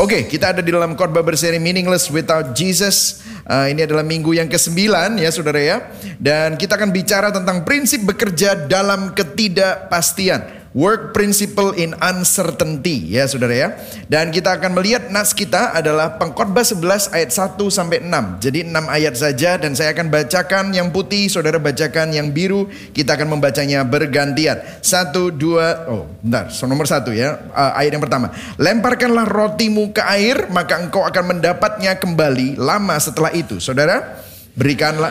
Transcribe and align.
Oke, 0.00 0.24
kita 0.24 0.56
ada 0.56 0.64
di 0.64 0.72
dalam 0.72 0.96
khotbah 0.96 1.20
berseri 1.20 1.60
Meaningless 1.60 2.08
Without 2.08 2.56
Jesus. 2.56 3.20
Uh, 3.44 3.68
ini 3.68 3.84
adalah 3.84 4.00
minggu 4.00 4.32
yang 4.32 4.48
ke-9 4.48 4.88
ya 5.20 5.28
saudara 5.28 5.60
ya. 5.60 5.76
Dan 6.16 6.56
kita 6.56 6.80
akan 6.80 6.88
bicara 6.88 7.28
tentang 7.28 7.68
prinsip 7.68 8.08
bekerja 8.08 8.64
dalam 8.64 9.12
ketidakpastian. 9.12 10.59
Work 10.70 11.10
principle 11.10 11.74
in 11.74 11.98
uncertainty 11.98 13.10
ya 13.10 13.26
saudara 13.26 13.50
ya. 13.50 13.68
Dan 14.06 14.30
kita 14.30 14.54
akan 14.54 14.78
melihat 14.78 15.10
nas 15.10 15.34
kita 15.34 15.74
adalah 15.74 16.14
pengkhotbah 16.14 16.62
11 16.62 17.10
ayat 17.10 17.30
1 17.34 17.58
sampai 17.66 17.98
6. 18.06 18.38
Jadi 18.38 18.70
6 18.70 18.78
ayat 18.86 19.14
saja 19.18 19.58
dan 19.58 19.74
saya 19.74 19.90
akan 19.90 20.14
bacakan 20.14 20.70
yang 20.70 20.94
putih, 20.94 21.26
saudara 21.26 21.58
bacakan 21.58 22.14
yang 22.14 22.30
biru. 22.30 22.70
Kita 22.94 23.18
akan 23.18 23.34
membacanya 23.34 23.82
bergantian. 23.82 24.62
Satu, 24.78 25.34
dua, 25.34 25.90
oh 25.90 26.06
bentar, 26.22 26.54
so, 26.54 26.70
nomor 26.70 26.86
satu 26.86 27.10
ya. 27.10 27.50
Uh, 27.50 27.74
ayat 27.74 27.98
yang 27.98 28.04
pertama. 28.06 28.30
Lemparkanlah 28.54 29.26
rotimu 29.26 29.90
ke 29.90 30.06
air, 30.06 30.46
maka 30.54 30.78
engkau 30.78 31.02
akan 31.02 31.34
mendapatnya 31.34 31.98
kembali 31.98 32.54
lama 32.54 32.94
setelah 33.02 33.34
itu. 33.34 33.58
Saudara, 33.58 34.22
berikanlah 34.54 35.10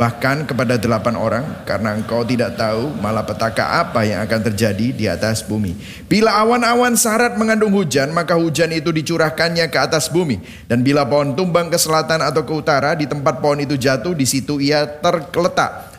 bahkan 0.00 0.48
kepada 0.48 0.80
delapan 0.80 1.12
orang 1.12 1.44
karena 1.68 1.92
engkau 1.92 2.24
tidak 2.24 2.56
tahu 2.56 2.96
malapetaka 3.04 3.84
apa 3.84 4.08
yang 4.08 4.24
akan 4.24 4.40
terjadi 4.48 4.96
di 4.96 5.04
atas 5.04 5.44
bumi. 5.44 5.76
Bila 6.08 6.40
awan-awan 6.40 6.96
sarat 6.96 7.36
mengandung 7.36 7.76
hujan, 7.76 8.08
maka 8.16 8.32
hujan 8.32 8.72
itu 8.72 8.88
dicurahkannya 8.88 9.68
ke 9.68 9.76
atas 9.76 10.08
bumi. 10.08 10.40
Dan 10.64 10.80
bila 10.80 11.04
pohon 11.04 11.36
tumbang 11.36 11.68
ke 11.68 11.76
selatan 11.76 12.24
atau 12.24 12.48
ke 12.48 12.52
utara, 12.56 12.96
di 12.96 13.04
tempat 13.04 13.44
pohon 13.44 13.60
itu 13.60 13.76
jatuh, 13.76 14.16
di 14.16 14.24
situ 14.24 14.56
ia 14.56 14.88
tergeletak. 14.88 15.92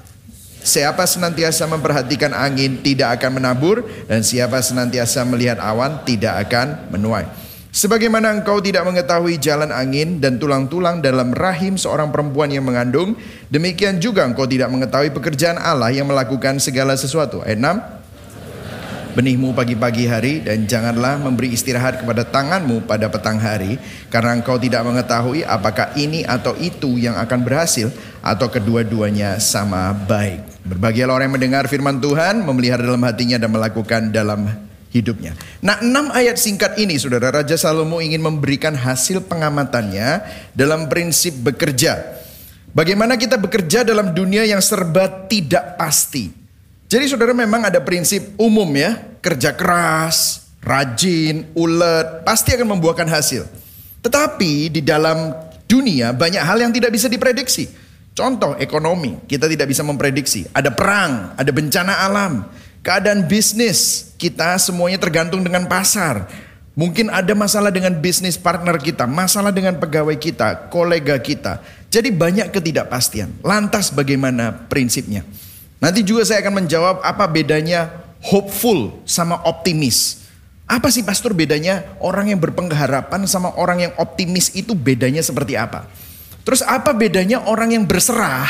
Siapa 0.65 1.05
senantiasa 1.05 1.69
memperhatikan 1.69 2.33
angin 2.33 2.81
tidak 2.81 3.21
akan 3.21 3.37
menabur 3.37 3.85
dan 4.09 4.25
siapa 4.25 4.65
senantiasa 4.65 5.21
melihat 5.29 5.61
awan 5.61 6.01
tidak 6.09 6.49
akan 6.49 6.89
menuai. 6.89 7.50
Sebagaimana 7.71 8.35
engkau 8.35 8.59
tidak 8.59 8.83
mengetahui 8.83 9.39
jalan 9.39 9.71
angin 9.71 10.19
dan 10.19 10.35
tulang-tulang 10.35 10.99
dalam 10.99 11.31
rahim 11.31 11.79
seorang 11.79 12.11
perempuan 12.11 12.51
yang 12.51 12.67
mengandung, 12.67 13.15
demikian 13.47 13.95
juga 13.95 14.27
engkau 14.27 14.43
tidak 14.43 14.67
mengetahui 14.67 15.15
pekerjaan 15.15 15.55
Allah 15.55 15.87
yang 15.87 16.03
melakukan 16.03 16.59
segala 16.59 16.99
sesuatu. 16.99 17.39
Ayat 17.47 17.63
6. 17.63 19.15
Benihmu 19.15 19.55
pagi-pagi 19.55 20.03
hari 20.03 20.43
dan 20.43 20.67
janganlah 20.67 21.15
memberi 21.15 21.55
istirahat 21.55 22.03
kepada 22.03 22.27
tanganmu 22.27 22.83
pada 22.83 23.07
petang 23.07 23.39
hari 23.39 23.79
karena 24.11 24.35
engkau 24.35 24.59
tidak 24.59 24.83
mengetahui 24.83 25.47
apakah 25.47 25.95
ini 25.95 26.27
atau 26.27 26.51
itu 26.59 26.99
yang 26.99 27.15
akan 27.23 27.39
berhasil 27.39 27.87
atau 28.19 28.51
kedua-duanya 28.51 29.39
sama 29.39 29.95
baik. 29.95 30.43
Berbahagialah 30.67 31.23
orang 31.23 31.27
yang 31.31 31.35
mendengar 31.39 31.63
firman 31.71 32.03
Tuhan, 32.03 32.43
memelihara 32.43 32.83
dalam 32.83 33.03
hatinya 33.03 33.39
dan 33.39 33.51
melakukan 33.51 34.11
dalam 34.11 34.70
hidupnya. 34.91 35.33
Nah, 35.63 35.79
enam 35.79 36.11
ayat 36.11 36.35
singkat 36.37 36.75
ini, 36.77 36.99
saudara 36.99 37.31
Raja 37.31 37.55
Salomo 37.55 38.03
ingin 38.03 38.19
memberikan 38.19 38.75
hasil 38.75 39.23
pengamatannya 39.25 40.21
dalam 40.53 40.91
prinsip 40.91 41.33
bekerja. 41.39 42.19
Bagaimana 42.71 43.19
kita 43.19 43.35
bekerja 43.35 43.83
dalam 43.83 44.15
dunia 44.15 44.47
yang 44.47 44.63
serba 44.63 45.27
tidak 45.27 45.75
pasti. 45.75 46.31
Jadi 46.91 47.07
saudara 47.07 47.31
memang 47.31 47.67
ada 47.67 47.79
prinsip 47.79 48.35
umum 48.35 48.67
ya, 48.75 48.99
kerja 49.23 49.55
keras, 49.55 50.47
rajin, 50.59 51.51
ulet, 51.55 52.23
pasti 52.27 52.51
akan 52.55 52.75
membuahkan 52.75 53.07
hasil. 53.07 53.47
Tetapi 54.03 54.71
di 54.71 54.81
dalam 54.83 55.31
dunia 55.67 56.11
banyak 56.11 56.43
hal 56.43 56.67
yang 56.67 56.71
tidak 56.75 56.91
bisa 56.91 57.07
diprediksi. 57.07 57.67
Contoh 58.11 58.59
ekonomi, 58.59 59.23
kita 59.23 59.47
tidak 59.47 59.71
bisa 59.71 59.87
memprediksi. 59.87 60.43
Ada 60.51 60.75
perang, 60.75 61.31
ada 61.39 61.51
bencana 61.55 62.03
alam, 62.03 62.43
Keadaan 62.81 63.29
bisnis 63.29 64.09
kita 64.17 64.57
semuanya 64.57 64.97
tergantung 64.97 65.45
dengan 65.45 65.69
pasar. 65.69 66.25
Mungkin 66.73 67.13
ada 67.13 67.37
masalah 67.37 67.69
dengan 67.69 67.93
bisnis 67.93 68.41
partner 68.41 68.73
kita, 68.81 69.05
masalah 69.05 69.53
dengan 69.53 69.77
pegawai 69.77 70.17
kita, 70.17 70.65
kolega 70.73 71.13
kita. 71.21 71.61
Jadi 71.93 72.09
banyak 72.09 72.49
ketidakpastian. 72.49 73.45
Lantas 73.45 73.93
bagaimana 73.93 74.65
prinsipnya? 74.65 75.21
Nanti 75.77 76.01
juga 76.01 76.25
saya 76.25 76.41
akan 76.41 76.65
menjawab 76.65 77.05
apa 77.05 77.29
bedanya 77.29 78.01
hopeful 78.17 78.97
sama 79.05 79.37
optimis. 79.45 80.25
Apa 80.65 80.89
sih 80.89 81.05
pastor 81.05 81.37
bedanya 81.37 81.85
orang 82.01 82.33
yang 82.33 82.41
berpengharapan 82.41 83.29
sama 83.29 83.53
orang 83.61 83.85
yang 83.85 83.93
optimis 84.01 84.57
itu 84.57 84.73
bedanya 84.73 85.21
seperti 85.21 85.53
apa? 85.53 85.85
Terus 86.41 86.65
apa 86.65 86.97
bedanya 86.97 87.45
orang 87.45 87.77
yang 87.77 87.85
berserah, 87.85 88.49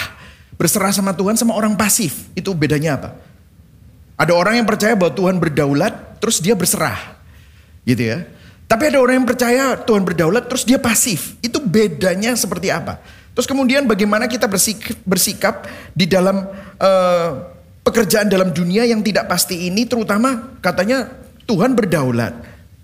berserah 0.56 0.96
sama 0.96 1.12
Tuhan 1.12 1.36
sama 1.36 1.52
orang 1.52 1.76
pasif? 1.76 2.32
Itu 2.32 2.56
bedanya 2.56 2.96
apa? 2.96 3.31
Ada 4.22 4.38
orang 4.38 4.62
yang 4.62 4.70
percaya 4.70 4.94
bahwa 4.94 5.18
Tuhan 5.18 5.42
berdaulat, 5.42 6.22
terus 6.22 6.38
dia 6.38 6.54
berserah. 6.54 7.18
Gitu 7.82 8.06
ya. 8.06 8.22
Tapi 8.70 8.94
ada 8.94 9.02
orang 9.02 9.26
yang 9.26 9.28
percaya 9.28 9.74
Tuhan 9.82 10.06
berdaulat, 10.06 10.46
terus 10.46 10.62
dia 10.62 10.78
pasif. 10.78 11.34
Itu 11.42 11.58
bedanya 11.58 12.38
seperti 12.38 12.70
apa? 12.70 13.02
Terus 13.34 13.50
kemudian 13.50 13.90
bagaimana 13.90 14.30
kita 14.30 14.46
bersikap, 14.46 14.94
bersikap 15.02 15.56
di 15.98 16.06
dalam 16.06 16.46
uh, 16.78 17.30
pekerjaan 17.82 18.30
dalam 18.30 18.54
dunia 18.54 18.86
yang 18.86 19.02
tidak 19.02 19.26
pasti 19.26 19.66
ini, 19.66 19.90
terutama 19.90 20.54
katanya 20.62 21.10
Tuhan 21.50 21.74
berdaulat. 21.74 22.38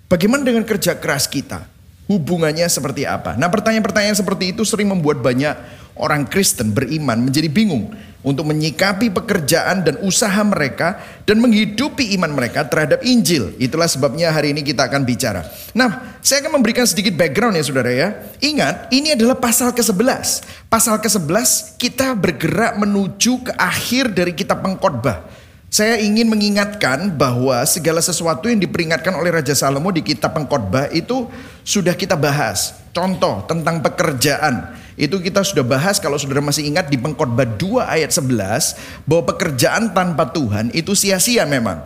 Bagaimana 0.10 0.42
dengan 0.42 0.66
kerja 0.66 0.98
keras 0.98 1.30
kita? 1.30 1.70
Hubungannya 2.10 2.66
seperti 2.66 3.06
apa? 3.06 3.38
Nah 3.38 3.52
pertanyaan-pertanyaan 3.52 4.18
seperti 4.18 4.58
itu 4.58 4.66
sering 4.66 4.90
membuat 4.90 5.22
banyak 5.22 5.54
orang 6.00 6.30
Kristen 6.30 6.74
beriman 6.74 7.20
menjadi 7.22 7.50
bingung 7.50 7.94
untuk 8.28 8.50
menyikapi 8.50 9.08
pekerjaan 9.14 9.88
dan 9.88 9.96
usaha 10.04 10.42
mereka 10.44 11.00
dan 11.24 11.40
menghidupi 11.40 12.12
iman 12.20 12.36
mereka 12.36 12.68
terhadap 12.68 13.00
Injil. 13.08 13.56
Itulah 13.56 13.88
sebabnya 13.88 14.36
hari 14.36 14.52
ini 14.52 14.68
kita 14.68 14.90
akan 14.90 15.08
bicara. 15.08 15.48
Nah, 15.72 16.20
saya 16.20 16.44
akan 16.44 16.60
memberikan 16.60 16.84
sedikit 16.84 17.16
background 17.16 17.56
ya 17.56 17.64
saudara 17.64 17.88
ya. 17.88 18.20
Ingat, 18.44 18.92
ini 18.92 19.16
adalah 19.16 19.40
pasal 19.40 19.72
ke-11. 19.72 20.44
Pasal 20.68 21.00
ke-11 21.00 21.80
kita 21.80 22.12
bergerak 22.20 22.76
menuju 22.76 23.48
ke 23.48 23.52
akhir 23.56 24.12
dari 24.12 24.36
kitab 24.36 24.60
pengkhotbah. 24.60 25.24
Saya 25.68 26.00
ingin 26.00 26.32
mengingatkan 26.32 27.12
bahwa 27.12 27.60
segala 27.68 28.00
sesuatu 28.00 28.48
yang 28.48 28.60
diperingatkan 28.60 29.12
oleh 29.12 29.36
Raja 29.36 29.52
Salomo 29.52 29.92
di 29.92 30.00
kitab 30.00 30.32
pengkhotbah 30.32 30.92
itu 30.96 31.28
sudah 31.68 31.92
kita 31.92 32.16
bahas. 32.16 32.87
Contoh 32.98 33.46
tentang 33.46 33.78
pekerjaan 33.86 34.74
itu 34.98 35.22
kita 35.22 35.46
sudah 35.46 35.62
bahas 35.62 36.02
kalau 36.02 36.18
saudara 36.18 36.42
masih 36.42 36.66
ingat 36.66 36.90
di 36.90 36.98
pengkhotbah 36.98 37.46
2 37.46 37.86
ayat 37.86 38.10
11 38.10 39.06
bahwa 39.06 39.24
pekerjaan 39.30 39.94
tanpa 39.94 40.26
Tuhan 40.34 40.74
itu 40.74 40.98
sia-sia 40.98 41.46
memang. 41.46 41.86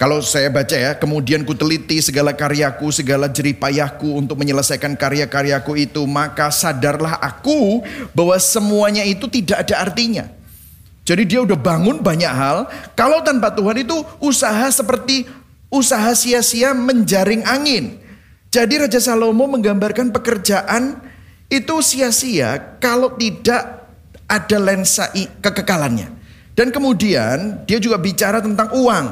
Kalau 0.00 0.24
saya 0.24 0.48
baca 0.48 0.72
ya, 0.72 0.96
kemudian 0.96 1.44
kuteliti 1.44 2.00
segala 2.00 2.32
karyaku, 2.32 2.88
segala 2.96 3.28
jeripayahku 3.28 4.16
untuk 4.16 4.40
menyelesaikan 4.40 4.96
karya-karyaku 4.96 5.84
itu, 5.84 6.08
maka 6.08 6.48
sadarlah 6.48 7.20
aku 7.20 7.84
bahwa 8.16 8.40
semuanya 8.40 9.04
itu 9.04 9.28
tidak 9.28 9.68
ada 9.68 9.84
artinya. 9.84 10.32
Jadi 11.04 11.28
dia 11.28 11.44
udah 11.44 11.60
bangun 11.60 12.00
banyak 12.00 12.32
hal, 12.32 12.64
kalau 12.96 13.20
tanpa 13.20 13.52
Tuhan 13.52 13.84
itu 13.84 14.00
usaha 14.24 14.64
seperti 14.72 15.28
usaha 15.68 16.16
sia-sia 16.16 16.72
menjaring 16.72 17.44
angin. 17.44 18.05
Jadi 18.56 18.80
Raja 18.80 18.96
Salomo 18.96 19.44
menggambarkan 19.52 20.16
pekerjaan 20.16 20.96
itu 21.52 21.76
sia-sia 21.84 22.80
kalau 22.80 23.12
tidak 23.12 23.84
ada 24.24 24.56
lensa 24.56 25.12
kekekalannya. 25.44 26.08
Dan 26.56 26.72
kemudian 26.72 27.68
dia 27.68 27.76
juga 27.76 28.00
bicara 28.00 28.40
tentang 28.40 28.72
uang, 28.72 29.06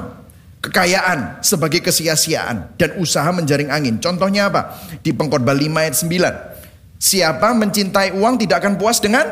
kekayaan 0.64 1.44
sebagai 1.44 1.84
kesia-siaan 1.84 2.72
dan 2.80 2.96
usaha 2.96 3.28
menjaring 3.36 3.68
angin. 3.68 4.00
Contohnya 4.00 4.48
apa? 4.48 4.80
Di 5.04 5.12
pengkhotbah 5.12 5.52
5 5.52 5.76
ayat 5.76 5.92
9. 5.92 6.96
Siapa 6.96 7.52
mencintai 7.52 8.16
uang 8.16 8.40
tidak 8.40 8.64
akan 8.64 8.80
puas 8.80 8.96
dengan 8.96 9.28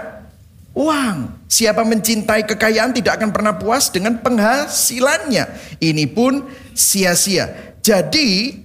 uang. 0.76 1.48
Siapa 1.48 1.88
mencintai 1.88 2.44
kekayaan 2.44 2.92
tidak 2.92 3.16
akan 3.16 3.32
pernah 3.32 3.56
puas 3.56 3.88
dengan 3.88 4.20
penghasilannya. 4.20 5.80
Ini 5.80 6.04
pun 6.12 6.44
sia-sia. 6.76 7.72
Jadi 7.80 8.61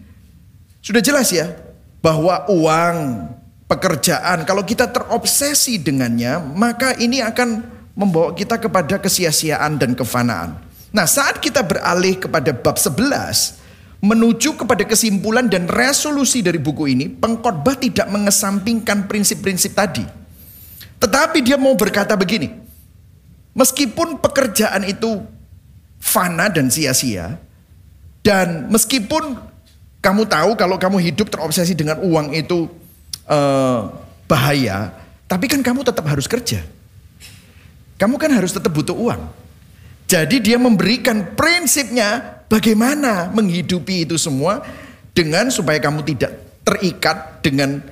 sudah 0.87 1.03
jelas 1.03 1.35
ya 1.35 1.51
bahwa 1.99 2.47
uang 2.47 3.27
pekerjaan, 3.67 4.47
kalau 4.47 4.63
kita 4.63 4.87
terobsesi 4.87 5.83
dengannya, 5.83 6.39
maka 6.55 6.95
ini 6.95 7.19
akan 7.19 7.67
membawa 7.91 8.31
kita 8.31 8.55
kepada 8.55 8.95
kesia-siaan 8.95 9.75
dan 9.75 9.91
kefanaan. 9.91 10.55
Nah, 10.95 11.03
saat 11.03 11.43
kita 11.43 11.59
beralih 11.67 12.15
kepada 12.15 12.55
bab 12.55 12.79
11, 12.79 13.59
menuju 13.99 14.55
kepada 14.55 14.87
kesimpulan 14.87 15.51
dan 15.51 15.67
resolusi 15.67 16.39
dari 16.39 16.55
buku 16.55 16.87
ini, 16.95 17.11
pengkhotbah 17.11 17.75
tidak 17.75 18.07
mengesampingkan 18.07 19.11
prinsip-prinsip 19.11 19.75
tadi. 19.75 20.07
Tetapi 21.03 21.43
dia 21.43 21.59
mau 21.59 21.75
berkata 21.75 22.15
begini, 22.15 22.47
meskipun 23.51 24.23
pekerjaan 24.23 24.87
itu 24.87 25.19
fana 25.99 26.47
dan 26.47 26.71
sia-sia, 26.71 27.35
dan 28.23 28.71
meskipun 28.71 29.35
kamu 30.01 30.29
tahu 30.29 30.53
kalau 30.55 30.77
kamu 30.77 30.97
hidup 31.11 31.27
terobsesi 31.27 31.73
dengan 31.73 31.99
uang 31.99 32.33
itu 32.37 32.69
uh, 33.27 33.91
bahaya, 34.29 34.93
tapi 35.25 35.49
kan 35.49 35.59
kamu 35.59 35.83
tetap 35.83 36.05
harus 36.07 36.29
kerja. 36.29 36.63
Kamu 37.97 38.21
kan 38.21 38.29
harus 38.29 38.53
tetap 38.53 38.69
butuh 38.69 38.93
uang. 38.93 39.21
Jadi 40.07 40.39
dia 40.39 40.55
memberikan 40.55 41.35
prinsipnya 41.35 42.39
bagaimana 42.47 43.27
menghidupi 43.33 44.07
itu 44.07 44.15
semua 44.15 44.63
dengan 45.11 45.51
supaya 45.51 45.81
kamu 45.81 46.05
tidak 46.05 46.31
terikat 46.63 47.43
dengan 47.43 47.83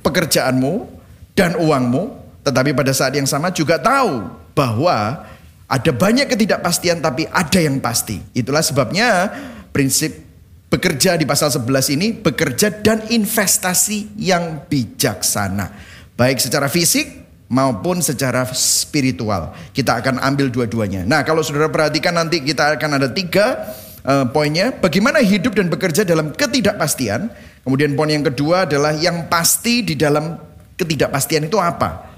pekerjaanmu 0.00 0.88
dan 1.36 1.58
uangmu, 1.58 2.16
tetapi 2.46 2.72
pada 2.72 2.94
saat 2.96 3.12
yang 3.18 3.28
sama 3.28 3.52
juga 3.52 3.76
tahu 3.76 4.30
bahwa 4.56 5.26
ada 5.68 5.92
banyak 5.92 6.28
ketidakpastian 6.28 7.04
tapi 7.04 7.28
ada 7.28 7.58
yang 7.60 7.80
pasti. 7.80 8.20
Itulah 8.32 8.64
sebabnya 8.64 9.32
prinsip 9.72 10.31
bekerja 10.72 11.20
di 11.20 11.28
pasal 11.28 11.52
11 11.52 11.92
ini 12.00 12.16
bekerja 12.16 12.72
dan 12.80 13.04
investasi 13.12 14.16
yang 14.16 14.64
bijaksana. 14.72 15.68
Baik 16.16 16.40
secara 16.40 16.72
fisik 16.72 17.28
maupun 17.52 18.00
secara 18.00 18.48
spiritual. 18.56 19.52
Kita 19.76 20.00
akan 20.00 20.24
ambil 20.24 20.48
dua-duanya. 20.48 21.04
Nah 21.04 21.20
kalau 21.28 21.44
saudara 21.44 21.68
perhatikan 21.68 22.16
nanti 22.16 22.40
kita 22.40 22.80
akan 22.80 22.96
ada 22.96 23.12
tiga 23.12 23.76
uh, 24.08 24.24
poinnya. 24.32 24.72
Bagaimana 24.72 25.20
hidup 25.20 25.52
dan 25.52 25.68
bekerja 25.68 26.08
dalam 26.08 26.32
ketidakpastian. 26.32 27.28
Kemudian 27.62 27.92
poin 27.92 28.10
yang 28.10 28.24
kedua 28.24 28.64
adalah 28.64 28.96
yang 28.96 29.28
pasti 29.28 29.84
di 29.84 29.94
dalam 29.94 30.40
ketidakpastian 30.80 31.46
itu 31.46 31.60
apa. 31.60 32.11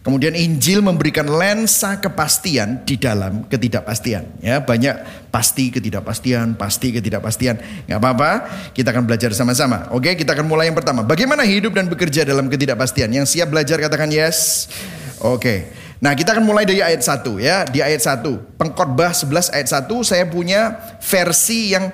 Kemudian 0.00 0.32
Injil 0.32 0.80
memberikan 0.80 1.28
lensa 1.28 2.00
kepastian 2.00 2.80
di 2.88 2.96
dalam 2.96 3.44
ketidakpastian. 3.44 4.40
Ya, 4.40 4.56
banyak 4.64 5.28
pasti 5.28 5.68
ketidakpastian, 5.68 6.56
pasti 6.56 6.88
ketidakpastian. 6.88 7.84
Gak 7.84 8.00
apa-apa, 8.00 8.48
kita 8.72 8.96
akan 8.96 9.04
belajar 9.04 9.28
sama-sama. 9.36 9.92
Oke, 9.92 10.16
kita 10.16 10.32
akan 10.32 10.48
mulai 10.48 10.72
yang 10.72 10.78
pertama. 10.78 11.04
Bagaimana 11.04 11.44
hidup 11.44 11.76
dan 11.76 11.92
bekerja 11.92 12.24
dalam 12.24 12.48
ketidakpastian? 12.48 13.12
Yang 13.12 13.36
siap 13.36 13.52
belajar 13.52 13.76
katakan 13.76 14.08
yes. 14.08 14.72
Oke. 15.20 15.68
Nah, 16.00 16.16
kita 16.16 16.32
akan 16.32 16.48
mulai 16.48 16.64
dari 16.64 16.80
ayat 16.80 17.04
1 17.04 17.36
ya. 17.36 17.68
Di 17.68 17.84
ayat 17.84 18.00
1, 18.00 18.56
Pengkhotbah 18.56 19.12
11 19.12 19.52
ayat 19.52 19.68
1 19.68 19.84
saya 20.00 20.24
punya 20.24 20.80
versi 20.96 21.76
yang 21.76 21.92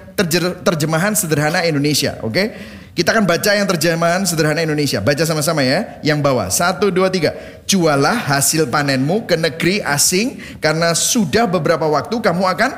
terjemahan 0.63 1.19
sederhana 1.19 1.67
Indonesia, 1.67 2.23
oke? 2.23 2.55
Kita 2.97 3.13
akan 3.13 3.29
baca 3.29 3.53
yang 3.53 3.69
terjemahan 3.69 4.25
sederhana 4.25 4.65
Indonesia. 4.65 5.05
Baca 5.05 5.21
sama-sama 5.29 5.61
ya. 5.61 6.01
Yang 6.01 6.19
bawah. 6.25 6.49
Satu, 6.49 6.89
dua, 6.89 7.13
tiga. 7.13 7.37
Jualah 7.69 8.17
hasil 8.17 8.73
panenmu 8.73 9.29
ke 9.29 9.37
negeri 9.37 9.85
asing. 9.85 10.41
Karena 10.65 10.97
sudah 10.97 11.45
beberapa 11.45 11.85
waktu 11.85 12.17
kamu 12.17 12.49
akan 12.57 12.71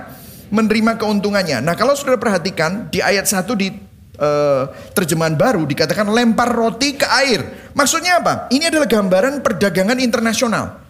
menerima 0.50 0.98
keuntungannya. 0.98 1.62
Nah 1.62 1.78
kalau 1.78 1.94
sudah 1.94 2.18
perhatikan 2.18 2.90
di 2.90 2.98
ayat 2.98 3.30
satu 3.30 3.54
di 3.54 3.70
uh, 4.18 4.66
terjemahan 4.90 5.38
baru 5.38 5.62
dikatakan 5.62 6.10
lempar 6.10 6.50
roti 6.50 6.98
ke 6.98 7.06
air. 7.06 7.70
Maksudnya 7.78 8.18
apa? 8.18 8.50
Ini 8.50 8.74
adalah 8.74 8.90
gambaran 8.90 9.38
perdagangan 9.38 10.02
internasional. 10.02 10.82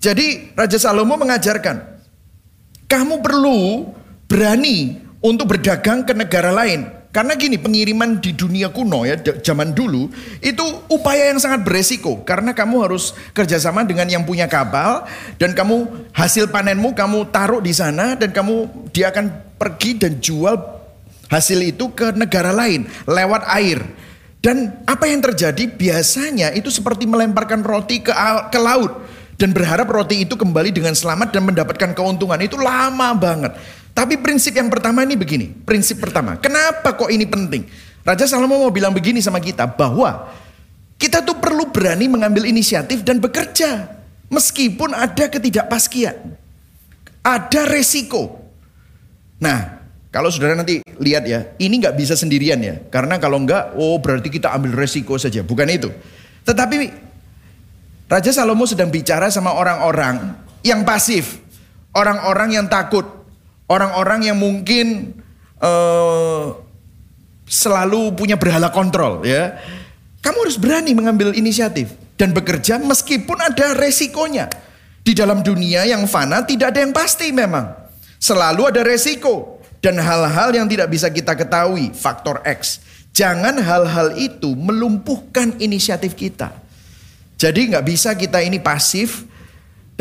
Jadi 0.00 0.56
Raja 0.56 0.80
Salomo 0.80 1.20
mengajarkan. 1.20 2.00
Kamu 2.88 3.20
perlu 3.20 3.84
berani 4.24 4.96
untuk 5.20 5.52
berdagang 5.52 6.08
ke 6.08 6.16
negara 6.16 6.48
lain. 6.48 7.01
Karena 7.12 7.36
gini, 7.36 7.60
pengiriman 7.60 8.24
di 8.24 8.32
dunia 8.32 8.72
kuno 8.72 9.04
ya, 9.04 9.20
zaman 9.20 9.76
dulu, 9.76 10.08
itu 10.40 10.64
upaya 10.88 11.28
yang 11.28 11.36
sangat 11.36 11.60
beresiko. 11.60 12.24
Karena 12.24 12.56
kamu 12.56 12.88
harus 12.88 13.12
kerjasama 13.36 13.84
dengan 13.84 14.08
yang 14.08 14.24
punya 14.24 14.48
kapal, 14.48 15.04
dan 15.36 15.52
kamu 15.52 16.08
hasil 16.16 16.48
panenmu 16.48 16.96
kamu 16.96 17.28
taruh 17.28 17.60
di 17.60 17.76
sana, 17.76 18.16
dan 18.16 18.32
kamu 18.32 18.88
dia 18.96 19.12
akan 19.12 19.28
pergi 19.60 20.00
dan 20.00 20.24
jual 20.24 20.56
hasil 21.28 21.60
itu 21.60 21.92
ke 21.92 22.16
negara 22.16 22.48
lain, 22.48 22.88
lewat 23.04 23.44
air. 23.60 23.84
Dan 24.40 24.72
apa 24.88 25.04
yang 25.04 25.20
terjadi 25.20 25.68
biasanya 25.68 26.56
itu 26.56 26.72
seperti 26.72 27.04
melemparkan 27.04 27.60
roti 27.60 28.00
ke, 28.00 28.10
ke 28.48 28.56
laut. 28.58 29.04
Dan 29.36 29.52
berharap 29.52 29.90
roti 29.90 30.24
itu 30.24 30.32
kembali 30.32 30.72
dengan 30.72 30.96
selamat 30.96 31.34
dan 31.34 31.44
mendapatkan 31.44 31.90
keuntungan. 31.92 32.40
Itu 32.40 32.56
lama 32.56 33.12
banget. 33.14 33.52
Tapi 33.92 34.16
prinsip 34.20 34.56
yang 34.56 34.72
pertama 34.72 35.04
ini 35.04 35.14
begini. 35.16 35.52
Prinsip 35.52 36.00
pertama, 36.00 36.40
kenapa 36.40 36.96
kok 36.96 37.12
ini 37.12 37.28
penting? 37.28 37.68
Raja 38.02 38.24
Salomo 38.26 38.58
mau 38.58 38.72
bilang 38.72 38.90
begini 38.90 39.22
sama 39.22 39.38
kita 39.38 39.68
bahwa 39.68 40.32
kita 40.96 41.22
tuh 41.22 41.38
perlu 41.38 41.70
berani 41.70 42.08
mengambil 42.08 42.48
inisiatif 42.48 43.04
dan 43.04 43.20
bekerja. 43.20 44.00
Meskipun 44.32 44.96
ada 44.96 45.28
ketidakpastian. 45.28 46.34
Ada 47.22 47.68
resiko. 47.68 48.42
Nah, 49.38 49.82
kalau 50.08 50.32
saudara 50.32 50.56
nanti 50.56 50.80
lihat 50.98 51.28
ya, 51.28 51.52
ini 51.60 51.78
nggak 51.78 51.94
bisa 51.94 52.16
sendirian 52.16 52.58
ya. 52.64 52.80
Karena 52.88 53.20
kalau 53.20 53.38
nggak, 53.44 53.76
oh 53.76 54.00
berarti 54.00 54.32
kita 54.32 54.50
ambil 54.50 54.72
resiko 54.74 55.14
saja. 55.20 55.44
Bukan 55.44 55.68
itu. 55.68 55.92
Tetapi 56.48 56.76
Raja 58.10 58.30
Salomo 58.34 58.66
sedang 58.66 58.90
bicara 58.90 59.30
sama 59.30 59.54
orang-orang 59.54 60.36
yang 60.66 60.82
pasif. 60.82 61.38
Orang-orang 61.92 62.56
yang 62.56 62.66
takut 62.72 63.21
Orang-orang 63.72 64.28
yang 64.28 64.36
mungkin 64.36 65.16
uh, 65.56 66.52
selalu 67.48 68.12
punya 68.12 68.36
berhala 68.36 68.68
kontrol 68.68 69.24
ya. 69.24 69.56
Kamu 70.20 70.44
harus 70.44 70.60
berani 70.60 70.92
mengambil 70.92 71.32
inisiatif 71.32 71.88
dan 72.20 72.36
bekerja 72.36 72.76
meskipun 72.76 73.40
ada 73.40 73.72
resikonya. 73.72 74.52
Di 75.02 75.16
dalam 75.16 75.40
dunia 75.40 75.88
yang 75.88 76.04
fana 76.04 76.44
tidak 76.44 76.76
ada 76.76 76.84
yang 76.84 76.92
pasti 76.92 77.32
memang. 77.32 77.72
Selalu 78.20 78.70
ada 78.76 78.84
resiko 78.84 79.58
dan 79.82 79.98
hal-hal 79.98 80.54
yang 80.54 80.70
tidak 80.70 80.92
bisa 80.92 81.10
kita 81.10 81.34
ketahui, 81.34 81.90
faktor 81.90 82.38
X. 82.46 82.78
Jangan 83.10 83.58
hal-hal 83.58 84.14
itu 84.14 84.54
melumpuhkan 84.54 85.58
inisiatif 85.58 86.14
kita. 86.14 86.54
Jadi 87.34 87.74
nggak 87.74 87.82
bisa 87.88 88.14
kita 88.14 88.38
ini 88.44 88.62
pasif 88.62 89.26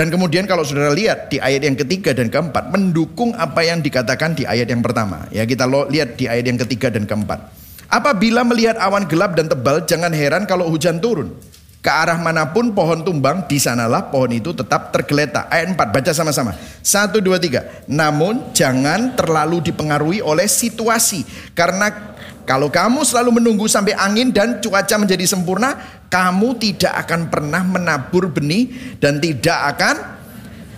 dan 0.01 0.09
kemudian 0.09 0.49
kalau 0.49 0.65
saudara 0.65 0.89
lihat 0.97 1.29
di 1.29 1.37
ayat 1.37 1.61
yang 1.61 1.77
ketiga 1.77 2.09
dan 2.09 2.33
keempat 2.33 2.73
mendukung 2.73 3.37
apa 3.37 3.61
yang 3.61 3.85
dikatakan 3.85 4.33
di 4.33 4.49
ayat 4.49 4.65
yang 4.65 4.81
pertama. 4.81 5.29
Ya 5.29 5.45
kita 5.45 5.69
lihat 5.69 6.17
di 6.17 6.25
ayat 6.25 6.41
yang 6.49 6.57
ketiga 6.57 6.89
dan 6.89 7.05
keempat. 7.05 7.37
Apabila 7.85 8.41
melihat 8.41 8.81
awan 8.81 9.05
gelap 9.05 9.37
dan 9.37 9.45
tebal 9.45 9.85
jangan 9.85 10.09
heran 10.09 10.49
kalau 10.49 10.73
hujan 10.73 10.97
turun. 10.97 11.37
Ke 11.85 11.93
arah 11.93 12.17
mana 12.17 12.49
pun 12.49 12.73
pohon 12.73 13.05
tumbang 13.05 13.45
di 13.45 13.61
sanalah 13.61 14.09
pohon 14.09 14.33
itu 14.33 14.49
tetap 14.57 14.89
tergeletak. 14.89 15.45
Ayat 15.53 15.69
4 15.69 15.77
baca 15.77 16.11
sama-sama. 16.17 16.57
Satu 16.81 17.21
dua 17.21 17.37
tiga. 17.37 17.69
Namun 17.85 18.57
jangan 18.57 19.13
terlalu 19.13 19.69
dipengaruhi 19.69 20.25
oleh 20.25 20.49
situasi 20.49 21.21
karena 21.53 22.17
kalau 22.51 22.67
kamu 22.67 23.07
selalu 23.07 23.39
menunggu 23.39 23.63
sampai 23.71 23.95
angin 23.95 24.27
dan 24.35 24.59
cuaca 24.59 24.99
menjadi 24.99 25.23
sempurna, 25.23 26.03
kamu 26.11 26.59
tidak 26.59 27.07
akan 27.07 27.31
pernah 27.31 27.63
menabur 27.63 28.27
benih 28.27 28.67
dan 28.99 29.23
tidak 29.23 29.55
akan 29.71 29.95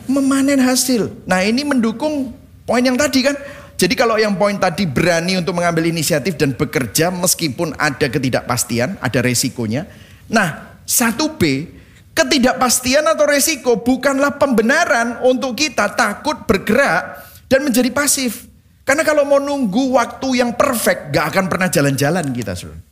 memanen 0.06 0.62
hasil. 0.62 1.10
Nah, 1.26 1.42
ini 1.42 1.66
mendukung 1.66 2.30
poin 2.70 2.86
yang 2.86 2.94
tadi 2.94 3.26
kan. 3.26 3.34
Jadi 3.74 3.98
kalau 3.98 4.22
yang 4.22 4.38
poin 4.38 4.54
tadi 4.62 4.86
berani 4.86 5.42
untuk 5.42 5.58
mengambil 5.58 5.90
inisiatif 5.90 6.38
dan 6.38 6.54
bekerja 6.54 7.10
meskipun 7.10 7.74
ada 7.82 8.06
ketidakpastian, 8.06 9.02
ada 9.02 9.20
resikonya. 9.26 9.90
Nah, 10.30 10.78
satu 10.86 11.42
b 11.42 11.74
ketidakpastian 12.14 13.02
atau 13.10 13.26
resiko 13.26 13.82
bukanlah 13.82 14.38
pembenaran 14.38 15.26
untuk 15.26 15.58
kita 15.58 15.90
takut 15.98 16.46
bergerak 16.46 17.18
dan 17.50 17.66
menjadi 17.66 17.90
pasif. 17.90 18.53
Karena 18.84 19.04
kalau 19.08 19.24
mau 19.24 19.40
nunggu 19.40 19.96
waktu 19.96 20.44
yang 20.44 20.60
perfect, 20.60 21.16
gak 21.16 21.32
akan 21.32 21.48
pernah 21.48 21.72
jalan-jalan 21.72 22.28
kita, 22.36 22.52
saudara. 22.52 22.84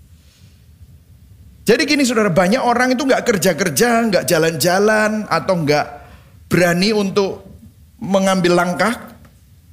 Jadi 1.68 1.84
gini 1.84 2.04
saudara, 2.08 2.32
banyak 2.32 2.64
orang 2.64 2.96
itu 2.96 3.04
gak 3.04 3.28
kerja-kerja, 3.28 4.08
gak 4.08 4.24
jalan-jalan, 4.24 5.28
atau 5.28 5.54
gak 5.68 5.88
berani 6.48 6.96
untuk 6.96 7.44
mengambil 8.00 8.56
langkah. 8.56 9.14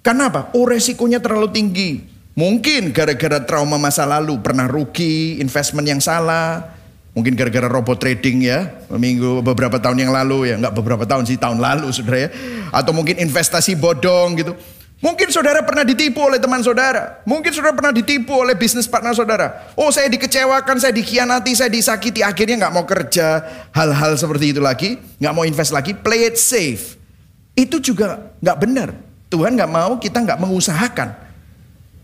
Karena 0.03 0.27
apa? 0.27 0.51
Oh 0.59 0.67
resikonya 0.67 1.23
terlalu 1.23 1.55
tinggi. 1.55 1.91
Mungkin 2.39 2.95
gara-gara 2.95 3.43
trauma 3.43 3.79
masa 3.79 4.07
lalu, 4.07 4.39
pernah 4.39 4.67
rugi, 4.71 5.43
investment 5.43 5.87
yang 5.87 6.03
salah. 6.03 6.75
Mungkin 7.19 7.35
gara-gara 7.35 7.67
robot 7.67 7.99
trading 7.99 8.47
ya, 8.47 8.79
minggu 8.95 9.43
beberapa 9.43 9.83
tahun 9.83 10.07
yang 10.07 10.15
lalu 10.15 10.55
ya, 10.55 10.55
nggak 10.55 10.71
beberapa 10.71 11.03
tahun 11.03 11.27
sih, 11.27 11.35
tahun 11.35 11.59
lalu 11.59 11.91
saudara 11.91 12.27
ya. 12.27 12.31
Atau 12.71 12.95
mungkin 12.95 13.19
investasi 13.19 13.75
bodong 13.75 14.39
gitu. 14.39 14.55
Mungkin 14.99 15.31
saudara 15.31 15.63
pernah 15.63 15.87
ditipu 15.87 16.27
oleh 16.27 16.43
teman 16.43 16.59
saudara. 16.59 17.23
Mungkin 17.23 17.55
saudara 17.55 17.71
pernah 17.71 17.95
ditipu 17.95 18.35
oleh 18.35 18.59
bisnis 18.59 18.91
partner 18.91 19.15
saudara. 19.15 19.71
Oh 19.79 19.95
saya 19.95 20.11
dikecewakan, 20.11 20.83
saya 20.83 20.91
dikhianati, 20.91 21.55
saya 21.55 21.71
disakiti. 21.71 22.19
Akhirnya 22.19 22.67
nggak 22.67 22.75
mau 22.75 22.83
kerja 22.83 23.47
hal-hal 23.71 24.19
seperti 24.19 24.51
itu 24.51 24.59
lagi. 24.59 24.99
nggak 25.23 25.35
mau 25.35 25.47
invest 25.47 25.71
lagi. 25.71 25.95
Play 25.95 26.27
it 26.27 26.35
safe. 26.35 26.99
Itu 27.55 27.79
juga 27.79 28.35
nggak 28.43 28.59
benar. 28.59 28.91
Tuhan 29.31 29.55
nggak 29.55 29.71
mau 29.71 30.03
kita 30.03 30.19
nggak 30.19 30.41
mengusahakan. 30.43 31.15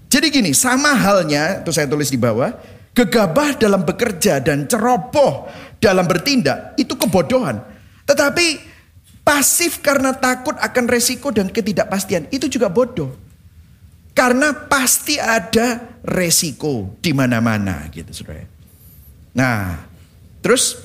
Jadi 0.07 0.31
gini, 0.31 0.55
sama 0.55 0.95
halnya, 0.95 1.67
itu 1.67 1.75
saya 1.75 1.91
tulis 1.91 2.07
di 2.07 2.21
bawah. 2.21 2.55
Gegabah 2.95 3.59
dalam 3.59 3.83
bekerja 3.83 4.39
dan 4.39 4.71
ceroboh 4.71 5.51
dalam 5.83 6.07
bertindak, 6.07 6.79
itu 6.79 6.95
kebodohan. 6.95 7.59
Tetapi 8.07 8.74
Pasif 9.25 9.81
karena 9.81 10.12
takut 10.12 10.52
akan 10.61 10.85
resiko 10.85 11.33
dan 11.33 11.49
ketidakpastian. 11.49 12.28
Itu 12.28 12.47
juga 12.47 12.69
bodoh. 12.69 13.16
Karena 14.12 14.52
pasti 14.54 15.19
ada 15.19 15.81
resiko 16.04 16.95
di 17.00 17.11
mana-mana 17.16 17.88
gitu 17.90 18.12
saudara. 18.14 18.47
Nah, 19.35 19.81
terus 20.38 20.78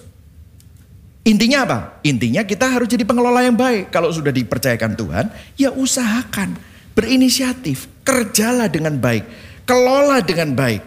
intinya 1.22 1.68
apa? 1.68 1.80
Intinya 2.02 2.42
kita 2.42 2.66
harus 2.66 2.90
jadi 2.90 3.06
pengelola 3.06 3.46
yang 3.46 3.54
baik. 3.54 3.94
Kalau 3.94 4.10
sudah 4.10 4.34
dipercayakan 4.34 4.98
Tuhan, 4.98 5.26
ya 5.60 5.70
usahakan, 5.70 6.58
berinisiatif, 6.98 7.86
kerjalah 8.02 8.66
dengan 8.66 8.98
baik, 8.98 9.28
kelola 9.68 10.24
dengan 10.24 10.56
baik. 10.56 10.82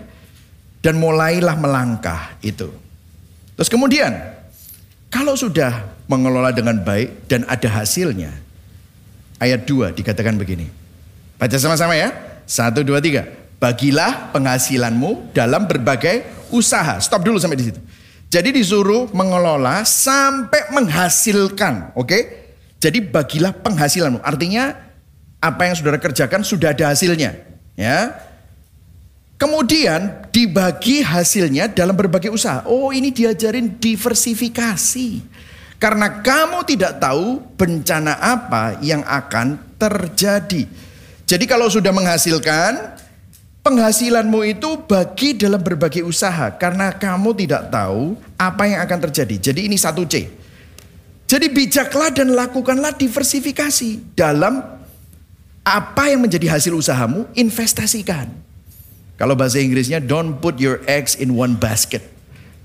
dan 0.83 0.99
mulailah 0.99 1.55
melangkah 1.55 2.35
itu. 2.43 2.67
Terus 3.55 3.71
kemudian, 3.71 4.11
kalau 5.07 5.39
sudah 5.39 5.92
mengelola 6.11 6.51
dengan 6.55 6.79
baik 6.81 7.31
dan 7.31 7.47
ada 7.47 7.69
hasilnya, 7.69 8.31
ayat 9.43 9.67
2 9.67 9.95
dikatakan 9.95 10.39
begini. 10.39 10.71
Baca 11.43 11.59
sama-sama 11.59 11.99
ya. 11.99 12.15
Satu, 12.47 12.87
dua, 12.87 13.03
tiga. 13.03 13.27
Bagilah 13.59 14.31
penghasilanmu 14.31 15.35
dalam 15.35 15.67
berbagai 15.67 16.23
usaha. 16.55 17.03
Stop 17.03 17.27
dulu 17.27 17.43
sampai 17.43 17.59
di 17.59 17.67
situ. 17.67 17.81
Jadi 18.31 18.55
disuruh 18.55 19.11
mengelola 19.11 19.83
sampai 19.83 20.71
menghasilkan, 20.71 21.91
oke? 21.99 22.07
Okay? 22.07 22.23
Jadi 22.79 23.03
bagilah 23.03 23.51
penghasilanmu. 23.59 24.23
Artinya 24.23 24.75
apa 25.43 25.67
yang 25.67 25.75
saudara 25.75 25.99
kerjakan 25.99 26.47
sudah 26.47 26.71
ada 26.71 26.95
hasilnya, 26.95 27.35
ya. 27.75 28.15
Kemudian 29.35 30.31
dibagi 30.31 31.03
hasilnya 31.03 31.67
dalam 31.67 31.99
berbagai 31.99 32.31
usaha. 32.31 32.63
Oh, 32.71 32.95
ini 32.95 33.11
diajarin 33.11 33.75
diversifikasi. 33.83 35.09
Karena 35.83 36.23
kamu 36.23 36.63
tidak 36.63 37.03
tahu 37.03 37.43
bencana 37.59 38.15
apa 38.23 38.79
yang 38.79 39.03
akan 39.03 39.59
terjadi. 39.83 40.63
Jadi 41.27 41.45
kalau 41.51 41.67
sudah 41.67 41.91
menghasilkan, 41.91 43.03
penghasilanmu 43.67 44.47
itu 44.47 44.79
bagi 44.87 45.35
dalam 45.35 45.59
berbagai 45.59 46.07
usaha. 46.07 46.55
Karena 46.55 46.95
kamu 46.95 47.35
tidak 47.35 47.75
tahu 47.75 48.15
apa 48.39 48.63
yang 48.71 48.79
akan 48.87 48.99
terjadi. 49.11 49.51
Jadi 49.51 49.67
ini 49.67 49.75
satu 49.75 50.07
C. 50.07 50.31
Jadi 51.27 51.51
bijaklah 51.51 52.15
dan 52.15 52.31
lakukanlah 52.31 52.95
diversifikasi 52.95 54.15
dalam 54.15 54.63
apa 55.67 56.05
yang 56.15 56.23
menjadi 56.23 56.47
hasil 56.47 56.79
usahamu, 56.79 57.27
investasikan. 57.35 58.31
Kalau 59.19 59.35
bahasa 59.35 59.59
Inggrisnya, 59.59 59.99
don't 59.99 60.39
put 60.39 60.63
your 60.63 60.79
eggs 60.87 61.19
in 61.19 61.35
one 61.35 61.59
basket. 61.59 62.12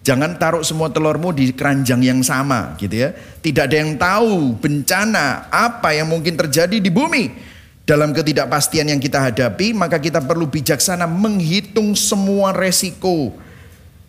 Jangan 0.07 0.39
taruh 0.39 0.63
semua 0.63 0.87
telurmu 0.87 1.35
di 1.35 1.51
keranjang 1.51 1.99
yang 1.99 2.23
sama 2.23 2.79
gitu 2.79 2.95
ya. 2.95 3.11
Tidak 3.43 3.59
ada 3.67 3.75
yang 3.75 3.99
tahu 3.99 4.55
bencana 4.55 5.51
apa 5.51 5.91
yang 5.91 6.07
mungkin 6.07 6.39
terjadi 6.39 6.79
di 6.79 6.87
bumi. 6.87 7.35
Dalam 7.83 8.15
ketidakpastian 8.15 8.87
yang 8.87 9.03
kita 9.03 9.19
hadapi, 9.19 9.75
maka 9.75 9.99
kita 9.99 10.23
perlu 10.23 10.47
bijaksana 10.47 11.11
menghitung 11.11 11.91
semua 11.91 12.55
resiko. 12.55 13.35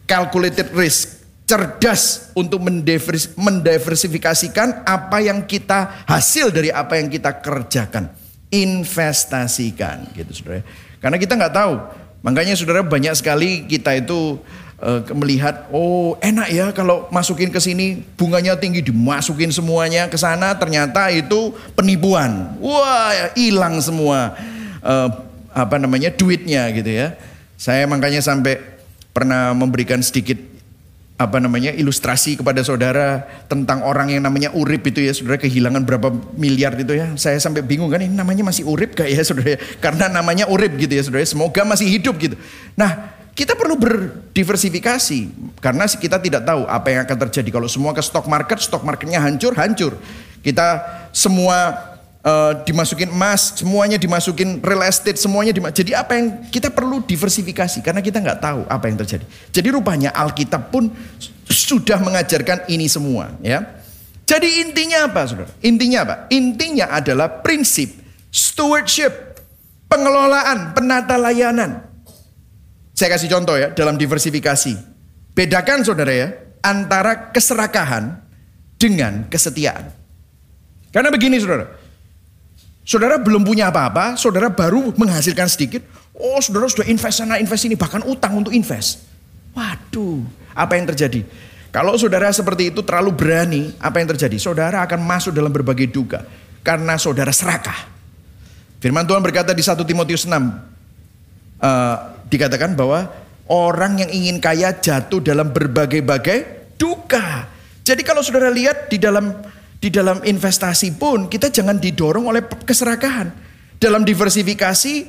Calculated 0.07 0.71
risk, 0.71 1.19
cerdas 1.51 2.31
untuk 2.31 2.63
mendiversifikasikan 3.35 4.87
apa 4.87 5.19
yang 5.19 5.43
kita 5.51 6.07
hasil 6.07 6.55
dari 6.55 6.71
apa 6.71 6.95
yang 6.95 7.11
kita 7.11 7.43
kerjakan. 7.43 8.07
Investasikan 8.55 10.15
gitu 10.15 10.31
Saudara. 10.31 10.63
Karena 11.03 11.19
kita 11.19 11.35
nggak 11.35 11.55
tahu. 11.59 11.75
Makanya 12.23 12.55
Saudara 12.55 12.87
banyak 12.87 13.19
sekali 13.19 13.67
kita 13.67 13.99
itu 13.99 14.39
uh, 14.83 15.01
melihat 15.15 15.67
oh 15.75 16.15
enak 16.23 16.49
ya 16.51 16.67
kalau 16.75 17.07
masukin 17.11 17.51
ke 17.51 17.61
sini. 17.63 18.03
Bunganya 18.19 18.59
tinggi 18.59 18.83
dimasukin 18.83 19.51
semuanya 19.51 20.07
ke 20.11 20.19
sana. 20.19 20.55
Ternyata 20.57 21.11
itu 21.15 21.55
penipuan. 21.75 22.59
Wah 22.63 23.35
hilang 23.35 23.79
semua 23.83 24.35
uh, 24.83 25.09
apa 25.55 25.77
namanya 25.79 26.15
duitnya 26.15 26.71
gitu 26.75 26.91
ya. 26.91 27.19
Saya 27.59 27.87
makanya 27.91 28.23
sampai 28.23 28.63
pernah 29.11 29.51
memberikan 29.51 29.99
sedikit 29.99 30.39
apa 31.19 31.43
namanya 31.43 31.75
ilustrasi 31.75 32.39
kepada 32.39 32.63
saudara 32.63 33.27
tentang 33.51 33.83
orang 33.83 34.15
yang 34.15 34.23
namanya 34.23 34.55
Urip 34.55 34.87
itu 34.87 35.03
ya. 35.03 35.11
Saudara 35.11 35.35
kehilangan 35.43 35.83
berapa 35.83 36.15
miliar 36.39 36.79
itu 36.79 36.95
ya. 36.95 37.11
Saya 37.19 37.43
sampai 37.43 37.67
bingung 37.67 37.91
kan 37.91 37.99
ini 37.99 38.15
namanya 38.15 38.47
masih 38.47 38.63
Urip 38.63 38.95
gak 38.95 39.11
ya 39.11 39.19
saudara 39.27 39.59
karena 39.83 40.07
namanya 40.07 40.47
Urip 40.47 40.79
gitu 40.79 40.95
ya 40.95 41.03
saudara 41.03 41.27
semoga 41.27 41.67
masih 41.67 41.91
hidup 41.91 42.15
gitu. 42.23 42.39
Nah 42.79 43.18
kita 43.39 43.55
perlu 43.55 43.79
berdiversifikasi 43.79 45.31
karena 45.63 45.87
kita 45.87 46.19
tidak 46.19 46.43
tahu 46.43 46.67
apa 46.67 46.87
yang 46.91 47.01
akan 47.07 47.17
terjadi 47.31 47.55
kalau 47.55 47.71
semua 47.71 47.95
ke 47.95 48.03
stock 48.03 48.27
market, 48.27 48.59
stock 48.59 48.83
marketnya 48.83 49.23
hancur, 49.23 49.55
hancur. 49.55 49.95
Kita 50.43 50.83
semua 51.15 51.79
uh, 52.27 52.59
dimasukin 52.67 53.15
emas, 53.15 53.55
semuanya 53.55 53.95
dimasukin 53.95 54.59
real 54.59 54.83
estate, 54.83 55.23
semuanya 55.23 55.55
dimasukin. 55.55 55.87
Jadi 55.87 55.93
apa 55.95 56.19
yang 56.19 56.27
kita 56.51 56.75
perlu 56.75 56.99
diversifikasi 57.07 57.79
karena 57.79 58.03
kita 58.03 58.19
nggak 58.19 58.43
tahu 58.43 58.67
apa 58.67 58.85
yang 58.91 58.99
terjadi. 59.07 59.23
Jadi 59.55 59.69
rupanya 59.71 60.11
Alkitab 60.19 60.75
pun 60.75 60.91
sudah 61.47 62.03
mengajarkan 62.03 62.67
ini 62.67 62.91
semua, 62.91 63.39
ya. 63.39 63.63
Jadi 64.27 64.67
intinya 64.67 65.09
apa, 65.09 65.25
saudara? 65.25 65.49
Intinya 65.63 65.99
apa? 66.05 66.15
Intinya 66.35 66.91
adalah 66.91 67.41
prinsip 67.41 68.09
stewardship, 68.29 69.41
pengelolaan, 69.89 70.77
penata 70.77 71.17
layanan. 71.17 71.88
Saya 72.99 73.15
kasih 73.15 73.31
contoh 73.31 73.55
ya 73.55 73.71
dalam 73.71 73.95
diversifikasi. 73.95 74.75
Bedakan 75.39 75.87
saudara 75.87 76.11
ya 76.11 76.35
antara 76.67 77.31
keserakahan 77.31 78.19
dengan 78.75 79.31
kesetiaan. 79.31 79.95
Karena 80.91 81.07
begini 81.15 81.39
saudara. 81.39 81.79
Saudara 82.83 83.23
belum 83.23 83.47
punya 83.47 83.71
apa-apa, 83.71 84.19
saudara 84.19 84.51
baru 84.51 84.91
menghasilkan 84.99 85.47
sedikit. 85.47 85.87
Oh 86.11 86.43
saudara 86.43 86.67
sudah 86.67 86.91
invest 86.91 87.23
sana, 87.23 87.39
invest 87.39 87.71
ini, 87.71 87.79
bahkan 87.79 88.03
utang 88.03 88.35
untuk 88.35 88.51
invest. 88.51 89.07
Waduh, 89.55 90.27
apa 90.51 90.75
yang 90.75 90.91
terjadi? 90.91 91.23
Kalau 91.71 91.95
saudara 91.95 92.35
seperti 92.35 92.75
itu 92.75 92.83
terlalu 92.83 93.15
berani, 93.15 93.63
apa 93.79 94.03
yang 94.03 94.11
terjadi? 94.11 94.43
Saudara 94.43 94.83
akan 94.83 94.99
masuk 95.07 95.31
dalam 95.31 95.55
berbagai 95.55 95.87
duga. 95.87 96.27
Karena 96.67 96.99
saudara 96.99 97.31
serakah. 97.31 97.87
Firman 98.83 99.07
Tuhan 99.07 99.23
berkata 99.23 99.55
di 99.55 99.63
1 99.63 99.79
Timotius 99.87 100.27
6. 100.27 100.35
Uh, 100.35 102.18
dikatakan 102.29 102.77
bahwa 102.77 103.09
orang 103.49 104.05
yang 104.05 104.11
ingin 104.13 104.39
kaya 104.39 104.77
jatuh 104.77 105.21
dalam 105.25 105.51
berbagai-bagai 105.51 106.73
duka. 106.77 107.49
Jadi 107.83 108.05
kalau 108.05 108.21
saudara 108.21 108.53
lihat 108.53 108.93
di 108.93 109.01
dalam 109.01 109.33
di 109.79 109.89
dalam 109.89 110.21
investasi 110.21 110.95
pun 111.01 111.27
kita 111.27 111.49
jangan 111.49 111.81
didorong 111.81 112.29
oleh 112.29 112.45
keserakahan. 112.45 113.33
Dalam 113.79 114.03
diversifikasi 114.03 115.07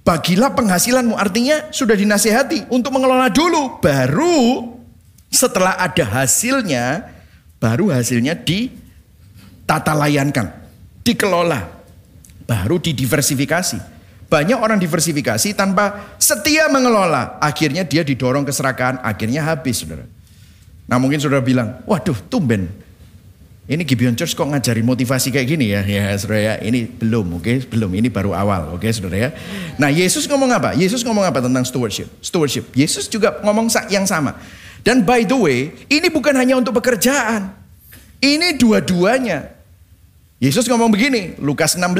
bagilah 0.00 0.56
penghasilanmu 0.56 1.12
artinya 1.12 1.68
sudah 1.68 1.92
dinasehati 1.92 2.72
untuk 2.72 2.96
mengelola 2.96 3.28
dulu 3.28 3.82
baru 3.84 4.72
setelah 5.28 5.76
ada 5.76 6.08
hasilnya 6.08 7.16
baru 7.60 7.92
hasilnya 7.92 8.36
ditata 8.36 9.92
layankan, 9.92 10.52
dikelola, 11.04 11.68
baru 12.48 12.80
didiversifikasi. 12.80 13.95
Banyak 14.26 14.58
orang 14.58 14.82
diversifikasi 14.82 15.54
tanpa 15.54 16.16
setia 16.18 16.66
mengelola. 16.66 17.38
Akhirnya 17.38 17.86
dia 17.86 18.02
didorong 18.02 18.42
keserakahan, 18.42 18.98
akhirnya 19.06 19.46
habis 19.46 19.86
saudara. 19.86 20.02
Nah 20.90 20.98
mungkin 20.98 21.22
saudara 21.22 21.42
bilang, 21.42 21.78
waduh 21.86 22.18
tumben. 22.26 22.66
Ini 23.66 23.82
Gibeon 23.82 24.14
Church 24.14 24.38
kok 24.38 24.46
ngajari 24.46 24.82
motivasi 24.82 25.34
kayak 25.34 25.46
gini 25.46 25.74
ya? 25.74 25.82
Ya 25.98 26.14
saudara 26.18 26.38
ya, 26.42 26.54
ini 26.62 26.86
belum 26.86 27.38
oke, 27.38 27.42
okay? 27.42 27.56
belum. 27.66 27.90
Ini 27.98 28.10
baru 28.10 28.34
awal 28.34 28.74
oke 28.74 28.82
okay, 28.82 28.90
saudara 28.94 29.18
ya. 29.18 29.30
Nah 29.78 29.90
Yesus 29.90 30.26
ngomong 30.30 30.50
apa? 30.54 30.74
Yesus 30.74 31.02
ngomong 31.02 31.26
apa 31.26 31.42
tentang 31.42 31.66
stewardship? 31.66 32.06
Stewardship. 32.22 32.70
Yesus 32.74 33.10
juga 33.10 33.38
ngomong 33.42 33.70
yang 33.90 34.06
sama. 34.06 34.38
Dan 34.86 35.02
by 35.02 35.26
the 35.26 35.34
way, 35.34 35.74
ini 35.90 36.06
bukan 36.10 36.34
hanya 36.38 36.54
untuk 36.54 36.78
pekerjaan. 36.78 37.50
Ini 38.22 38.54
dua-duanya. 38.54 39.50
Yesus 40.38 40.70
ngomong 40.70 40.94
begini, 40.94 41.34
Lukas 41.42 41.74
16 41.74 41.90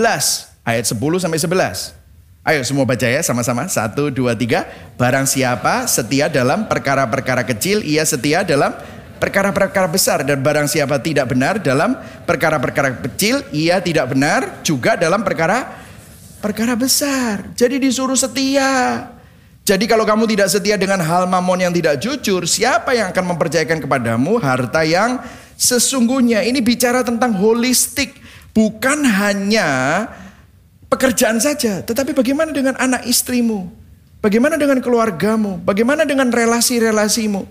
ayat 0.63 0.85
10 0.87 0.95
sampai 1.19 1.39
11. 1.39 2.06
Ayo 2.47 2.63
semua 2.63 2.87
baca 2.87 3.03
ya 3.03 3.19
sama-sama. 3.27 3.67
Satu, 3.67 4.07
dua, 4.07 4.39
tiga. 4.39 4.71
Barang 4.95 5.27
siapa 5.27 5.91
setia 5.91 6.31
dalam 6.31 6.71
perkara-perkara 6.71 7.43
kecil, 7.43 7.83
ia 7.83 8.07
setia 8.07 8.47
dalam 8.47 8.71
perkara-perkara 9.19 9.91
besar. 9.91 10.23
Dan 10.23 10.47
barang 10.47 10.71
siapa 10.71 11.03
tidak 11.03 11.35
benar 11.35 11.59
dalam 11.59 11.99
perkara-perkara 12.23 13.03
kecil, 13.03 13.43
ia 13.51 13.83
tidak 13.83 14.15
benar 14.15 14.63
juga 14.63 14.95
dalam 14.95 15.27
perkara 15.27 15.75
perkara 16.39 16.79
besar. 16.79 17.51
Jadi 17.59 17.83
disuruh 17.83 18.15
setia. 18.15 19.11
Jadi 19.67 19.91
kalau 19.91 20.07
kamu 20.07 20.31
tidak 20.31 20.47
setia 20.47 20.79
dengan 20.79 21.03
hal 21.03 21.27
mamon 21.27 21.67
yang 21.67 21.75
tidak 21.75 21.99
jujur, 21.99 22.47
siapa 22.47 22.95
yang 22.95 23.11
akan 23.11 23.35
mempercayakan 23.35 23.83
kepadamu 23.83 24.39
harta 24.39 24.87
yang 24.87 25.19
sesungguhnya? 25.59 26.47
Ini 26.47 26.63
bicara 26.63 27.03
tentang 27.03 27.35
holistik, 27.35 28.15
bukan 28.55 29.03
hanya 29.03 30.07
pekerjaan 30.97 31.37
saja, 31.37 31.85
tetapi 31.85 32.17
bagaimana 32.17 32.57
dengan 32.57 32.73
anak 32.81 33.05
istrimu? 33.05 33.69
Bagaimana 34.25 34.57
dengan 34.57 34.81
keluargamu? 34.81 35.61
Bagaimana 35.61 36.09
dengan 36.09 36.33
relasi-relasimu? 36.33 37.45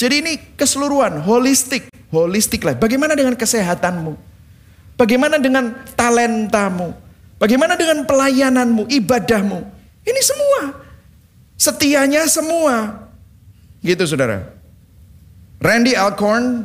Jadi 0.00 0.14
ini 0.24 0.32
keseluruhan, 0.56 1.20
holistik, 1.20 1.92
holistik 2.08 2.64
lah. 2.64 2.74
Bagaimana 2.74 3.12
dengan 3.12 3.36
kesehatanmu? 3.36 4.16
Bagaimana 4.96 5.36
dengan 5.36 5.76
talentamu? 5.92 6.96
Bagaimana 7.36 7.76
dengan 7.76 8.08
pelayananmu, 8.08 8.88
ibadahmu? 8.88 9.60
Ini 10.08 10.20
semua. 10.24 10.60
Setianya 11.60 12.24
semua. 12.32 13.06
Gitu 13.84 14.08
saudara. 14.08 14.56
Randy 15.60 15.92
Alcorn, 15.92 16.64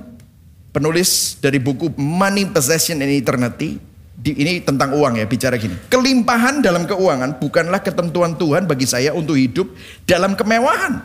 penulis 0.72 1.36
dari 1.40 1.60
buku 1.60 1.92
Money, 2.00 2.48
Possession 2.48 3.04
and 3.04 3.12
Eternity, 3.12 3.91
di, 4.22 4.38
ini 4.38 4.62
tentang 4.62 4.94
uang 4.94 5.18
ya 5.18 5.25
bicara 5.25 5.58
gini. 5.58 5.74
Kelimpahan 5.90 6.62
dalam 6.62 6.86
keuangan 6.86 7.42
bukanlah 7.42 7.82
ketentuan 7.82 8.38
Tuhan 8.38 8.70
bagi 8.70 8.86
saya 8.86 9.18
untuk 9.18 9.34
hidup 9.34 9.74
dalam 10.06 10.38
kemewahan. 10.38 11.01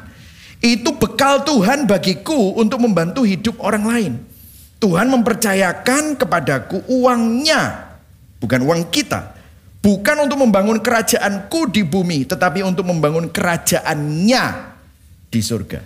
Itu 0.60 1.00
bekal 1.00 1.40
Tuhan 1.48 1.88
bagiku 1.88 2.52
untuk 2.60 2.84
membantu 2.84 3.24
hidup 3.24 3.56
orang 3.64 3.84
lain. 3.88 4.12
Tuhan 4.76 5.08
mempercayakan 5.08 6.20
kepadaku 6.20 6.84
uangnya, 6.92 7.88
bukan 8.36 8.60
uang 8.68 8.92
kita. 8.92 9.32
Bukan 9.80 10.28
untuk 10.28 10.42
membangun 10.42 10.82
kerajaanku 10.82 11.72
di 11.72 11.86
bumi, 11.86 12.26
tetapi 12.28 12.60
untuk 12.66 12.84
membangun 12.90 13.30
kerajaannya 13.32 14.44
di 15.30 15.40
surga. 15.40 15.80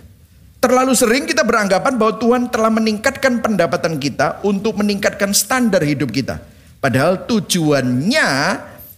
Terlalu 0.57 0.93
sering 0.97 1.29
kita 1.29 1.45
beranggapan 1.45 1.95
bahwa 1.95 2.17
Tuhan 2.17 2.49
telah 2.49 2.73
meningkatkan 2.73 3.39
pendapatan 3.39 4.01
kita 4.01 4.41
untuk 4.41 4.75
meningkatkan 4.81 5.31
standar 5.37 5.85
hidup 5.85 6.09
kita. 6.09 6.50
Padahal 6.81 7.29
tujuannya 7.29 8.29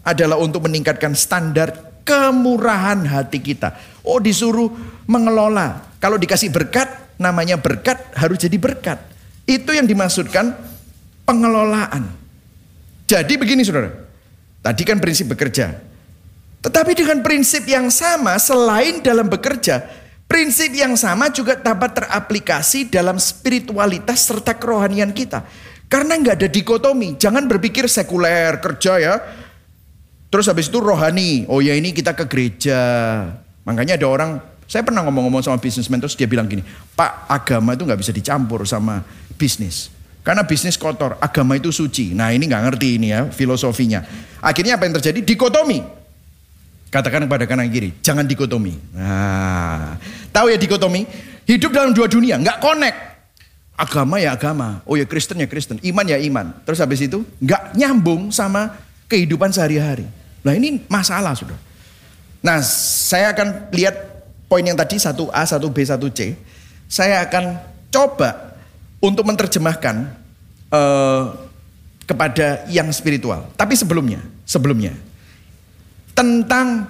adalah 0.08 0.40
untuk 0.40 0.72
meningkatkan 0.72 1.12
standar 1.20 2.00
kemurahan 2.08 3.04
hati 3.04 3.44
kita. 3.44 3.75
Oh 4.08 4.24
disuruh 4.24 4.72
mengelola. 5.04 5.84
Kalau 6.00 6.16
dikasih 6.16 6.48
berkat, 6.48 6.88
namanya 7.20 7.60
berkat 7.60 8.00
harus 8.16 8.40
jadi 8.40 8.56
berkat. 8.56 9.00
Itu 9.44 9.75
yang 9.75 9.84
dimaksudkan 9.84 10.56
pengelolaan. 11.28 12.08
Jadi 13.04 13.36
begini 13.36 13.68
saudara, 13.68 13.92
tadi 14.63 14.84
kan 14.88 15.04
prinsip 15.04 15.28
bekerja. 15.32 15.75
Tetapi 16.63 16.96
dengan 16.96 17.20
prinsip 17.20 17.68
yang 17.68 17.92
sama, 17.92 18.40
selain 18.40 19.04
dalam 19.04 19.28
bekerja, 19.28 19.84
prinsip 20.32 20.72
yang 20.72 20.96
sama 20.96 21.28
juga 21.28 21.60
dapat 21.60 22.00
teraplikasi 22.00 22.88
dalam 22.88 23.20
spiritualitas 23.20 24.24
serta 24.24 24.56
kerohanian 24.56 25.12
kita. 25.12 25.44
Karena 25.94 26.18
nggak 26.18 26.42
ada 26.42 26.50
dikotomi, 26.50 27.22
jangan 27.22 27.46
berpikir 27.46 27.86
sekuler 27.86 28.58
kerja 28.58 28.98
ya. 28.98 29.22
Terus 30.34 30.50
habis 30.50 30.66
itu 30.66 30.82
rohani, 30.82 31.46
oh 31.46 31.62
ya 31.62 31.78
ini 31.78 31.94
kita 31.94 32.18
ke 32.18 32.26
gereja. 32.26 32.82
Makanya 33.62 34.02
ada 34.02 34.10
orang, 34.10 34.42
saya 34.66 34.82
pernah 34.82 35.06
ngomong-ngomong 35.06 35.46
sama 35.46 35.62
bisnismen 35.62 36.02
terus 36.02 36.18
dia 36.18 36.26
bilang 36.26 36.50
gini, 36.50 36.66
Pak 36.98 37.30
agama 37.30 37.78
itu 37.78 37.86
nggak 37.86 38.02
bisa 38.02 38.10
dicampur 38.10 38.66
sama 38.66 39.06
bisnis. 39.38 39.94
Karena 40.26 40.42
bisnis 40.42 40.82
kotor, 40.82 41.22
agama 41.22 41.62
itu 41.62 41.70
suci. 41.70 42.18
Nah 42.18 42.34
ini 42.34 42.50
nggak 42.50 42.74
ngerti 42.74 42.98
ini 42.98 43.14
ya 43.14 43.30
filosofinya. 43.30 44.02
Akhirnya 44.42 44.82
apa 44.82 44.90
yang 44.90 44.98
terjadi? 44.98 45.22
Dikotomi. 45.22 45.78
Katakan 46.90 47.30
kepada 47.30 47.46
kanan 47.46 47.70
kiri, 47.70 48.02
jangan 48.02 48.26
dikotomi. 48.26 48.98
Nah, 48.98 50.02
tahu 50.34 50.50
ya 50.50 50.58
dikotomi? 50.58 51.06
Hidup 51.46 51.70
dalam 51.70 51.94
dua 51.94 52.10
dunia, 52.10 52.42
nggak 52.42 52.58
connect. 52.58 53.12
Agama 53.74 54.22
ya 54.22 54.38
agama, 54.38 54.86
oh 54.86 54.94
ya 54.94 55.06
Kristen 55.10 55.42
ya 55.42 55.50
Kristen, 55.50 55.82
iman 55.82 56.06
ya 56.06 56.22
iman. 56.22 56.53
Terus 56.62 56.77
habis 56.77 57.01
itu 57.01 57.25
nggak 57.42 57.74
nyambung 57.74 58.30
sama 58.30 58.77
kehidupan 59.10 59.50
sehari-hari. 59.50 60.06
Nah 60.46 60.53
ini 60.53 60.86
masalah 60.86 61.34
sudah. 61.34 61.58
Nah 62.46 62.62
saya 62.62 63.34
akan 63.34 63.74
lihat 63.74 63.96
poin 64.46 64.62
yang 64.62 64.77
tadi 64.77 65.01
1A, 65.01 65.42
1B, 65.42 65.77
1C. 65.89 66.20
Saya 66.86 67.25
akan 67.25 67.58
coba 67.89 68.53
untuk 69.01 69.25
menerjemahkan 69.25 70.13
uh, 70.70 71.34
kepada 72.06 72.70
yang 72.70 72.86
spiritual. 72.94 73.50
Tapi 73.58 73.74
sebelumnya, 73.74 74.22
sebelumnya 74.46 74.94
tentang 76.13 76.86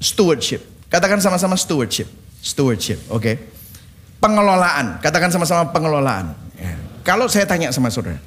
stewardship. 0.00 0.64
Katakan 0.88 1.20
sama-sama 1.20 1.54
stewardship. 1.60 2.08
Stewardship, 2.42 2.98
oke. 3.12 3.22
Okay? 3.22 3.36
Pengelolaan, 4.22 5.02
katakan 5.02 5.34
sama-sama 5.34 5.74
pengelolaan. 5.74 6.30
Ya. 6.54 6.78
Kalau 7.02 7.26
saya 7.26 7.42
tanya 7.42 7.74
sama 7.74 7.90
saudara, 7.90 8.22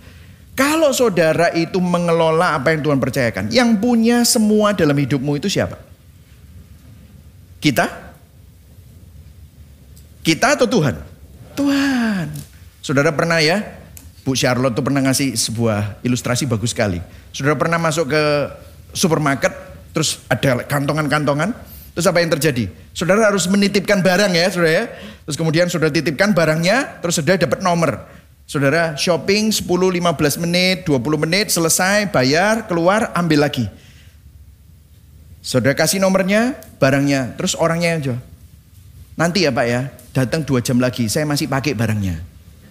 kalau 0.52 0.92
saudara 0.92 1.56
itu 1.56 1.80
mengelola 1.80 2.60
apa 2.60 2.76
yang 2.76 2.84
Tuhan 2.84 3.00
percayakan, 3.00 3.48
yang 3.48 3.80
punya 3.80 4.28
semua 4.28 4.76
dalam 4.76 4.96
hidupmu 4.96 5.40
itu 5.40 5.48
siapa? 5.48 5.80
Kita? 7.64 7.88
Kita 10.20 10.60
atau 10.60 10.68
Tuhan? 10.68 10.96
Tuhan. 11.56 12.28
Saudara 12.84 13.16
pernah 13.16 13.40
ya, 13.40 13.64
Bu 14.28 14.36
Charlotte 14.36 14.76
tuh 14.76 14.84
pernah 14.84 15.00
ngasih 15.00 15.40
sebuah 15.40 16.04
ilustrasi 16.04 16.44
bagus 16.44 16.76
sekali. 16.76 17.00
Saudara 17.32 17.56
pernah 17.56 17.80
masuk 17.80 18.12
ke 18.12 18.24
supermarket, 18.92 19.54
terus 19.96 20.24
ada 20.28 20.64
kantongan-kantongan, 20.68 21.56
terus 21.96 22.06
apa 22.06 22.20
yang 22.20 22.30
terjadi? 22.36 22.68
Saudara 22.92 23.32
harus 23.32 23.48
menitipkan 23.48 24.04
barang 24.04 24.36
ya, 24.36 24.46
saudara 24.52 24.72
ya. 24.72 24.86
Terus 25.26 25.38
kemudian 25.40 25.66
saudara 25.72 25.90
titipkan 25.90 26.36
barangnya, 26.36 27.00
terus 27.00 27.18
saudara 27.18 27.40
dapat 27.40 27.64
nomor. 27.64 28.04
Saudara 28.46 28.94
shopping 28.94 29.50
10-15 29.50 30.44
menit, 30.46 30.86
20 30.86 31.24
menit, 31.26 31.50
selesai, 31.50 32.14
bayar, 32.14 32.70
keluar, 32.70 33.10
ambil 33.18 33.42
lagi. 33.48 33.66
Saudara 35.42 35.74
kasih 35.74 35.98
nomornya, 35.98 36.54
barangnya, 36.78 37.34
terus 37.40 37.58
orangnya 37.58 37.98
jual. 37.98 38.20
Nanti 39.18 39.48
ya 39.48 39.52
Pak 39.56 39.66
ya, 39.66 39.82
datang 40.14 40.46
dua 40.46 40.62
jam 40.62 40.78
lagi, 40.78 41.10
saya 41.10 41.26
masih 41.26 41.50
pakai 41.50 41.74
barangnya. 41.74 42.22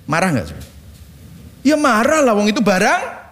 Marah 0.06 0.30
nggak? 0.30 0.54
Ya 1.64 1.74
marah 1.74 2.20
lah, 2.20 2.37
wong 2.37 2.52
itu 2.52 2.60
barang 2.60 3.24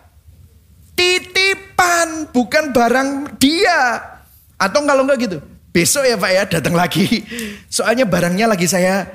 titipan, 0.96 2.32
bukan 2.32 2.72
barang 2.72 3.36
dia. 3.36 4.00
Atau 4.56 4.82
kalau 4.86 5.04
enggak 5.04 5.18
gitu, 5.26 5.38
besok 5.72 6.04
ya 6.06 6.20
Pak 6.20 6.30
ya 6.30 6.42
datang 6.60 6.76
lagi. 6.76 7.24
Soalnya 7.66 8.04
barangnya 8.04 8.46
lagi 8.46 8.68
saya 8.68 9.08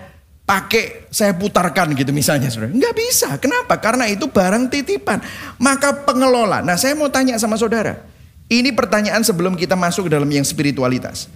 pakai, 0.44 1.08
saya 1.14 1.38
putarkan 1.38 1.94
gitu 1.94 2.10
misalnya. 2.12 2.50
Saudara. 2.50 2.74
Enggak 2.74 2.98
bisa, 2.98 3.38
kenapa? 3.38 3.78
Karena 3.78 4.10
itu 4.10 4.26
barang 4.28 4.74
titipan. 4.74 5.22
Maka 5.62 6.04
pengelola, 6.04 6.66
nah 6.66 6.76
saya 6.76 6.98
mau 6.98 7.08
tanya 7.08 7.38
sama 7.38 7.56
saudara. 7.56 8.02
Ini 8.48 8.72
pertanyaan 8.72 9.22
sebelum 9.28 9.60
kita 9.60 9.76
masuk 9.76 10.08
ke 10.08 10.12
dalam 10.16 10.28
yang 10.32 10.48
spiritualitas. 10.48 11.28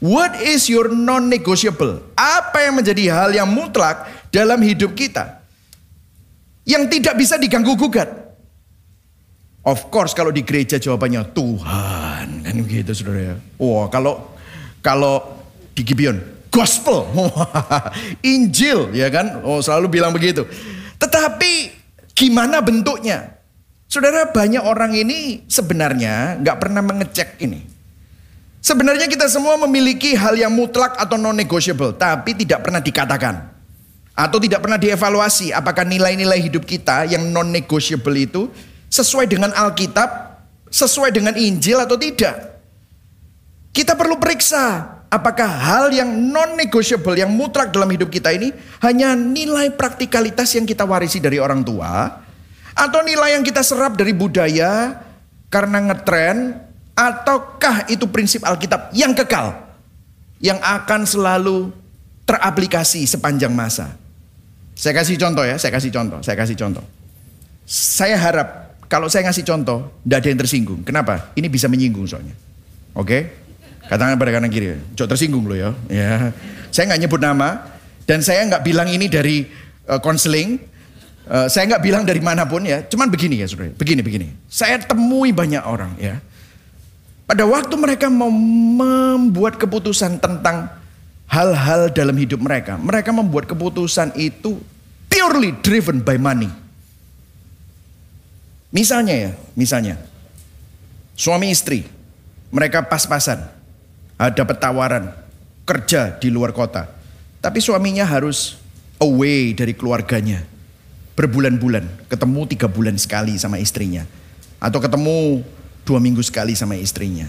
What 0.00 0.40
is 0.40 0.70
your 0.70 0.88
non-negotiable? 0.88 2.00
Apa 2.16 2.64
yang 2.64 2.80
menjadi 2.80 3.12
hal 3.12 3.30
yang 3.36 3.50
mutlak 3.50 4.08
dalam 4.32 4.56
hidup 4.64 4.96
kita? 4.96 5.44
Yang 6.64 6.96
tidak 6.96 7.14
bisa 7.20 7.36
diganggu 7.36 7.76
gugat. 7.76 8.08
Of 9.60 9.92
course 9.92 10.16
kalau 10.16 10.32
di 10.32 10.40
gereja 10.40 10.80
jawabannya 10.80 11.36
Tuhan. 11.36 12.26
Kan 12.48 12.54
begitu 12.64 12.96
saudara 12.96 13.34
ya. 13.34 13.36
Wah 13.60 13.92
kalau 13.92 14.39
kalau 14.80 15.24
di 15.72 15.84
Gibeon 15.86 16.20
gospel. 16.52 17.06
Injil 18.34 18.92
ya 18.92 19.08
kan. 19.08 19.40
Oh 19.46 19.62
selalu 19.62 20.00
bilang 20.00 20.12
begitu. 20.12 20.44
Tetapi 21.00 21.52
gimana 22.12 22.60
bentuknya? 22.60 23.40
Saudara 23.90 24.30
banyak 24.30 24.62
orang 24.62 24.94
ini 24.94 25.42
sebenarnya 25.50 26.38
nggak 26.38 26.56
pernah 26.60 26.82
mengecek 26.84 27.40
ini. 27.42 27.66
Sebenarnya 28.60 29.08
kita 29.08 29.24
semua 29.26 29.56
memiliki 29.56 30.12
hal 30.12 30.36
yang 30.36 30.52
mutlak 30.52 30.92
atau 31.00 31.16
non-negotiable, 31.16 31.96
tapi 31.96 32.36
tidak 32.36 32.60
pernah 32.60 32.78
dikatakan. 32.78 33.48
Atau 34.12 34.36
tidak 34.36 34.60
pernah 34.60 34.76
dievaluasi 34.76 35.48
apakah 35.48 35.88
nilai-nilai 35.88 36.44
hidup 36.44 36.68
kita 36.68 37.08
yang 37.08 37.32
non-negotiable 37.32 38.12
itu 38.20 38.52
sesuai 38.92 39.32
dengan 39.32 39.48
Alkitab, 39.56 40.38
sesuai 40.68 41.08
dengan 41.08 41.32
Injil 41.40 41.80
atau 41.80 41.96
tidak. 41.96 42.49
Kita 43.70 43.94
perlu 43.94 44.18
periksa 44.18 44.98
apakah 45.06 45.46
hal 45.46 45.84
yang 45.94 46.10
non-negotiable, 46.10 47.14
yang 47.14 47.30
mutlak 47.30 47.70
dalam 47.70 47.90
hidup 47.90 48.10
kita 48.10 48.34
ini 48.34 48.50
hanya 48.82 49.14
nilai 49.14 49.74
praktikalitas 49.74 50.50
yang 50.58 50.66
kita 50.66 50.82
warisi 50.82 51.22
dari 51.22 51.38
orang 51.38 51.62
tua, 51.62 52.18
atau 52.74 53.00
nilai 53.06 53.38
yang 53.38 53.44
kita 53.46 53.62
serap 53.62 53.94
dari 53.94 54.10
budaya 54.10 54.98
karena 55.50 55.78
ngetren 55.90 56.70
Ataukah 57.00 57.88
itu 57.88 58.04
prinsip 58.12 58.44
Alkitab 58.44 58.92
yang 58.92 59.16
kekal? 59.16 59.56
Yang 60.36 60.60
akan 60.60 61.00
selalu 61.08 61.72
teraplikasi 62.28 63.08
sepanjang 63.08 63.56
masa. 63.56 63.96
Saya 64.76 65.00
kasih 65.00 65.16
contoh 65.16 65.40
ya, 65.40 65.56
saya 65.56 65.72
kasih 65.72 65.88
contoh, 65.88 66.20
saya 66.20 66.36
kasih 66.36 66.56
contoh. 66.60 66.84
Saya 67.64 68.20
harap 68.20 68.76
kalau 68.92 69.08
saya 69.08 69.24
ngasih 69.28 69.48
contoh, 69.48 69.88
tidak 70.04 70.18
ada 70.20 70.28
yang 70.28 70.40
tersinggung. 70.44 70.80
Kenapa? 70.84 71.32
Ini 71.32 71.48
bisa 71.48 71.72
menyinggung 71.72 72.04
soalnya. 72.04 72.36
Oke? 72.92 73.39
Katakan 73.90 74.14
pada 74.14 74.30
kanan 74.30 74.50
kiri. 74.54 74.78
Jok 74.94 75.10
tersinggung 75.10 75.50
loh 75.50 75.58
ya. 75.58 75.74
ya. 75.90 76.30
Saya 76.70 76.94
nggak 76.94 77.00
nyebut 77.02 77.18
nama 77.18 77.66
dan 78.06 78.22
saya 78.22 78.46
nggak 78.46 78.62
bilang 78.62 78.86
ini 78.86 79.10
dari 79.10 79.50
konseling. 79.98 80.62
Uh, 81.26 81.44
uh, 81.44 81.46
saya 81.50 81.66
nggak 81.66 81.82
bilang 81.82 82.06
dari 82.06 82.22
mana 82.22 82.46
pun 82.46 82.62
ya. 82.62 82.86
Cuman 82.86 83.10
begini 83.10 83.42
ya 83.42 83.50
saudara. 83.50 83.74
Begini 83.74 83.98
begini. 84.06 84.30
Saya 84.46 84.78
temui 84.78 85.34
banyak 85.34 85.66
orang 85.66 85.98
ya 85.98 86.22
pada 87.30 87.46
waktu 87.46 87.78
mereka 87.78 88.10
mau 88.10 88.26
membuat 88.26 89.54
keputusan 89.54 90.18
tentang 90.18 90.66
hal-hal 91.30 91.86
dalam 91.94 92.18
hidup 92.18 92.42
mereka, 92.42 92.74
mereka 92.74 93.14
membuat 93.14 93.46
keputusan 93.46 94.18
itu 94.18 94.58
purely 95.06 95.54
driven 95.62 96.02
by 96.02 96.18
money. 96.18 96.50
Misalnya 98.74 99.14
ya, 99.14 99.32
misalnya 99.54 99.94
suami 101.14 101.54
istri, 101.54 101.86
mereka 102.50 102.82
pas-pasan, 102.82 103.46
dapat 104.28 104.60
tawaran 104.60 105.08
kerja 105.64 106.12
di 106.20 106.28
luar 106.28 106.52
kota, 106.52 106.84
tapi 107.40 107.64
suaminya 107.64 108.04
harus 108.04 108.60
away 109.00 109.56
dari 109.56 109.72
keluarganya 109.72 110.44
berbulan-bulan, 111.16 112.08
ketemu 112.08 112.40
tiga 112.48 112.68
bulan 112.68 112.96
sekali 113.00 113.36
sama 113.40 113.56
istrinya, 113.56 114.04
atau 114.60 114.80
ketemu 114.80 115.44
dua 115.84 116.00
minggu 116.00 116.20
sekali 116.20 116.52
sama 116.52 116.76
istrinya. 116.76 117.28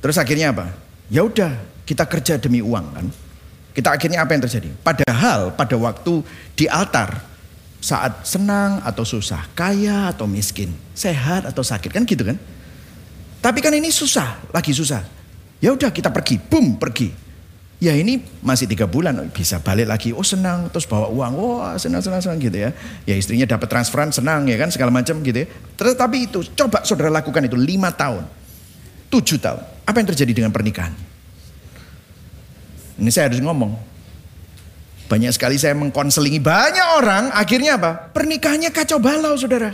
Terus 0.00 0.20
akhirnya 0.20 0.52
apa? 0.52 0.72
Ya 1.08 1.24
udah, 1.24 1.52
kita 1.84 2.04
kerja 2.04 2.36
demi 2.36 2.64
uang 2.64 2.86
kan. 2.92 3.06
Kita 3.72 3.92
akhirnya 3.92 4.22
apa 4.22 4.36
yang 4.36 4.42
terjadi? 4.44 4.70
Padahal 4.84 5.52
pada 5.56 5.74
waktu 5.80 6.20
di 6.54 6.68
altar 6.68 7.24
saat 7.80 8.24
senang 8.24 8.80
atau 8.84 9.04
susah, 9.04 9.48
kaya 9.56 10.12
atau 10.12 10.28
miskin, 10.28 10.72
sehat 10.92 11.48
atau 11.48 11.60
sakit 11.64 11.88
kan 11.88 12.04
gitu 12.04 12.24
kan? 12.24 12.36
Tapi 13.40 13.60
kan 13.60 13.72
ini 13.76 13.92
susah, 13.92 14.40
lagi 14.52 14.72
susah. 14.72 15.04
Ya 15.64 15.72
udah 15.72 15.88
kita 15.88 16.12
pergi, 16.12 16.36
boom 16.36 16.76
pergi. 16.76 17.08
Ya 17.80 17.96
ini 17.96 18.20
masih 18.44 18.68
tiga 18.68 18.84
bulan 18.84 19.16
bisa 19.32 19.64
balik 19.64 19.88
lagi. 19.88 20.12
Oh 20.12 20.20
senang 20.20 20.68
terus 20.68 20.84
bawa 20.84 21.08
uang. 21.08 21.32
Wah 21.40 21.72
oh, 21.72 21.80
senang 21.80 22.04
senang 22.04 22.20
senang 22.20 22.36
gitu 22.36 22.68
ya. 22.68 22.76
Ya 23.08 23.16
istrinya 23.16 23.48
dapat 23.48 23.72
transferan 23.72 24.12
senang 24.12 24.44
ya 24.44 24.60
kan 24.60 24.68
segala 24.68 24.92
macam 24.92 25.24
gitu 25.24 25.40
ya. 25.40 25.48
Tetapi 25.48 26.28
itu 26.28 26.44
coba 26.52 26.84
saudara 26.84 27.08
lakukan 27.08 27.48
itu 27.48 27.56
lima 27.56 27.88
tahun, 27.96 28.28
tujuh 29.08 29.40
tahun. 29.40 29.64
Apa 29.88 29.96
yang 30.04 30.08
terjadi 30.12 30.32
dengan 30.44 30.52
pernikahan? 30.52 30.92
Ini 33.00 33.08
saya 33.08 33.32
harus 33.32 33.40
ngomong. 33.40 33.72
Banyak 35.08 35.32
sekali 35.32 35.56
saya 35.60 35.76
mengkonselingi 35.76 36.40
banyak 36.40 36.88
orang, 37.00 37.32
akhirnya 37.32 37.76
apa? 37.76 38.12
Pernikahannya 38.12 38.72
kacau 38.72 39.00
balau 39.00 39.36
saudara. 39.36 39.72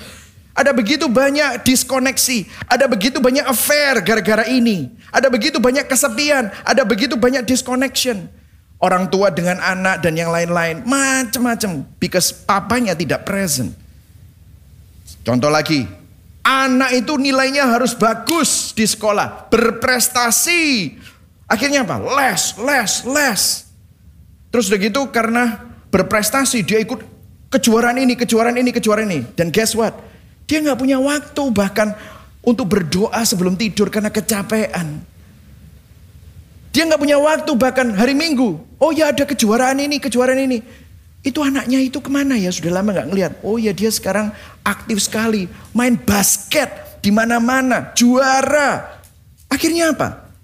Ada 0.61 0.77
begitu 0.77 1.09
banyak 1.09 1.65
diskoneksi, 1.65 2.69
ada 2.69 2.85
begitu 2.85 3.17
banyak 3.17 3.49
affair 3.49 3.97
gara-gara 4.05 4.45
ini. 4.45 4.93
Ada 5.09 5.33
begitu 5.33 5.57
banyak 5.57 5.89
kesepian, 5.89 6.53
ada 6.61 6.85
begitu 6.85 7.17
banyak 7.17 7.49
disconnection. 7.49 8.29
Orang 8.77 9.09
tua 9.09 9.33
dengan 9.33 9.57
anak 9.57 10.05
dan 10.05 10.21
yang 10.21 10.29
lain-lain, 10.29 10.85
macam-macam. 10.85 11.89
Because 11.97 12.29
papanya 12.29 12.93
tidak 12.93 13.25
present. 13.25 13.73
Contoh 15.25 15.49
lagi, 15.49 15.89
anak 16.45 16.93
itu 16.93 17.17
nilainya 17.17 17.65
harus 17.65 17.97
bagus 17.97 18.77
di 18.77 18.85
sekolah, 18.85 19.49
berprestasi, 19.49 20.97
Akhirnya 21.51 21.83
apa? 21.83 21.99
Les, 21.99 22.55
les, 22.63 22.93
les. 23.11 23.43
Terus 24.55 24.71
udah 24.71 24.79
gitu 24.79 25.03
karena 25.11 25.59
berprestasi 25.91 26.63
dia 26.63 26.79
ikut 26.79 27.03
kejuaraan 27.51 27.99
ini, 27.99 28.15
kejuaraan 28.15 28.55
ini, 28.55 28.71
kejuaraan 28.71 29.11
ini. 29.11 29.27
Dan 29.35 29.51
guess 29.51 29.75
what? 29.75 29.91
Dia 30.51 30.59
nggak 30.59 30.83
punya 30.83 30.99
waktu 30.99 31.43
bahkan 31.55 31.95
untuk 32.43 32.67
berdoa 32.67 33.23
sebelum 33.23 33.55
tidur 33.55 33.87
karena 33.87 34.11
kecapean. 34.11 34.99
Dia 36.75 36.91
nggak 36.91 36.99
punya 36.99 37.23
waktu 37.23 37.55
bahkan 37.55 37.95
hari 37.95 38.19
Minggu. 38.19 38.59
Oh 38.83 38.91
ya 38.91 39.15
ada 39.15 39.23
kejuaraan 39.23 39.79
ini, 39.79 40.03
kejuaraan 40.03 40.43
ini. 40.51 40.59
Itu 41.23 41.47
anaknya 41.47 41.79
itu 41.79 42.03
ke 42.03 42.11
mana 42.11 42.35
ya? 42.35 42.51
Sudah 42.51 42.83
lama 42.83 42.91
nggak 42.91 43.09
ngelihat. 43.15 43.33
Oh 43.47 43.63
ya 43.63 43.71
dia 43.71 43.95
sekarang 43.95 44.35
aktif 44.67 44.99
sekali 45.07 45.47
main 45.71 45.95
basket 45.95 46.99
di 46.99 47.15
mana-mana, 47.15 47.95
juara. 47.95 48.99
Akhirnya 49.47 49.95
apa? 49.95 50.35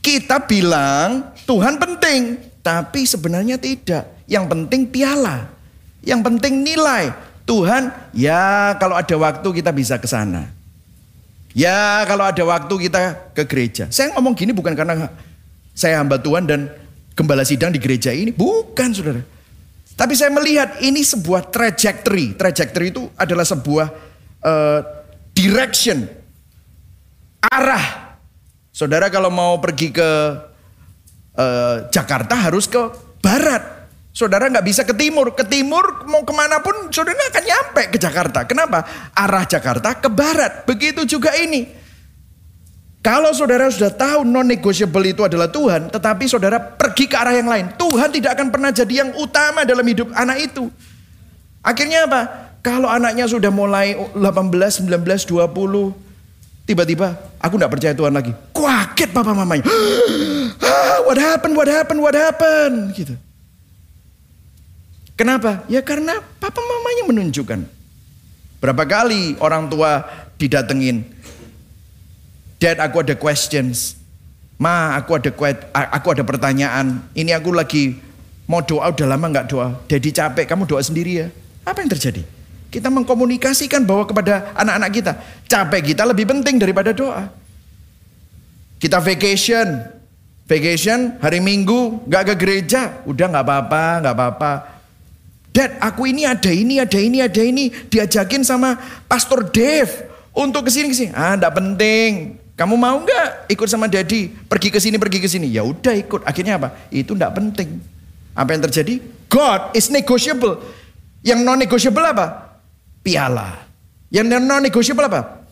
Kita 0.00 0.48
bilang 0.48 1.36
Tuhan 1.44 1.76
penting, 1.76 2.40
tapi 2.64 3.04
sebenarnya 3.04 3.60
tidak. 3.60 4.24
Yang 4.24 4.44
penting 4.48 4.82
piala. 4.88 5.44
Yang 6.00 6.20
penting 6.24 6.64
nilai. 6.64 7.31
Tuhan, 7.42 7.90
ya 8.14 8.74
kalau 8.78 8.94
ada 8.94 9.16
waktu 9.18 9.48
kita 9.62 9.70
bisa 9.74 9.98
ke 9.98 10.06
sana. 10.06 10.48
Ya 11.52 12.00
kalau 12.08 12.24
ada 12.24 12.40
waktu 12.42 12.88
kita 12.88 13.32
ke 13.36 13.44
gereja. 13.44 13.84
Saya 13.92 14.16
ngomong 14.16 14.32
gini 14.32 14.56
bukan 14.56 14.72
karena 14.72 15.12
saya 15.76 16.00
hamba 16.00 16.16
Tuhan 16.16 16.48
dan 16.48 16.72
gembala 17.12 17.44
sidang 17.44 17.74
di 17.74 17.80
gereja 17.82 18.08
ini. 18.14 18.32
Bukan 18.32 18.88
saudara. 18.96 19.20
Tapi 19.92 20.16
saya 20.16 20.32
melihat 20.32 20.80
ini 20.80 21.04
sebuah 21.04 21.52
trajectory. 21.52 22.32
Trajectory 22.38 22.88
itu 22.88 23.04
adalah 23.20 23.44
sebuah 23.44 23.86
uh, 24.40 24.80
direction. 25.36 26.08
Arah 27.42 28.12
Saudara 28.72 29.12
kalau 29.12 29.28
mau 29.28 29.60
pergi 29.60 29.92
ke 29.92 30.10
uh, 31.36 31.76
Jakarta 31.92 32.48
harus 32.48 32.64
ke 32.64 32.80
barat. 33.20 33.81
Saudara 34.12 34.46
nggak 34.52 34.64
bisa 34.64 34.84
ke 34.84 34.92
timur. 34.92 35.32
Ke 35.32 35.44
timur 35.48 36.04
mau 36.04 36.20
ke 36.22 36.32
mana 36.36 36.60
pun 36.60 36.92
saudara 36.92 37.16
akan 37.32 37.44
nyampe 37.44 37.82
ke 37.92 37.98
Jakarta. 37.98 38.44
Kenapa? 38.44 38.84
Arah 39.16 39.48
Jakarta 39.48 39.96
ke 39.96 40.12
barat. 40.12 40.68
Begitu 40.68 41.08
juga 41.08 41.32
ini. 41.36 41.80
Kalau 43.02 43.34
saudara 43.34 43.66
sudah 43.66 43.90
tahu 43.90 44.22
non-negotiable 44.22 45.10
itu 45.10 45.26
adalah 45.26 45.50
Tuhan, 45.50 45.90
tetapi 45.90 46.30
saudara 46.30 46.62
pergi 46.62 47.10
ke 47.10 47.18
arah 47.18 47.34
yang 47.34 47.50
lain. 47.50 47.74
Tuhan 47.74 48.14
tidak 48.14 48.38
akan 48.38 48.54
pernah 48.54 48.70
jadi 48.70 48.94
yang 49.02 49.10
utama 49.18 49.66
dalam 49.66 49.82
hidup 49.82 50.14
anak 50.14 50.38
itu. 50.38 50.70
Akhirnya 51.66 52.06
apa? 52.06 52.20
Kalau 52.62 52.86
anaknya 52.86 53.26
sudah 53.26 53.50
mulai 53.50 53.98
18, 54.14 54.86
19, 54.86 55.02
20, 55.26 56.12
Tiba-tiba 56.62 57.18
aku 57.42 57.58
tidak 57.58 57.72
percaya 57.74 57.94
Tuhan 57.94 58.14
lagi. 58.14 58.32
Kaget 58.54 59.10
papa 59.10 59.32
mamanya. 59.34 59.66
Ah, 60.62 61.02
what 61.02 61.18
happened, 61.18 61.58
what 61.58 61.66
happened, 61.66 61.98
what 61.98 62.14
happened? 62.14 62.94
Gitu. 62.94 63.18
Kenapa? 65.16 65.62
Ya 65.68 65.84
karena 65.84 66.18
papa 66.40 66.58
mamanya 66.58 67.04
menunjukkan. 67.08 67.60
Berapa 68.62 68.84
kali 68.86 69.36
orang 69.42 69.66
tua 69.66 70.06
didatengin. 70.38 71.02
Dad 72.62 72.78
aku 72.78 73.02
ada 73.02 73.18
questions. 73.18 73.98
Ma 74.56 74.94
aku 74.94 75.18
ada 75.18 75.30
aku 75.74 76.14
ada 76.14 76.22
pertanyaan. 76.22 77.02
Ini 77.12 77.34
aku 77.34 77.50
lagi 77.50 77.98
mau 78.46 78.62
doa 78.62 78.86
udah 78.90 79.06
lama 79.06 79.26
nggak 79.26 79.46
doa. 79.50 79.74
Daddy 79.90 80.14
capek 80.14 80.46
kamu 80.46 80.70
doa 80.70 80.78
sendiri 80.78 81.26
ya. 81.26 81.26
Apa 81.66 81.82
yang 81.82 81.90
terjadi? 81.90 82.22
Kita 82.72 82.88
mengkomunikasikan 82.88 83.84
bahwa 83.84 84.08
kepada 84.08 84.48
anak-anak 84.56 84.90
kita, 84.96 85.12
capek 85.44 85.92
kita 85.92 86.08
lebih 86.08 86.24
penting 86.24 86.56
daripada 86.56 86.96
doa. 86.96 87.28
Kita 88.80 88.96
vacation, 88.98 89.78
vacation 90.48 91.20
hari 91.20 91.38
Minggu 91.44 92.08
nggak 92.08 92.32
ke 92.32 92.34
gereja, 92.40 93.04
udah 93.04 93.26
nggak 93.28 93.44
apa-apa, 93.44 93.84
nggak 94.00 94.14
apa-apa. 94.16 94.52
Dad, 95.52 95.76
aku 95.84 96.08
ini 96.08 96.24
ada 96.24 96.48
ini, 96.48 96.80
ada 96.80 96.96
ini, 96.96 97.20
ada 97.20 97.42
ini, 97.44 97.68
diajakin 97.68 98.40
sama 98.40 98.80
Pastor 99.04 99.44
Dave 99.52 100.08
untuk 100.32 100.64
ke 100.64 100.70
sini 100.72 100.88
ke 100.88 100.96
sini. 100.96 101.10
Ah, 101.12 101.36
nggak 101.36 101.52
penting. 101.52 102.40
Kamu 102.56 102.76
mau 102.76 102.96
nggak 103.00 103.52
ikut 103.52 103.68
sama 103.68 103.88
Daddy 103.88 104.32
pergi 104.48 104.72
ke 104.72 104.80
sini, 104.80 104.96
pergi 104.96 105.20
ke 105.20 105.28
sini? 105.28 105.52
Ya 105.52 105.60
udah 105.60 105.92
ikut. 105.92 106.24
Akhirnya 106.24 106.56
apa? 106.56 106.72
Itu 106.88 107.12
nggak 107.12 107.32
penting. 107.36 107.80
Apa 108.32 108.56
yang 108.56 108.64
terjadi? 108.64 109.00
God 109.28 109.76
is 109.76 109.92
negotiable. 109.92 110.60
Yang 111.20 111.40
non 111.44 111.60
negotiable 111.60 112.04
apa? 112.04 112.52
piala. 113.02 113.66
Yang 114.08 114.26
non 114.40 114.62
negotiable 114.62 115.04
apa? 115.04 115.42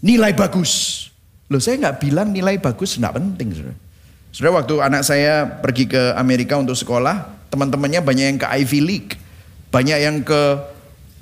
Nilai 0.00 0.32
bagus. 0.32 1.06
Loh 1.50 1.58
saya 1.60 1.76
nggak 1.76 1.98
bilang 1.98 2.30
nilai 2.30 2.56
bagus 2.56 2.96
nggak 2.96 3.20
penting. 3.20 3.74
Saudara 4.30 4.62
waktu 4.62 4.74
anak 4.78 5.02
saya 5.02 5.44
pergi 5.60 5.90
ke 5.90 6.14
Amerika 6.14 6.54
untuk 6.56 6.78
sekolah, 6.78 7.26
teman-temannya 7.50 8.00
banyak 8.00 8.26
yang 8.34 8.38
ke 8.38 8.48
Ivy 8.48 8.80
League. 8.80 9.12
Banyak 9.70 9.98
yang 9.98 10.16
ke 10.22 10.40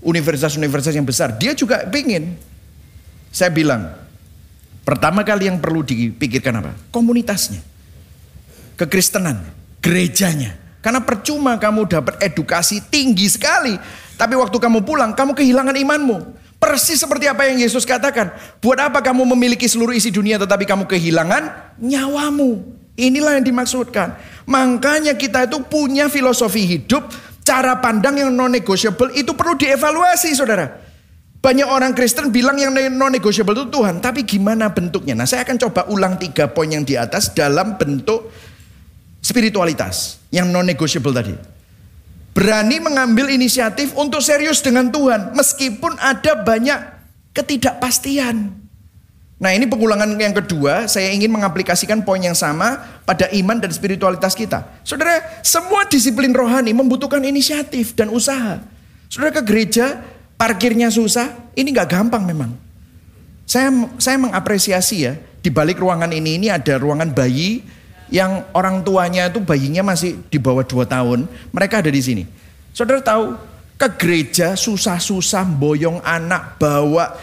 universitas-universitas 0.04 0.94
yang 0.94 1.08
besar. 1.08 1.34
Dia 1.36 1.52
juga 1.52 1.84
pingin. 1.88 2.38
Saya 3.28 3.52
bilang, 3.52 3.92
pertama 4.86 5.20
kali 5.26 5.50
yang 5.50 5.60
perlu 5.60 5.84
dipikirkan 5.84 6.64
apa? 6.64 6.72
Komunitasnya. 6.88 7.60
Kekristenan, 8.78 9.42
gerejanya. 9.82 10.56
Karena 10.78 11.02
percuma 11.02 11.58
kamu 11.58 11.90
dapat 11.90 12.22
edukasi 12.22 12.80
tinggi 12.86 13.26
sekali. 13.26 13.74
Tapi 14.14 14.34
waktu 14.38 14.56
kamu 14.56 14.86
pulang, 14.86 15.12
kamu 15.12 15.34
kehilangan 15.34 15.76
imanmu. 15.76 16.16
Persis 16.58 16.98
seperti 16.98 17.30
apa 17.30 17.46
yang 17.46 17.62
Yesus 17.62 17.86
katakan. 17.86 18.34
Buat 18.58 18.90
apa 18.90 18.98
kamu 18.98 19.22
memiliki 19.34 19.70
seluruh 19.70 19.94
isi 19.94 20.10
dunia 20.10 20.42
tetapi 20.42 20.66
kamu 20.66 20.90
kehilangan 20.90 21.74
nyawamu. 21.78 22.66
Inilah 22.98 23.38
yang 23.38 23.46
dimaksudkan. 23.46 24.18
Makanya 24.48 25.12
kita 25.20 25.44
itu 25.44 25.60
punya 25.68 26.08
filosofi 26.08 26.64
hidup, 26.64 27.12
cara 27.44 27.76
pandang 27.84 28.16
yang 28.16 28.32
non-negotiable 28.32 29.12
itu 29.12 29.36
perlu 29.36 29.60
dievaluasi 29.60 30.32
saudara. 30.32 30.88
Banyak 31.38 31.68
orang 31.68 31.92
Kristen 31.92 32.32
bilang 32.32 32.56
yang 32.56 32.72
non-negotiable 32.72 33.54
itu 33.54 33.68
Tuhan. 33.68 34.00
Tapi 34.00 34.24
gimana 34.24 34.72
bentuknya? 34.72 35.12
Nah 35.12 35.28
saya 35.28 35.44
akan 35.44 35.56
coba 35.68 35.86
ulang 35.92 36.16
tiga 36.16 36.48
poin 36.48 36.66
yang 36.72 36.82
di 36.82 36.96
atas 36.96 37.30
dalam 37.36 37.76
bentuk 37.76 38.32
spiritualitas. 39.20 40.18
Yang 40.32 40.48
non-negotiable 40.48 41.14
tadi 41.14 41.58
berani 42.38 42.78
mengambil 42.78 43.34
inisiatif 43.34 43.98
untuk 43.98 44.22
serius 44.22 44.62
dengan 44.62 44.94
Tuhan 44.94 45.34
meskipun 45.34 45.98
ada 45.98 46.38
banyak 46.38 46.78
ketidakpastian. 47.34 48.57
Nah, 49.38 49.54
ini 49.54 49.70
pengulangan 49.70 50.18
yang 50.18 50.34
kedua, 50.34 50.90
saya 50.90 51.14
ingin 51.14 51.30
mengaplikasikan 51.30 52.02
poin 52.02 52.18
yang 52.18 52.34
sama 52.34 52.82
pada 53.06 53.30
iman 53.30 53.62
dan 53.62 53.70
spiritualitas 53.70 54.34
kita. 54.34 54.66
Saudara, 54.82 55.22
semua 55.46 55.86
disiplin 55.86 56.34
rohani 56.34 56.74
membutuhkan 56.74 57.22
inisiatif 57.22 57.94
dan 57.94 58.10
usaha. 58.10 58.58
Saudara 59.06 59.30
ke 59.30 59.42
gereja, 59.46 60.02
parkirnya 60.34 60.90
susah, 60.90 61.30
ini 61.54 61.70
nggak 61.70 61.86
gampang 61.86 62.26
memang. 62.26 62.50
Saya 63.46 63.70
saya 64.02 64.18
mengapresiasi 64.18 65.06
ya, 65.06 65.14
di 65.38 65.54
balik 65.54 65.78
ruangan 65.78 66.10
ini 66.10 66.34
ini 66.42 66.46
ada 66.50 66.74
ruangan 66.74 67.14
bayi 67.14 67.62
yang 68.10 68.42
orang 68.50 68.82
tuanya 68.82 69.30
itu 69.30 69.38
bayinya 69.38 69.86
masih 69.86 70.18
di 70.28 70.42
bawah 70.42 70.66
2 70.66 70.82
tahun, 70.82 71.30
mereka 71.54 71.78
ada 71.78 71.94
di 71.94 72.02
sini. 72.02 72.24
Saudara 72.74 72.98
tahu, 72.98 73.38
ke 73.78 73.88
gereja 73.94 74.58
susah-susah 74.58 75.46
boyong 75.46 76.02
anak 76.02 76.58
bawa 76.58 77.14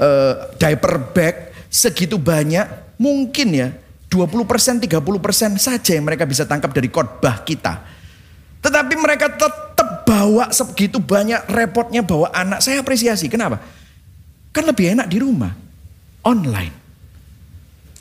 uh, 0.00 0.56
diaper 0.56 1.12
bag 1.12 1.52
segitu 1.70 2.16
banyak, 2.18 2.96
mungkin 2.96 3.48
ya 3.52 3.68
20%, 4.10 4.82
30% 4.82 4.90
saja 5.60 5.90
yang 5.94 6.02
mereka 6.08 6.26
bisa 6.26 6.42
tangkap 6.48 6.74
dari 6.74 6.90
khotbah 6.90 7.46
kita. 7.46 7.86
Tetapi 8.60 8.94
mereka 8.98 9.30
tetap 9.30 10.02
bawa 10.04 10.50
segitu 10.50 10.98
banyak 10.98 11.46
repotnya 11.46 12.02
bawa 12.02 12.34
anak. 12.34 12.60
Saya 12.60 12.82
apresiasi. 12.82 13.30
Kenapa? 13.30 13.62
Kan 14.50 14.66
lebih 14.66 14.98
enak 14.98 15.06
di 15.06 15.22
rumah. 15.22 15.54
Online. 16.26 16.74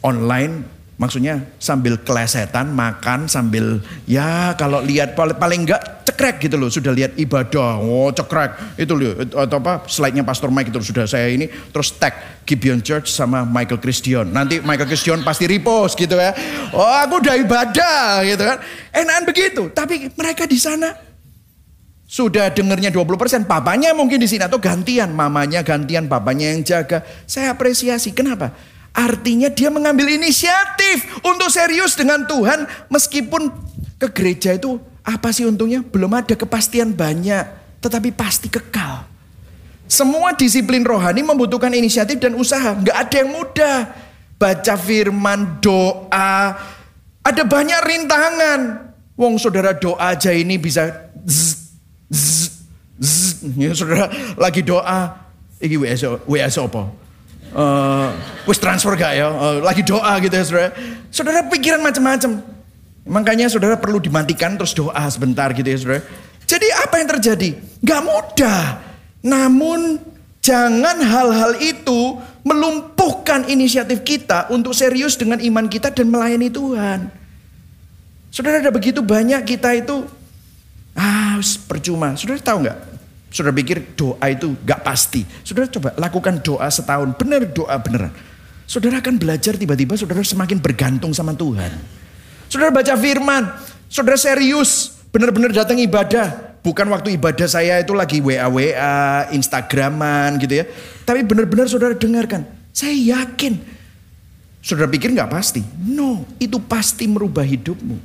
Online 0.01 0.78
Maksudnya 0.99 1.47
sambil 1.63 1.95
kelesetan, 1.95 2.75
makan 2.75 3.31
sambil 3.31 3.79
ya 4.03 4.51
kalau 4.59 4.83
lihat 4.83 5.15
paling 5.15 5.63
enggak 5.63 6.03
cekrek 6.03 6.43
gitu 6.43 6.59
loh. 6.59 6.67
Sudah 6.67 6.91
lihat 6.91 7.15
ibadah, 7.15 7.79
oh 7.79 8.12
cekrek. 8.12 8.75
Itu 8.75 8.99
loh, 8.99 9.15
atau 9.23 9.63
apa 9.63 9.88
slide-nya 9.88 10.27
Pastor 10.27 10.51
Mike 10.51 10.75
itu 10.75 10.91
sudah 10.91 11.07
saya 11.07 11.31
ini. 11.31 11.47
Terus 11.47 11.95
tag 11.95 12.43
Gibeon 12.43 12.83
Church 12.83 13.15
sama 13.15 13.47
Michael 13.47 13.79
Christian. 13.79 14.27
Nanti 14.35 14.59
Michael 14.59 14.91
Christian 14.91 15.23
pasti 15.23 15.47
repost 15.47 15.95
gitu 15.95 16.19
ya. 16.19 16.35
Oh 16.75 16.83
aku 16.83 17.23
udah 17.23 17.35
ibadah 17.39 18.19
gitu 18.27 18.43
kan. 18.43 18.59
Enakan 18.91 19.23
begitu. 19.23 19.71
Tapi 19.71 20.12
mereka 20.19 20.43
di 20.43 20.59
sana 20.59 20.91
sudah 22.09 22.51
dengernya 22.51 22.91
20%, 22.91 23.47
papanya 23.47 23.95
mungkin 23.95 24.19
di 24.19 24.27
sini 24.27 24.43
atau 24.43 24.59
gantian, 24.59 25.15
mamanya 25.15 25.63
gantian, 25.63 26.12
papanya 26.12 26.51
yang 26.51 26.65
jaga. 26.67 27.07
Saya 27.23 27.55
apresiasi. 27.55 28.12
Kenapa? 28.12 28.51
Artinya 28.93 29.47
dia 29.54 29.69
mengambil 29.69 30.10
inisiatif 30.10 31.06
untuk 31.21 31.47
serius 31.54 31.93
dengan 31.93 32.25
Tuhan 32.25 32.65
meskipun 32.89 33.54
ke 34.02 34.08
gereja 34.12 34.56
itu 34.58 34.82
apa 35.06 35.34
sih 35.34 35.45
untungnya? 35.45 35.82
Belum 35.82 36.12
ada 36.13 36.34
kepastian 36.38 36.93
banyak, 36.93 37.45
tetapi 37.82 38.13
pasti 38.13 38.52
kekal. 38.52 39.10
Semua 39.89 40.38
disiplin 40.38 40.86
rohani 40.86 41.25
membutuhkan 41.25 41.73
inisiatif 41.73 42.21
dan 42.21 42.38
usaha. 42.38 42.78
Nggak 42.78 42.97
ada 42.97 43.15
yang 43.25 43.32
mudah. 43.34 43.78
Baca 44.39 44.73
firman, 44.78 45.60
doa. 45.60 46.56
Ada 47.25 47.43
banyak 47.43 47.82
rintangan. 47.84 48.60
Wong 49.17 49.36
saudara 49.41 49.75
doa 49.75 50.15
aja 50.15 50.32
ini 50.32 50.56
bisa 50.56 51.12
zzz, 51.25 51.75
zzz, 52.08 52.52
zzz. 53.02 53.58
Ya, 53.58 53.73
saudara 53.75 54.08
lagi 54.39 54.63
doa. 54.63 55.28
Iki 55.60 55.75
WSO, 55.75 56.23
WSO 56.23 56.71
apa? 56.71 57.09
Uh, 57.53 58.09
transfer 58.57 58.93
gak 58.97 59.13
ya, 59.17 59.27
uh, 59.29 59.62
lagi 59.63 59.85
doa 59.85 60.17
gitu 60.21 60.33
ya 60.33 60.43
saudara. 60.45 60.69
Saudara 61.09 61.39
pikiran 61.47 61.81
macam-macam. 61.81 62.41
Makanya 63.09 63.49
saudara 63.49 63.73
perlu 63.79 63.97
dimatikan 63.97 64.53
terus 64.59 64.75
doa 64.77 65.03
sebentar 65.09 65.49
gitu 65.53 65.65
ya 65.65 65.77
saudara. 65.77 66.01
Jadi 66.45 66.67
apa 66.81 66.95
yang 66.97 67.07
terjadi? 67.17 67.49
Gak 67.81 68.01
mudah. 68.01 68.62
Namun 69.25 69.99
jangan 70.41 70.97
hal-hal 71.03 71.57
itu 71.62 72.17
melumpuhkan 72.41 73.45
inisiatif 73.51 74.01
kita 74.01 74.49
untuk 74.49 74.73
serius 74.73 75.19
dengan 75.19 75.38
iman 75.38 75.67
kita 75.67 75.91
dan 75.93 76.07
melayani 76.09 76.49
Tuhan. 76.49 77.12
Saudara 78.29 78.62
ada 78.62 78.71
begitu 78.73 79.01
banyak 79.01 79.41
kita 79.45 79.73
itu 79.77 80.05
ah 80.93 81.38
percuma. 81.65 82.13
Saudara 82.13 82.39
tahu 82.41 82.65
nggak? 82.65 82.77
Saudara 83.29 83.53
pikir 83.53 83.93
doa 83.93 84.25
itu 84.25 84.57
gak 84.65 84.81
pasti. 84.81 85.21
Saudara 85.45 85.69
coba 85.69 85.93
lakukan 86.01 86.41
doa 86.41 86.65
setahun. 86.65 87.13
Benar 87.13 87.45
doa 87.53 87.77
beneran. 87.77 88.09
Saudara 88.65 89.01
akan 89.01 89.21
belajar 89.21 89.53
tiba-tiba 89.53 89.93
saudara 89.97 90.21
semakin 90.25 90.57
bergantung 90.57 91.13
sama 91.13 91.37
Tuhan. 91.37 91.69
Saudara 92.49 92.73
baca 92.73 92.93
firman. 92.97 93.49
Saudara 93.85 94.17
serius. 94.17 94.97
Benar-benar 95.13 95.53
datang 95.53 95.77
ibadah. 95.77 96.57
Bukan 96.65 96.89
waktu 96.89 97.15
ibadah 97.15 97.47
saya 97.47 97.79
itu 97.79 97.95
lagi 97.95 98.19
WA-WA, 98.19 99.31
Instagraman 99.31 100.41
gitu 100.41 100.59
ya. 100.59 100.65
Tapi 101.05 101.21
benar-benar 101.23 101.69
saudara 101.69 101.93
dengarkan. 101.93 102.45
Saya 102.73 102.93
yakin. 102.93 103.61
Saudara 104.59 104.89
pikir 104.89 105.13
gak 105.13 105.29
pasti? 105.29 105.61
No, 105.85 106.25
itu 106.41 106.57
pasti 106.57 107.05
merubah 107.05 107.45
hidupmu. 107.45 107.97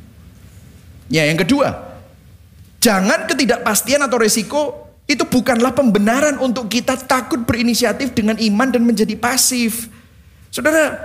Ya 1.09 1.25
yang 1.25 1.41
kedua. 1.41 1.97
Jangan 2.85 3.25
ketidakpastian 3.25 4.05
atau 4.05 4.21
resiko 4.21 4.84
itu 5.05 5.21
bukanlah 5.29 5.77
pembenaran 5.77 6.41
untuk 6.41 6.73
kita 6.73 6.97
takut 6.97 7.45
berinisiatif 7.45 8.17
dengan 8.17 8.41
iman 8.41 8.69
dan 8.73 8.83
menjadi 8.89 9.13
pasif. 9.21 9.93
Saudara, 10.49 10.97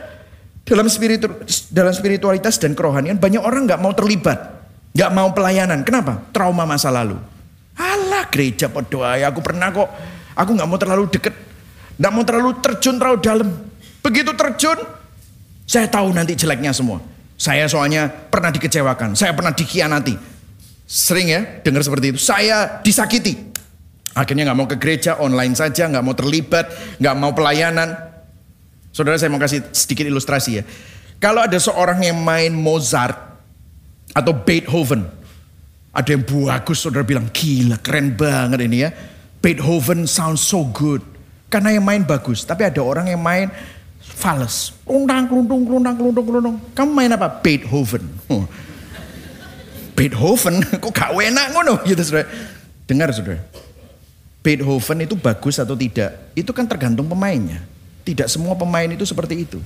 dalam 0.63 0.87
spiritu, 0.87 1.27
dalam 1.67 1.91
spiritualitas 1.91 2.55
dan 2.61 2.71
kerohanian 2.71 3.19
banyak 3.19 3.43
orang 3.43 3.67
nggak 3.67 3.81
mau 3.81 3.91
terlibat, 3.91 4.39
nggak 4.95 5.11
mau 5.11 5.35
pelayanan. 5.35 5.83
Kenapa? 5.83 6.31
Trauma 6.31 6.63
masa 6.63 6.87
lalu. 6.93 7.19
Alah 7.75 8.27
gereja 8.31 8.71
berdoa 8.71 9.19
ya 9.19 9.31
aku 9.31 9.43
pernah 9.43 9.71
kok. 9.71 9.89
Aku 10.39 10.55
nggak 10.55 10.69
mau 10.71 10.79
terlalu 10.79 11.11
deket, 11.11 11.35
nggak 11.99 12.11
mau 12.15 12.23
terlalu 12.23 12.51
terjun 12.63 12.95
terlalu 12.95 13.17
dalam. 13.19 13.49
Begitu 13.99 14.31
terjun, 14.31 14.79
saya 15.67 15.91
tahu 15.91 16.15
nanti 16.15 16.39
jeleknya 16.39 16.71
semua. 16.71 17.03
Saya 17.35 17.67
soalnya 17.67 18.07
pernah 18.07 18.47
dikecewakan, 18.51 19.19
saya 19.19 19.35
pernah 19.35 19.51
dikhianati. 19.51 20.15
Sering 20.87 21.27
ya 21.27 21.41
dengar 21.61 21.83
seperti 21.83 22.15
itu. 22.15 22.19
Saya 22.19 22.79
disakiti, 22.79 23.48
Akhirnya 24.17 24.49
nggak 24.49 24.57
mau 24.57 24.67
ke 24.67 24.77
gereja, 24.81 25.21
online 25.21 25.53
saja, 25.53 25.85
nggak 25.85 26.03
mau 26.03 26.15
terlibat, 26.17 26.65
nggak 26.97 27.15
mau 27.17 27.31
pelayanan. 27.33 27.93
Saudara 28.89 29.21
saya 29.21 29.29
mau 29.29 29.37
kasih 29.37 29.69
sedikit 29.69 30.09
ilustrasi 30.09 30.51
ya. 30.59 30.63
Kalau 31.21 31.45
ada 31.45 31.59
seorang 31.59 32.01
yang 32.01 32.17
main 32.17 32.49
Mozart 32.55 33.15
atau 34.15 34.33
Beethoven, 34.33 35.05
ada 35.93 36.09
yang 36.09 36.23
bagus, 36.25 36.81
saudara 36.81 37.05
bilang 37.05 37.29
gila, 37.29 37.77
keren 37.83 38.15
banget 38.15 38.65
ini 38.65 38.87
ya. 38.87 38.89
Beethoven 39.39 40.09
sounds 40.09 40.41
so 40.41 40.65
good. 40.73 41.03
Karena 41.49 41.73
yang 41.73 41.85
main 41.85 42.05
bagus, 42.05 42.45
tapi 42.45 42.65
ada 42.65 42.81
orang 42.81 43.09
yang 43.09 43.21
main 43.21 43.49
fals. 43.99 44.73
Kelundang, 44.85 45.25
kelundung, 45.25 45.61
kelundang, 45.65 45.95
kelundung, 45.97 46.25
kelundung. 46.25 46.55
Kamu 46.73 46.91
main 46.93 47.11
apa? 47.13 47.41
Beethoven. 47.41 48.03
Beethoven, 49.97 50.63
kok 50.83 50.91
gak 50.93 51.11
enak 51.11 51.45
ngono 51.51 51.83
gitu 51.83 52.01
saudara. 52.05 52.27
Dengar 52.87 53.09
saudara. 53.11 53.41
Beethoven 54.39 55.03
itu 55.03 55.19
bagus 55.19 55.59
atau 55.59 55.75
tidak, 55.75 56.31
itu 56.31 56.51
kan 56.55 56.63
tergantung 56.63 57.11
pemainnya. 57.11 57.59
Tidak 58.07 58.25
semua 58.31 58.55
pemain 58.55 58.87
itu 58.87 59.03
seperti 59.03 59.43
itu. 59.43 59.59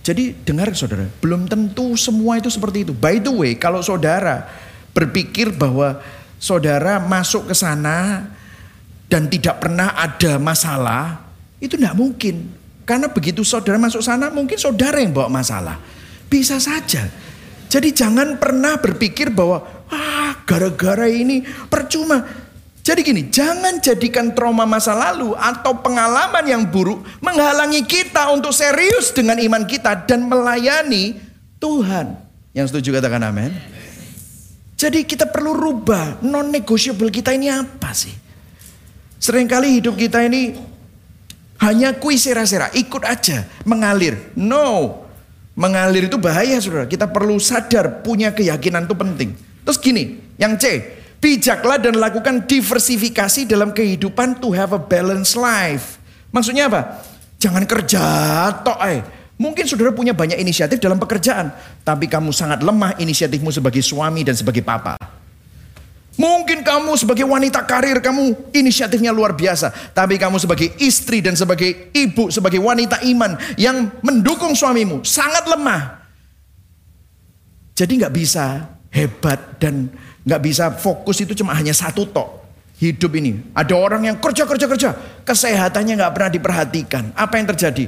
Jadi 0.00 0.32
dengar 0.46 0.70
saudara, 0.72 1.04
belum 1.18 1.50
tentu 1.50 1.98
semua 1.98 2.38
itu 2.40 2.48
seperti 2.48 2.86
itu. 2.88 2.92
By 2.96 3.20
the 3.20 3.28
way, 3.28 3.58
kalau 3.58 3.82
saudara 3.82 4.48
berpikir 4.96 5.52
bahwa 5.52 6.00
saudara 6.40 7.02
masuk 7.02 7.50
ke 7.50 7.54
sana 7.58 8.30
dan 9.10 9.28
tidak 9.28 9.60
pernah 9.60 9.92
ada 9.98 10.38
masalah, 10.40 11.26
itu 11.58 11.74
tidak 11.74 11.98
mungkin. 11.98 12.54
Karena 12.86 13.10
begitu 13.10 13.42
saudara 13.42 13.76
masuk 13.82 14.00
sana, 14.00 14.30
mungkin 14.30 14.56
saudara 14.56 15.02
yang 15.02 15.10
bawa 15.10 15.26
masalah. 15.26 15.76
Bisa 16.30 16.62
saja. 16.62 17.10
Jadi 17.66 17.90
jangan 17.90 18.38
pernah 18.38 18.78
berpikir 18.78 19.34
bahwa, 19.34 19.66
ah 19.90 20.38
gara-gara 20.46 21.10
ini 21.10 21.42
percuma. 21.66 22.45
Jadi 22.86 23.02
gini, 23.02 23.26
jangan 23.34 23.82
jadikan 23.82 24.30
trauma 24.30 24.62
masa 24.62 24.94
lalu 24.94 25.34
atau 25.34 25.74
pengalaman 25.82 26.46
yang 26.46 26.62
buruk 26.62 27.02
menghalangi 27.18 27.82
kita 27.82 28.30
untuk 28.30 28.54
serius 28.54 29.10
dengan 29.10 29.42
iman 29.42 29.66
kita 29.66 30.06
dan 30.06 30.30
melayani 30.30 31.18
Tuhan. 31.58 32.14
Yang 32.54 32.70
setuju 32.70 33.02
katakan 33.02 33.26
amin. 33.26 33.50
Jadi 34.78 35.02
kita 35.02 35.26
perlu 35.26 35.50
rubah 35.50 36.22
non-negotiable 36.22 37.10
kita 37.10 37.34
ini 37.34 37.50
apa 37.50 37.90
sih? 37.90 38.14
Seringkali 39.18 39.82
hidup 39.82 39.98
kita 39.98 40.22
ini 40.22 40.54
hanya 41.66 41.90
kuis 41.98 42.22
sera-sera, 42.22 42.70
ikut 42.70 43.02
aja, 43.02 43.50
mengalir. 43.66 44.30
No, 44.38 45.02
mengalir 45.58 46.06
itu 46.06 46.22
bahaya 46.22 46.54
saudara. 46.62 46.86
Kita 46.86 47.10
perlu 47.10 47.34
sadar 47.42 48.06
punya 48.06 48.30
keyakinan 48.30 48.86
itu 48.86 48.94
penting. 48.94 49.34
Terus 49.66 49.78
gini, 49.82 50.22
yang 50.38 50.54
C, 50.54 50.95
Bijaklah 51.16 51.80
dan 51.80 51.96
lakukan 51.96 52.44
diversifikasi 52.44 53.48
dalam 53.48 53.72
kehidupan 53.72 54.38
to 54.38 54.52
have 54.52 54.76
a 54.76 54.80
balanced 54.80 55.34
life. 55.34 55.96
Maksudnya 56.28 56.68
apa? 56.68 57.00
Jangan 57.40 57.64
kerja 57.64 58.02
tok 58.60 58.80
eh. 58.84 59.00
Mungkin 59.36 59.68
saudara 59.68 59.92
punya 59.92 60.16
banyak 60.16 60.40
inisiatif 60.40 60.80
dalam 60.80 60.96
pekerjaan, 60.96 61.52
tapi 61.84 62.08
kamu 62.08 62.32
sangat 62.32 62.64
lemah 62.64 62.96
inisiatifmu 62.96 63.52
sebagai 63.52 63.84
suami 63.84 64.24
dan 64.24 64.32
sebagai 64.32 64.64
papa. 64.64 64.96
Mungkin 66.16 66.64
kamu 66.64 66.96
sebagai 66.96 67.28
wanita 67.28 67.60
karir 67.68 68.00
kamu 68.00 68.52
inisiatifnya 68.56 69.12
luar 69.12 69.36
biasa, 69.36 69.92
tapi 69.92 70.16
kamu 70.16 70.40
sebagai 70.40 70.72
istri 70.80 71.20
dan 71.20 71.36
sebagai 71.36 71.92
ibu, 71.92 72.32
sebagai 72.32 72.56
wanita 72.56 73.04
iman 73.04 73.36
yang 73.60 73.92
mendukung 74.00 74.56
suamimu 74.56 75.04
sangat 75.04 75.44
lemah. 75.44 76.00
Jadi 77.76 78.00
nggak 78.00 78.14
bisa 78.16 78.64
hebat 78.88 79.60
dan 79.60 79.92
nggak 80.26 80.40
bisa 80.42 80.74
fokus 80.74 81.22
itu 81.22 81.38
cuma 81.38 81.54
hanya 81.54 81.70
satu 81.70 82.02
tok 82.10 82.42
hidup 82.82 83.14
ini. 83.16 83.40
Ada 83.54 83.72
orang 83.78 84.10
yang 84.10 84.16
kerja 84.18 84.44
kerja 84.44 84.66
kerja, 84.66 84.90
kesehatannya 85.22 85.94
nggak 85.96 86.12
pernah 86.12 86.30
diperhatikan. 86.34 87.04
Apa 87.14 87.38
yang 87.38 87.46
terjadi? 87.54 87.86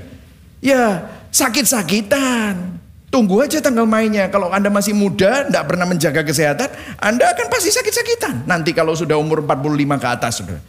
Ya 0.62 1.04
sakit-sakitan. 1.34 2.78
Tunggu 3.08 3.40
aja 3.40 3.56
tanggal 3.64 3.88
mainnya. 3.88 4.28
Kalau 4.28 4.52
Anda 4.52 4.68
masih 4.68 4.92
muda, 4.92 5.48
tidak 5.48 5.64
pernah 5.64 5.88
menjaga 5.88 6.20
kesehatan, 6.20 6.68
Anda 7.00 7.32
akan 7.32 7.46
pasti 7.48 7.72
sakit-sakitan. 7.72 8.44
Nanti 8.44 8.76
kalau 8.76 8.92
sudah 8.92 9.16
umur 9.16 9.40
45 9.40 9.96
ke 9.96 10.08
atas, 10.12 10.32
saudara. 10.44 10.60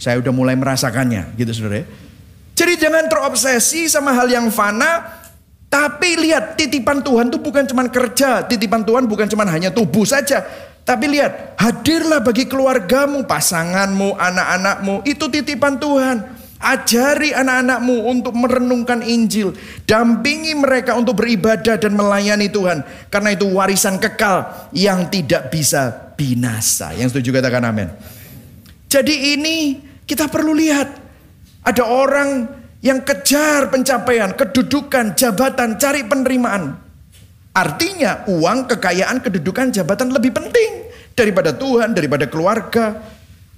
Saya 0.00 0.16
udah 0.16 0.32
mulai 0.32 0.56
merasakannya, 0.56 1.36
gitu 1.36 1.52
saudara. 1.52 1.84
Jadi 2.56 2.72
jangan 2.80 3.04
terobsesi 3.12 3.92
sama 3.92 4.16
hal 4.16 4.32
yang 4.32 4.48
fana, 4.48 5.20
Tapi 5.72 6.20
lihat 6.20 6.60
titipan 6.60 7.00
Tuhan 7.00 7.32
itu 7.32 7.40
bukan 7.40 7.64
cuma 7.64 7.88
kerja, 7.88 8.44
titipan 8.44 8.84
Tuhan 8.84 9.08
bukan 9.08 9.24
cuma 9.24 9.48
hanya 9.48 9.72
tubuh 9.72 10.04
saja. 10.04 10.44
Tapi 10.82 11.06
lihat, 11.06 11.54
hadirlah 11.62 12.18
bagi 12.18 12.50
keluargamu, 12.50 13.22
pasanganmu, 13.22 14.18
anak-anakmu, 14.18 15.06
itu 15.06 15.30
titipan 15.30 15.78
Tuhan. 15.78 16.26
Ajari 16.62 17.34
anak-anakmu 17.34 18.06
untuk 18.06 18.34
merenungkan 18.38 19.02
Injil. 19.02 19.54
Dampingi 19.82 20.54
mereka 20.54 20.94
untuk 20.94 21.22
beribadah 21.22 21.74
dan 21.74 21.94
melayani 21.94 22.46
Tuhan. 22.46 22.86
Karena 23.10 23.34
itu 23.34 23.50
warisan 23.50 23.98
kekal 23.98 24.70
yang 24.70 25.10
tidak 25.10 25.50
bisa 25.50 26.14
binasa. 26.14 26.94
Yang 26.94 27.18
setuju 27.18 27.42
katakan 27.42 27.66
amin. 27.66 27.90
Jadi 28.86 29.34
ini 29.38 29.82
kita 30.06 30.30
perlu 30.30 30.54
lihat. 30.54 31.02
Ada 31.62 31.86
orang 31.86 32.46
yang 32.82 33.06
kejar 33.06 33.70
pencapaian, 33.70 34.34
kedudukan, 34.34 35.14
jabatan, 35.14 35.78
cari 35.78 36.02
penerimaan. 36.02 36.81
Artinya 37.52 38.24
uang, 38.32 38.64
kekayaan, 38.64 39.20
kedudukan, 39.20 39.68
jabatan 39.68 40.08
lebih 40.08 40.32
penting 40.32 40.88
daripada 41.12 41.52
Tuhan, 41.52 41.92
daripada 41.92 42.24
keluarga. 42.24 42.96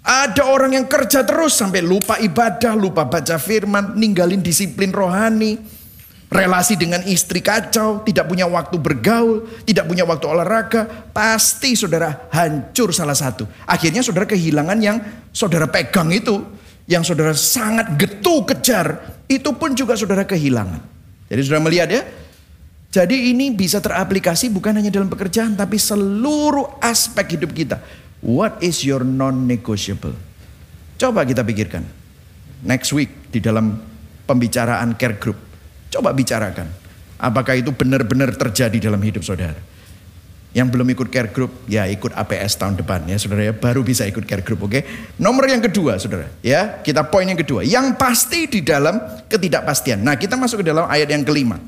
Ada 0.04 0.44
orang 0.50 0.76
yang 0.76 0.86
kerja 0.90 1.24
terus 1.24 1.56
sampai 1.56 1.80
lupa 1.80 2.18
ibadah, 2.20 2.74
lupa 2.76 3.06
baca 3.06 3.38
firman, 3.38 3.94
ninggalin 3.96 4.42
disiplin 4.42 4.90
rohani. 4.90 5.56
Relasi 6.34 6.74
dengan 6.74 6.98
istri 7.06 7.38
kacau, 7.38 8.02
tidak 8.02 8.26
punya 8.26 8.50
waktu 8.50 8.74
bergaul, 8.82 9.46
tidak 9.62 9.86
punya 9.86 10.02
waktu 10.02 10.26
olahraga. 10.26 11.06
Pasti 11.14 11.78
saudara 11.78 12.26
hancur 12.34 12.90
salah 12.90 13.14
satu. 13.14 13.46
Akhirnya 13.70 14.02
saudara 14.02 14.26
kehilangan 14.26 14.78
yang 14.82 14.98
saudara 15.30 15.70
pegang 15.70 16.10
itu. 16.10 16.42
Yang 16.90 17.14
saudara 17.14 17.32
sangat 17.32 17.94
getu 17.94 18.42
kejar 18.44 18.98
itu 19.30 19.54
pun 19.54 19.78
juga 19.78 19.94
saudara 19.94 20.26
kehilangan. 20.26 20.82
Jadi 21.30 21.40
saudara 21.46 21.62
melihat 21.70 21.88
ya. 21.94 22.02
Jadi 22.94 23.34
ini 23.34 23.50
bisa 23.50 23.82
teraplikasi 23.82 24.54
bukan 24.54 24.78
hanya 24.78 24.86
dalam 24.86 25.10
pekerjaan 25.10 25.58
tapi 25.58 25.82
seluruh 25.82 26.78
aspek 26.78 27.34
hidup 27.34 27.50
kita. 27.50 27.82
What 28.22 28.62
is 28.62 28.86
your 28.86 29.02
non-negotiable? 29.02 30.14
Coba 30.94 31.26
kita 31.26 31.42
pikirkan. 31.42 31.82
Next 32.62 32.94
week 32.94 33.34
di 33.34 33.42
dalam 33.42 33.82
pembicaraan 34.30 34.94
care 34.94 35.18
group. 35.18 35.34
Coba 35.90 36.14
bicarakan. 36.14 36.70
Apakah 37.18 37.58
itu 37.58 37.74
benar-benar 37.74 38.30
terjadi 38.38 38.86
dalam 38.86 39.02
hidup 39.02 39.26
saudara? 39.26 39.58
Yang 40.54 40.70
belum 40.70 40.86
ikut 40.94 41.10
care 41.10 41.34
group, 41.34 41.66
ya 41.66 41.90
ikut 41.90 42.14
APS 42.14 42.62
tahun 42.62 42.78
depan 42.78 43.10
ya 43.10 43.18
saudara 43.18 43.50
ya. 43.50 43.52
Baru 43.58 43.82
bisa 43.82 44.06
ikut 44.06 44.22
care 44.22 44.46
group, 44.46 44.70
oke. 44.70 44.70
Okay? 44.70 44.82
Nomor 45.18 45.50
yang 45.50 45.66
kedua 45.66 45.98
saudara, 45.98 46.30
ya 46.46 46.78
kita 46.78 47.10
poin 47.10 47.26
yang 47.26 47.42
kedua. 47.42 47.66
Yang 47.66 47.98
pasti 47.98 48.46
di 48.46 48.62
dalam 48.62 49.02
ketidakpastian. 49.26 49.98
Nah 49.98 50.14
kita 50.14 50.38
masuk 50.38 50.62
ke 50.62 50.70
dalam 50.70 50.86
ayat 50.86 51.10
yang 51.10 51.26
kelima. 51.26 51.58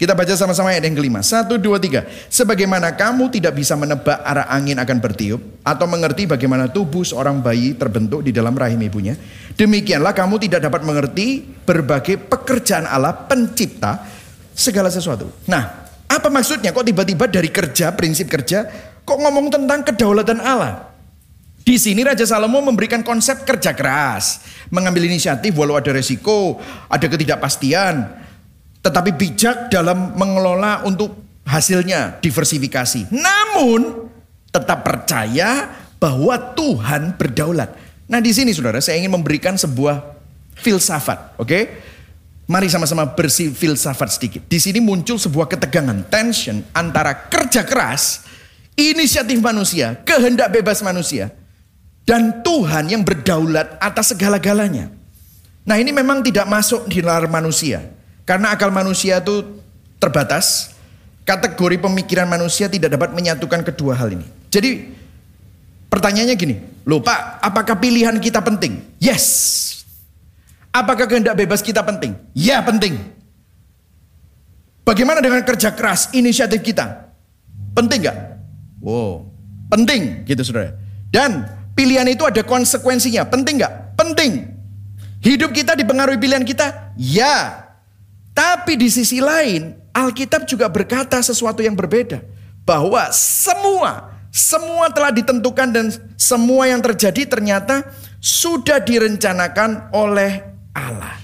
Kita 0.00 0.16
baca 0.16 0.32
sama-sama 0.32 0.72
ayat 0.72 0.88
yang 0.88 0.96
kelima. 0.96 1.20
Satu, 1.20 1.60
dua, 1.60 1.76
tiga. 1.76 2.08
Sebagaimana 2.32 2.96
kamu 2.96 3.28
tidak 3.28 3.52
bisa 3.52 3.76
menebak 3.76 4.16
arah 4.24 4.48
angin 4.48 4.80
akan 4.80 4.96
bertiup. 4.96 5.60
Atau 5.60 5.84
mengerti 5.84 6.24
bagaimana 6.24 6.72
tubuh 6.72 7.04
seorang 7.04 7.44
bayi 7.44 7.76
terbentuk 7.76 8.24
di 8.24 8.32
dalam 8.32 8.56
rahim 8.56 8.80
ibunya. 8.80 9.12
Demikianlah 9.60 10.16
kamu 10.16 10.40
tidak 10.40 10.64
dapat 10.64 10.88
mengerti 10.88 11.44
berbagai 11.44 12.16
pekerjaan 12.16 12.88
Allah 12.88 13.12
pencipta 13.28 14.00
segala 14.56 14.88
sesuatu. 14.88 15.28
Nah 15.44 15.84
apa 16.08 16.32
maksudnya? 16.32 16.72
Kok 16.72 16.88
tiba-tiba 16.88 17.28
dari 17.28 17.52
kerja, 17.52 17.92
prinsip 17.92 18.32
kerja, 18.32 18.66
kok 19.04 19.20
ngomong 19.20 19.52
tentang 19.52 19.84
kedaulatan 19.84 20.40
Allah? 20.40 20.90
Di 21.60 21.76
sini 21.76 22.00
Raja 22.00 22.24
Salomo 22.24 22.64
memberikan 22.64 23.04
konsep 23.04 23.44
kerja 23.44 23.76
keras, 23.76 24.42
mengambil 24.72 25.06
inisiatif 25.06 25.52
walau 25.54 25.76
ada 25.76 25.92
resiko, 25.92 26.58
ada 26.88 27.04
ketidakpastian, 27.04 28.19
tetapi 28.80 29.16
bijak 29.16 29.68
dalam 29.68 30.16
mengelola 30.16 30.84
untuk 30.88 31.16
hasilnya 31.44 32.20
diversifikasi. 32.20 33.12
Namun 33.12 34.08
tetap 34.50 34.82
percaya 34.82 35.68
bahwa 36.00 36.34
Tuhan 36.56 37.14
berdaulat. 37.20 37.76
Nah 38.10 38.18
di 38.18 38.32
sini 38.34 38.50
saudara 38.50 38.82
saya 38.82 38.98
ingin 38.98 39.14
memberikan 39.14 39.54
sebuah 39.54 40.02
filsafat, 40.56 41.38
oke? 41.38 41.46
Okay? 41.46 41.62
Mari 42.50 42.66
sama-sama 42.66 43.06
bersih 43.06 43.54
filsafat 43.54 44.10
sedikit. 44.10 44.42
Di 44.50 44.58
sini 44.58 44.82
muncul 44.82 45.22
sebuah 45.22 45.46
ketegangan, 45.46 46.10
tension 46.10 46.66
antara 46.74 47.30
kerja 47.30 47.62
keras, 47.62 48.26
inisiatif 48.74 49.38
manusia, 49.38 49.94
kehendak 50.02 50.50
bebas 50.50 50.82
manusia, 50.82 51.30
dan 52.02 52.42
Tuhan 52.42 52.90
yang 52.90 53.06
berdaulat 53.06 53.78
atas 53.78 54.10
segala-galanya. 54.10 54.90
Nah 55.62 55.78
ini 55.78 55.94
memang 55.94 56.26
tidak 56.26 56.50
masuk 56.50 56.90
di 56.90 56.98
nalar 56.98 57.30
manusia. 57.30 57.86
Karena 58.30 58.54
akal 58.54 58.70
manusia 58.70 59.18
itu 59.18 59.42
terbatas. 59.98 60.78
Kategori 61.26 61.82
pemikiran 61.82 62.30
manusia 62.30 62.70
tidak 62.70 62.94
dapat 62.94 63.10
menyatukan 63.10 63.66
kedua 63.66 63.98
hal 63.98 64.14
ini. 64.14 64.26
Jadi 64.50 64.86
pertanyaannya 65.90 66.34
gini, 66.38 66.54
loh 66.86 67.02
Pak, 67.02 67.42
apakah 67.42 67.78
pilihan 67.78 68.14
kita 68.22 68.38
penting? 68.42 68.82
Yes, 68.98 69.80
Apakah 70.70 71.10
kehendak 71.10 71.34
bebas 71.34 71.66
kita 71.66 71.82
penting? 71.82 72.14
Ya 72.30 72.62
penting. 72.62 72.94
Bagaimana 74.86 75.18
dengan 75.18 75.42
kerja 75.42 75.74
keras, 75.74 76.14
inisiatif 76.14 76.62
kita? 76.62 77.10
Penting 77.74 78.06
gak? 78.06 78.18
Wow, 78.78 79.26
penting 79.66 80.22
gitu 80.26 80.46
saudara. 80.46 80.78
Dan 81.10 81.46
pilihan 81.74 82.06
itu 82.06 82.22
ada 82.22 82.42
konsekuensinya. 82.46 83.26
Penting 83.26 83.66
gak? 83.66 83.98
Penting. 83.98 84.46
Hidup 85.20 85.50
kita 85.50 85.74
dipengaruhi 85.74 86.22
pilihan 86.22 86.46
kita? 86.46 86.94
Ya. 86.94 87.66
Tapi 88.30 88.78
di 88.78 88.88
sisi 88.88 89.18
lain, 89.18 89.74
Alkitab 89.90 90.46
juga 90.46 90.70
berkata 90.70 91.18
sesuatu 91.20 91.60
yang 91.60 91.74
berbeda. 91.74 92.22
Bahwa 92.62 93.10
semua, 93.10 94.14
semua 94.30 94.88
telah 94.94 95.10
ditentukan 95.10 95.68
dan 95.74 95.86
semua 96.14 96.70
yang 96.70 96.78
terjadi 96.78 97.26
ternyata 97.26 97.82
sudah 98.22 98.78
direncanakan 98.78 99.90
oleh 99.90 100.44
Allah. 100.76 101.18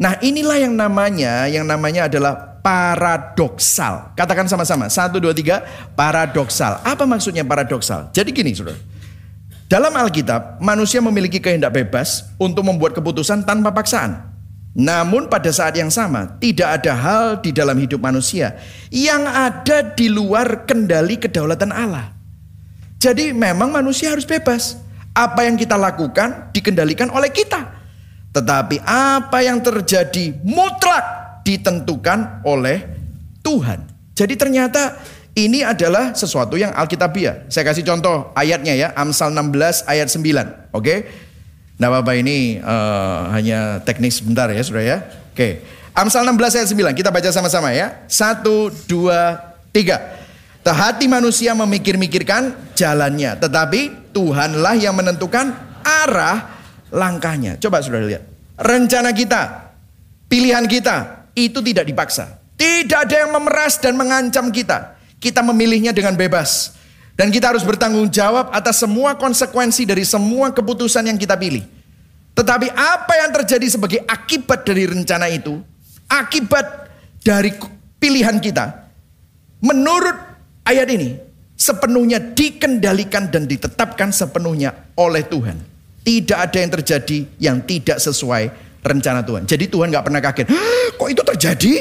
Nah 0.00 0.16
inilah 0.22 0.56
yang 0.62 0.74
namanya, 0.78 1.50
yang 1.50 1.66
namanya 1.66 2.06
adalah 2.06 2.50
paradoksal. 2.60 4.14
Katakan 4.16 4.46
sama-sama, 4.46 4.86
satu, 4.88 5.18
dua, 5.20 5.34
tiga, 5.36 5.64
paradoksal. 5.96 6.80
Apa 6.86 7.04
maksudnya 7.04 7.44
paradoksal? 7.44 8.12
Jadi 8.14 8.30
gini 8.30 8.52
saudara. 8.54 8.78
Dalam 9.70 9.94
Alkitab, 9.94 10.58
manusia 10.58 10.98
memiliki 10.98 11.38
kehendak 11.38 11.70
bebas 11.70 12.26
untuk 12.42 12.66
membuat 12.66 12.90
keputusan 12.96 13.46
tanpa 13.46 13.70
paksaan. 13.70 14.29
Namun 14.70 15.26
pada 15.26 15.50
saat 15.50 15.74
yang 15.74 15.90
sama, 15.90 16.38
tidak 16.38 16.82
ada 16.82 16.94
hal 16.94 17.24
di 17.42 17.50
dalam 17.50 17.74
hidup 17.74 17.98
manusia 17.98 18.54
yang 18.94 19.26
ada 19.26 19.82
di 19.82 20.06
luar 20.06 20.62
kendali 20.62 21.18
kedaulatan 21.18 21.74
Allah. 21.74 22.14
Jadi 23.02 23.34
memang 23.34 23.74
manusia 23.74 24.14
harus 24.14 24.28
bebas. 24.28 24.78
Apa 25.10 25.42
yang 25.42 25.58
kita 25.58 25.74
lakukan 25.74 26.54
dikendalikan 26.54 27.10
oleh 27.10 27.34
kita. 27.34 27.66
Tetapi 28.30 28.78
apa 28.86 29.42
yang 29.42 29.58
terjadi 29.58 30.38
mutlak 30.46 31.42
ditentukan 31.42 32.46
oleh 32.46 32.86
Tuhan. 33.42 33.90
Jadi 34.14 34.34
ternyata 34.38 35.02
ini 35.34 35.66
adalah 35.66 36.14
sesuatu 36.14 36.54
yang 36.54 36.70
alkitabiah. 36.70 37.50
Saya 37.50 37.66
kasih 37.66 37.82
contoh 37.82 38.30
ayatnya 38.38 38.76
ya, 38.78 38.88
Amsal 38.94 39.34
16 39.34 39.90
ayat 39.90 40.06
9. 40.06 40.76
Oke. 40.76 41.10
Nah 41.80 41.88
Bapak 41.88 42.12
ini 42.20 42.60
uh, 42.60 43.32
hanya 43.32 43.80
teknis 43.80 44.20
sebentar 44.20 44.52
ya 44.52 44.60
Saudara 44.60 44.84
ya. 44.84 44.98
Oke. 45.32 45.64
Amsal 45.96 46.22
16 46.28 46.60
ayat 46.60 46.68
9 46.68 47.00
kita 47.00 47.08
baca 47.08 47.32
sama-sama 47.32 47.72
ya. 47.72 48.04
Satu, 48.06 48.68
dua, 48.84 49.40
tiga. 49.72 50.20
Hati 50.70 51.10
manusia 51.10 51.50
memikir-mikirkan 51.56 52.54
jalannya, 52.78 53.34
tetapi 53.42 54.12
Tuhanlah 54.14 54.78
yang 54.78 54.94
menentukan 54.94 55.50
arah 55.82 56.62
langkahnya. 56.94 57.58
Coba 57.58 57.82
sudah 57.82 57.98
lihat. 58.06 58.22
Rencana 58.54 59.10
kita, 59.10 59.72
pilihan 60.30 60.62
kita, 60.70 61.26
itu 61.34 61.58
tidak 61.64 61.90
dipaksa. 61.90 62.38
Tidak 62.54 62.98
ada 63.08 63.16
yang 63.26 63.34
memeras 63.34 63.80
dan 63.82 63.96
mengancam 63.96 64.52
kita. 64.52 65.00
Kita 65.18 65.42
memilihnya 65.42 65.90
dengan 65.90 66.14
bebas. 66.14 66.76
Dan 67.16 67.32
kita 67.32 67.50
harus 67.50 67.64
bertanggung 67.64 68.08
jawab 68.12 68.52
atas 68.52 68.80
semua 68.80 69.16
konsekuensi 69.16 69.88
dari 69.88 70.04
semua 70.04 70.52
keputusan 70.52 71.08
yang 71.08 71.18
kita 71.18 71.34
pilih. 71.34 71.79
Tetapi 72.40 72.72
apa 72.72 73.20
yang 73.20 73.30
terjadi 73.36 73.66
sebagai 73.68 74.00
akibat 74.08 74.64
dari 74.64 74.88
rencana 74.88 75.28
itu, 75.28 75.60
akibat 76.08 76.88
dari 77.20 77.52
pilihan 78.00 78.40
kita, 78.40 78.88
menurut 79.60 80.16
ayat 80.64 80.88
ini, 80.88 81.20
sepenuhnya 81.52 82.16
dikendalikan 82.16 83.28
dan 83.28 83.44
ditetapkan 83.44 84.08
sepenuhnya 84.08 84.72
oleh 84.96 85.20
Tuhan. 85.28 85.60
Tidak 86.00 86.38
ada 86.40 86.56
yang 86.56 86.72
terjadi 86.80 87.18
yang 87.36 87.60
tidak 87.68 88.00
sesuai 88.00 88.48
rencana 88.80 89.20
Tuhan. 89.20 89.44
Jadi 89.44 89.68
Tuhan 89.68 89.92
nggak 89.92 90.04
pernah 90.08 90.24
kaget. 90.24 90.46
Kok 90.96 91.08
itu 91.12 91.22
terjadi? 91.36 91.72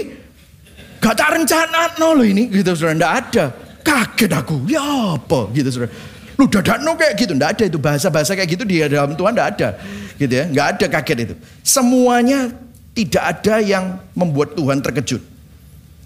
Gak 1.00 1.16
tak 1.16 1.40
rencana 1.40 1.96
no 1.96 2.20
loh 2.20 2.28
ini 2.28 2.52
gitu 2.52 2.76
saudara. 2.76 3.00
Nggak 3.00 3.14
ada. 3.16 3.46
Kaget 3.80 4.32
aku. 4.36 4.68
Ya 4.68 5.16
apa 5.16 5.48
gitu 5.56 5.72
saudara. 5.72 5.96
Lu 6.40 6.48
dadak 6.48 6.80
no 6.80 6.96
kayak 6.96 7.20
gitu. 7.20 7.36
Nggak 7.36 7.60
ada 7.60 7.64
itu 7.68 7.76
bahasa-bahasa 7.76 8.32
kayak 8.32 8.50
gitu 8.56 8.64
di 8.64 8.80
dalam 8.80 9.12
Tuhan 9.12 9.36
nggak 9.36 9.50
ada. 9.60 9.76
Gitu 10.16 10.32
ya. 10.32 10.48
Nggak 10.48 10.68
ada 10.80 10.86
kaget 10.88 11.18
itu. 11.28 11.36
Semuanya 11.60 12.56
tidak 12.96 13.24
ada 13.28 13.60
yang 13.60 14.00
membuat 14.16 14.56
Tuhan 14.56 14.80
terkejut. 14.80 15.20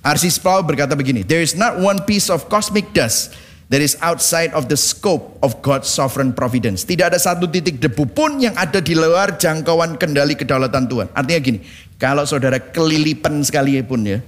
R.C. 0.03 0.35
Sproul 0.35 0.65
berkata 0.65 0.97
begini, 0.97 1.21
There 1.21 1.39
is 1.39 1.53
not 1.53 1.77
one 1.77 2.01
piece 2.03 2.27
of 2.33 2.49
cosmic 2.49 2.91
dust 2.91 3.31
that 3.71 3.79
is 3.79 3.95
outside 4.03 4.51
of 4.51 4.67
the 4.67 4.75
scope 4.75 5.39
of 5.39 5.63
God's 5.63 5.87
sovereign 5.87 6.35
providence. 6.35 6.83
Tidak 6.83 7.07
ada 7.07 7.15
satu 7.21 7.47
titik 7.47 7.79
debu 7.79 8.11
pun 8.11 8.41
yang 8.41 8.57
ada 8.59 8.83
di 8.83 8.97
luar 8.97 9.39
jangkauan 9.39 9.95
kendali 9.95 10.35
kedaulatan 10.35 10.91
Tuhan. 10.91 11.07
Artinya 11.15 11.39
gini, 11.39 11.59
kalau 11.95 12.27
saudara 12.27 12.59
kelilipan 12.59 13.39
sekalipun 13.45 14.01
ya, 14.03 14.19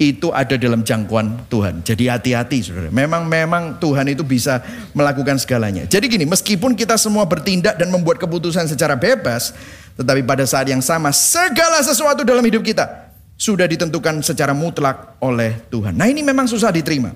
itu 0.00 0.32
ada 0.32 0.56
dalam 0.56 0.82
jangkauan 0.82 1.46
Tuhan. 1.46 1.84
Jadi 1.84 2.08
hati-hati 2.08 2.64
saudara. 2.64 2.88
Memang 2.88 3.28
memang 3.28 3.76
Tuhan 3.78 4.08
itu 4.10 4.24
bisa 4.26 4.64
melakukan 4.96 5.38
segalanya. 5.38 5.84
Jadi 5.86 6.08
gini, 6.08 6.24
meskipun 6.26 6.74
kita 6.74 6.96
semua 6.96 7.28
bertindak 7.28 7.78
dan 7.78 7.92
membuat 7.92 8.18
keputusan 8.18 8.66
secara 8.66 8.98
bebas, 8.98 9.52
tetapi 9.94 10.24
pada 10.24 10.42
saat 10.48 10.66
yang 10.66 10.80
sama 10.80 11.12
segala 11.12 11.78
sesuatu 11.84 12.24
dalam 12.24 12.42
hidup 12.42 12.64
kita 12.64 13.12
sudah 13.36 13.66
ditentukan 13.66 14.22
secara 14.22 14.54
mutlak 14.54 15.18
oleh 15.18 15.58
Tuhan. 15.68 15.98
Nah 15.98 16.06
ini 16.06 16.22
memang 16.22 16.46
susah 16.46 16.70
diterima. 16.70 17.10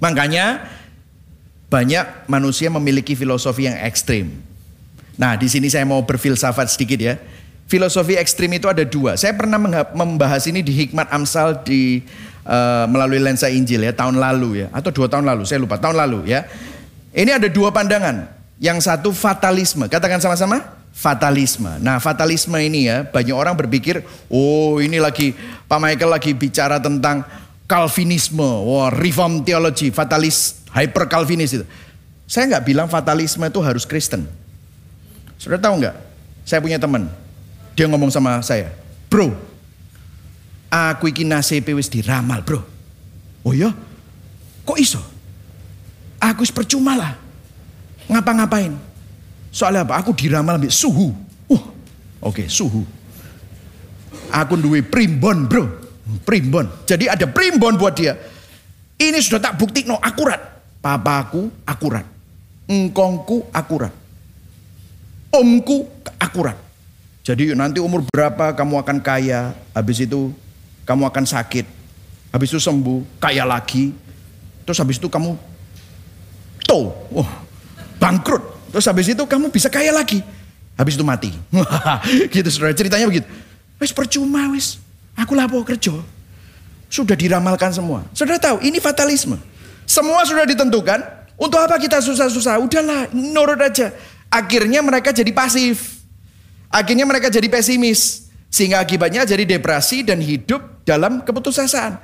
Makanya 0.00 0.64
banyak 1.68 2.28
manusia 2.30 2.72
memiliki 2.72 3.12
filosofi 3.12 3.68
yang 3.68 3.76
ekstrim. 3.84 4.32
Nah 5.16 5.36
di 5.36 5.48
sini 5.48 5.68
saya 5.72 5.84
mau 5.88 6.04
berfilsafat 6.04 6.72
sedikit 6.72 7.00
ya. 7.00 7.14
Filosofi 7.66 8.14
ekstrim 8.14 8.54
itu 8.54 8.70
ada 8.70 8.86
dua. 8.86 9.18
Saya 9.18 9.34
pernah 9.34 9.58
membahas 9.90 10.46
ini 10.46 10.62
di 10.62 10.70
Hikmat 10.70 11.10
Amsal 11.10 11.66
di 11.66 11.98
uh, 12.46 12.86
melalui 12.86 13.18
lensa 13.18 13.50
Injil 13.50 13.82
ya 13.82 13.90
tahun 13.90 14.22
lalu 14.22 14.62
ya 14.62 14.66
atau 14.70 14.94
dua 14.94 15.10
tahun 15.10 15.26
lalu 15.26 15.42
saya 15.42 15.58
lupa 15.58 15.74
tahun 15.74 15.98
lalu 15.98 16.30
ya. 16.30 16.46
Ini 17.10 17.42
ada 17.42 17.48
dua 17.50 17.74
pandangan. 17.74 18.30
Yang 18.56 18.88
satu 18.88 19.10
fatalisme. 19.10 19.90
Katakan 19.90 20.22
sama-sama 20.22 20.76
fatalisme. 20.96 21.68
Nah, 21.84 22.00
fatalisme 22.00 22.56
ini 22.56 22.88
ya, 22.88 23.04
banyak 23.04 23.36
orang 23.36 23.52
berpikir, 23.52 24.00
oh 24.32 24.80
ini 24.80 24.96
lagi 24.96 25.36
Pak 25.68 25.76
Michael 25.76 26.08
lagi 26.08 26.32
bicara 26.32 26.80
tentang 26.80 27.20
Calvinisme, 27.66 28.46
wah 28.62 28.88
reform 28.94 29.42
theology, 29.42 29.90
fatalis, 29.90 30.62
hyper 30.70 31.10
Calvinis 31.10 31.50
itu. 31.50 31.66
Saya 32.24 32.46
nggak 32.48 32.64
bilang 32.64 32.86
fatalisme 32.86 33.42
itu 33.42 33.58
harus 33.58 33.82
Kristen. 33.82 34.24
Sudah 35.36 35.58
tahu 35.58 35.82
nggak? 35.82 35.94
Saya 36.46 36.62
punya 36.62 36.78
teman, 36.78 37.10
dia 37.76 37.84
ngomong 37.84 38.08
sama 38.08 38.40
saya, 38.40 38.72
bro, 39.12 39.36
aku 40.72 41.12
iki 41.12 41.28
nasib 41.28 41.68
wis 41.76 41.92
diramal 41.92 42.40
bro. 42.40 42.64
Oh 43.44 43.52
iya? 43.52 43.70
Kok 44.64 44.78
iso? 44.80 44.98
Aku 46.18 46.42
percuma 46.50 46.96
lah. 46.96 47.14
Ngapa-ngapain? 48.08 48.72
Soalnya 49.52 49.84
apa? 49.86 50.00
Aku 50.00 50.16
diramal 50.16 50.58
ambil 50.58 50.72
suhu. 50.72 51.12
Uh, 51.46 51.54
oke 51.54 52.42
okay, 52.42 52.46
suhu. 52.50 52.82
Aku 54.32 54.58
duwe 54.58 54.82
primbon 54.82 55.46
bro. 55.46 55.68
Primbon. 56.26 56.66
Jadi 56.88 57.06
ada 57.06 57.28
primbon 57.30 57.78
buat 57.78 57.94
dia. 57.94 58.16
Ini 58.96 59.20
sudah 59.20 59.38
tak 59.38 59.60
bukti 59.60 59.84
no 59.84 60.00
akurat. 60.00 60.40
Papaku 60.80 61.62
akurat. 61.68 62.08
Engkongku 62.66 63.52
akurat. 63.54 63.92
Omku 65.30 65.86
akurat. 66.18 66.65
Jadi 67.26 67.58
nanti 67.58 67.82
umur 67.82 68.06
berapa 68.06 68.54
kamu 68.54 68.86
akan 68.86 69.02
kaya. 69.02 69.50
Habis 69.74 70.06
itu 70.06 70.30
kamu 70.86 71.10
akan 71.10 71.26
sakit. 71.26 71.66
Habis 72.30 72.54
itu 72.54 72.62
sembuh. 72.62 73.18
Kaya 73.18 73.42
lagi. 73.42 73.90
Terus 74.62 74.78
habis 74.78 75.02
itu 75.02 75.10
kamu 75.10 75.34
toh. 76.62 76.94
Oh, 77.10 77.26
bangkrut. 77.98 78.70
Terus 78.70 78.86
habis 78.86 79.10
itu 79.10 79.26
kamu 79.26 79.50
bisa 79.50 79.66
kaya 79.66 79.90
lagi. 79.90 80.22
Habis 80.78 80.94
itu 80.94 81.02
mati. 81.02 81.34
gitu 82.34 82.46
saudara, 82.46 82.78
ceritanya 82.78 83.10
begitu. 83.10 83.26
Wes 83.82 83.90
percuma 83.90 84.54
wes. 84.54 84.78
Aku 85.18 85.34
lapo 85.34 85.58
kerja. 85.66 85.98
Sudah 86.86 87.18
diramalkan 87.18 87.74
semua. 87.74 88.06
Saudara 88.14 88.38
tahu, 88.38 88.62
ini 88.62 88.78
fatalisme. 88.78 89.34
Semua 89.82 90.22
sudah 90.22 90.46
ditentukan. 90.46 91.02
Untuk 91.34 91.58
apa 91.58 91.74
kita 91.82 91.98
susah-susah? 91.98 92.62
Udahlah, 92.62 93.10
nurut 93.10 93.58
aja. 93.58 93.90
Akhirnya 94.30 94.78
mereka 94.78 95.10
jadi 95.10 95.32
pasif. 95.34 95.95
Akhirnya 96.70 97.06
mereka 97.08 97.30
jadi 97.30 97.46
pesimis. 97.46 98.30
Sehingga 98.46 98.80
akibatnya 98.80 99.26
jadi 99.26 99.44
depresi 99.44 100.06
dan 100.06 100.22
hidup 100.22 100.86
dalam 100.86 101.20
keputusasaan. 101.26 101.98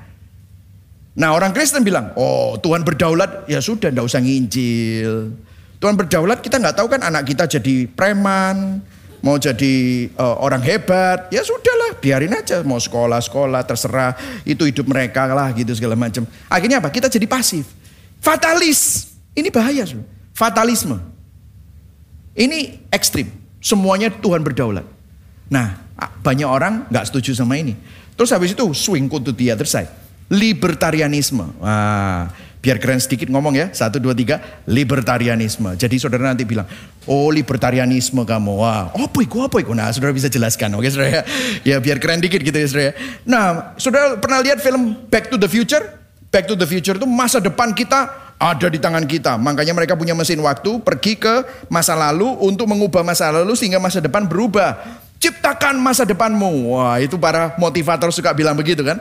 Nah 1.12 1.30
orang 1.36 1.52
Kristen 1.52 1.84
bilang, 1.84 2.16
oh 2.16 2.56
Tuhan 2.56 2.82
berdaulat, 2.88 3.44
ya 3.44 3.60
sudah 3.60 3.92
ndak 3.92 4.08
usah 4.08 4.20
nginjil. 4.24 5.32
Tuhan 5.76 5.94
berdaulat 5.98 6.40
kita 6.40 6.56
nggak 6.56 6.76
tahu 6.78 6.88
kan 6.88 7.02
anak 7.04 7.28
kita 7.28 7.44
jadi 7.44 7.90
preman, 7.90 8.80
mau 9.20 9.36
jadi 9.36 10.08
uh, 10.14 10.40
orang 10.40 10.64
hebat, 10.64 11.28
ya 11.28 11.44
sudahlah, 11.44 11.98
biarin 12.00 12.32
aja 12.32 12.64
mau 12.64 12.78
sekolah 12.78 13.18
sekolah 13.18 13.66
terserah 13.66 14.14
itu 14.46 14.62
hidup 14.62 14.88
mereka 14.88 15.28
lah 15.30 15.50
gitu 15.52 15.74
segala 15.74 15.98
macam. 15.98 16.24
Akhirnya 16.48 16.80
apa? 16.80 16.88
Kita 16.88 17.10
jadi 17.10 17.26
pasif, 17.26 17.66
fatalis. 18.22 19.10
Ini 19.32 19.48
bahaya, 19.48 19.88
fatalisme. 20.36 21.00
Ini 22.36 22.88
ekstrim. 22.92 23.41
Semuanya 23.62 24.10
Tuhan 24.10 24.42
berdaulat. 24.42 24.84
Nah, 25.46 25.78
banyak 26.20 26.48
orang 26.48 26.90
nggak 26.90 27.06
setuju 27.06 27.38
sama 27.38 27.54
ini. 27.56 27.78
Terus 28.18 28.34
habis 28.34 28.52
itu 28.52 28.64
swing 28.74 29.06
to 29.06 29.30
the 29.30 29.54
other 29.54 29.64
side. 29.64 29.88
Libertarianisme. 30.26 31.46
Wah, 31.62 32.26
Biar 32.62 32.78
keren 32.78 33.02
sedikit 33.02 33.26
ngomong 33.26 33.58
ya. 33.58 33.66
Satu, 33.74 33.98
dua, 33.98 34.14
tiga. 34.14 34.38
Libertarianisme. 34.70 35.74
Jadi 35.74 35.98
saudara 35.98 36.30
nanti 36.30 36.46
bilang, 36.46 36.62
oh 37.10 37.26
libertarianisme 37.34 38.22
kamu. 38.22 38.54
Wah, 38.54 38.94
apa 38.94 39.18
itu, 39.18 39.42
apa 39.42 39.58
itu? 39.58 39.74
Nah 39.74 39.90
saudara 39.90 40.14
bisa 40.14 40.30
jelaskan. 40.30 40.70
Oke 40.78 40.86
saudara 40.86 41.10
ya. 41.10 41.22
Ya 41.66 41.76
biar 41.82 41.98
keren 41.98 42.22
dikit 42.22 42.38
gitu 42.38 42.54
ya 42.54 42.66
saudara 42.70 42.86
ya. 42.86 42.94
Nah 43.26 43.44
saudara 43.82 44.14
pernah 44.14 44.38
lihat 44.46 44.62
film 44.62 44.94
Back 45.10 45.34
to 45.34 45.36
the 45.42 45.50
Future? 45.50 45.82
Back 46.30 46.46
to 46.46 46.54
the 46.54 46.64
Future 46.70 46.94
itu 46.94 47.02
masa 47.02 47.42
depan 47.42 47.74
kita 47.74 48.21
ada 48.42 48.66
di 48.66 48.82
tangan 48.82 49.06
kita. 49.06 49.38
Makanya 49.38 49.70
mereka 49.70 49.94
punya 49.94 50.18
mesin 50.18 50.42
waktu 50.42 50.82
pergi 50.82 51.14
ke 51.14 51.46
masa 51.70 51.94
lalu 51.94 52.26
untuk 52.42 52.66
mengubah 52.66 53.06
masa 53.06 53.30
lalu 53.30 53.54
sehingga 53.54 53.78
masa 53.78 54.02
depan 54.02 54.26
berubah. 54.26 54.82
Ciptakan 55.22 55.78
masa 55.78 56.02
depanmu. 56.02 56.74
Wah 56.74 56.98
itu 56.98 57.14
para 57.14 57.54
motivator 57.54 58.10
suka 58.10 58.34
bilang 58.34 58.58
begitu 58.58 58.82
kan. 58.82 58.98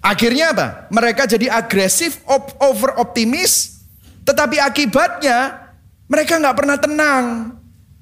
Akhirnya 0.00 0.56
apa? 0.56 0.88
Mereka 0.88 1.28
jadi 1.28 1.52
agresif, 1.52 2.24
over 2.62 2.96
optimis, 2.96 3.82
tetapi 4.24 4.56
akibatnya 4.56 5.68
mereka 6.06 6.38
nggak 6.38 6.56
pernah 6.56 6.78
tenang, 6.78 7.24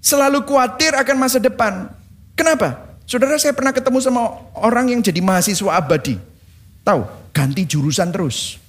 selalu 0.05 0.45
khawatir 0.45 0.93
akan 0.95 1.17
masa 1.17 1.41
depan. 1.41 1.89
Kenapa? 2.37 2.95
Saudara 3.09 3.41
saya 3.41 3.57
pernah 3.57 3.73
ketemu 3.73 3.99
sama 4.05 4.37
orang 4.61 4.93
yang 4.93 5.01
jadi 5.01 5.19
mahasiswa 5.25 5.81
abadi. 5.81 6.21
Tahu, 6.85 7.33
ganti 7.33 7.65
jurusan 7.65 8.13
terus. 8.13 8.61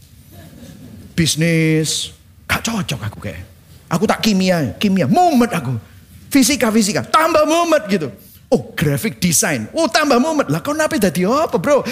Bisnis, 1.16 2.12
gak 2.46 2.62
cocok 2.68 3.02
aku 3.08 3.20
kayak. 3.24 3.44
Aku 3.88 4.04
tak 4.04 4.20
kimia, 4.20 4.76
kimia, 4.76 5.08
mumet 5.08 5.50
aku. 5.56 5.80
Fisika, 6.28 6.68
fisika, 6.70 7.02
tambah 7.08 7.48
mumet 7.48 7.88
gitu. 7.88 8.12
Oh, 8.52 8.76
graphic 8.76 9.24
design. 9.24 9.72
Oh, 9.72 9.88
tambah 9.88 10.20
mumet. 10.20 10.52
Lah 10.52 10.60
kau 10.60 10.76
nape 10.76 11.00
tadi 11.00 11.24
apa, 11.24 11.56
Bro? 11.58 11.82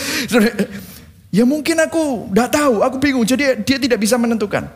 Ya 1.33 1.49
mungkin 1.49 1.73
aku 1.81 2.29
tidak 2.29 2.53
tahu, 2.53 2.85
aku 2.85 3.01
bingung. 3.01 3.25
Jadi 3.25 3.65
dia 3.65 3.81
tidak 3.81 3.97
bisa 3.97 4.21
menentukan. 4.21 4.69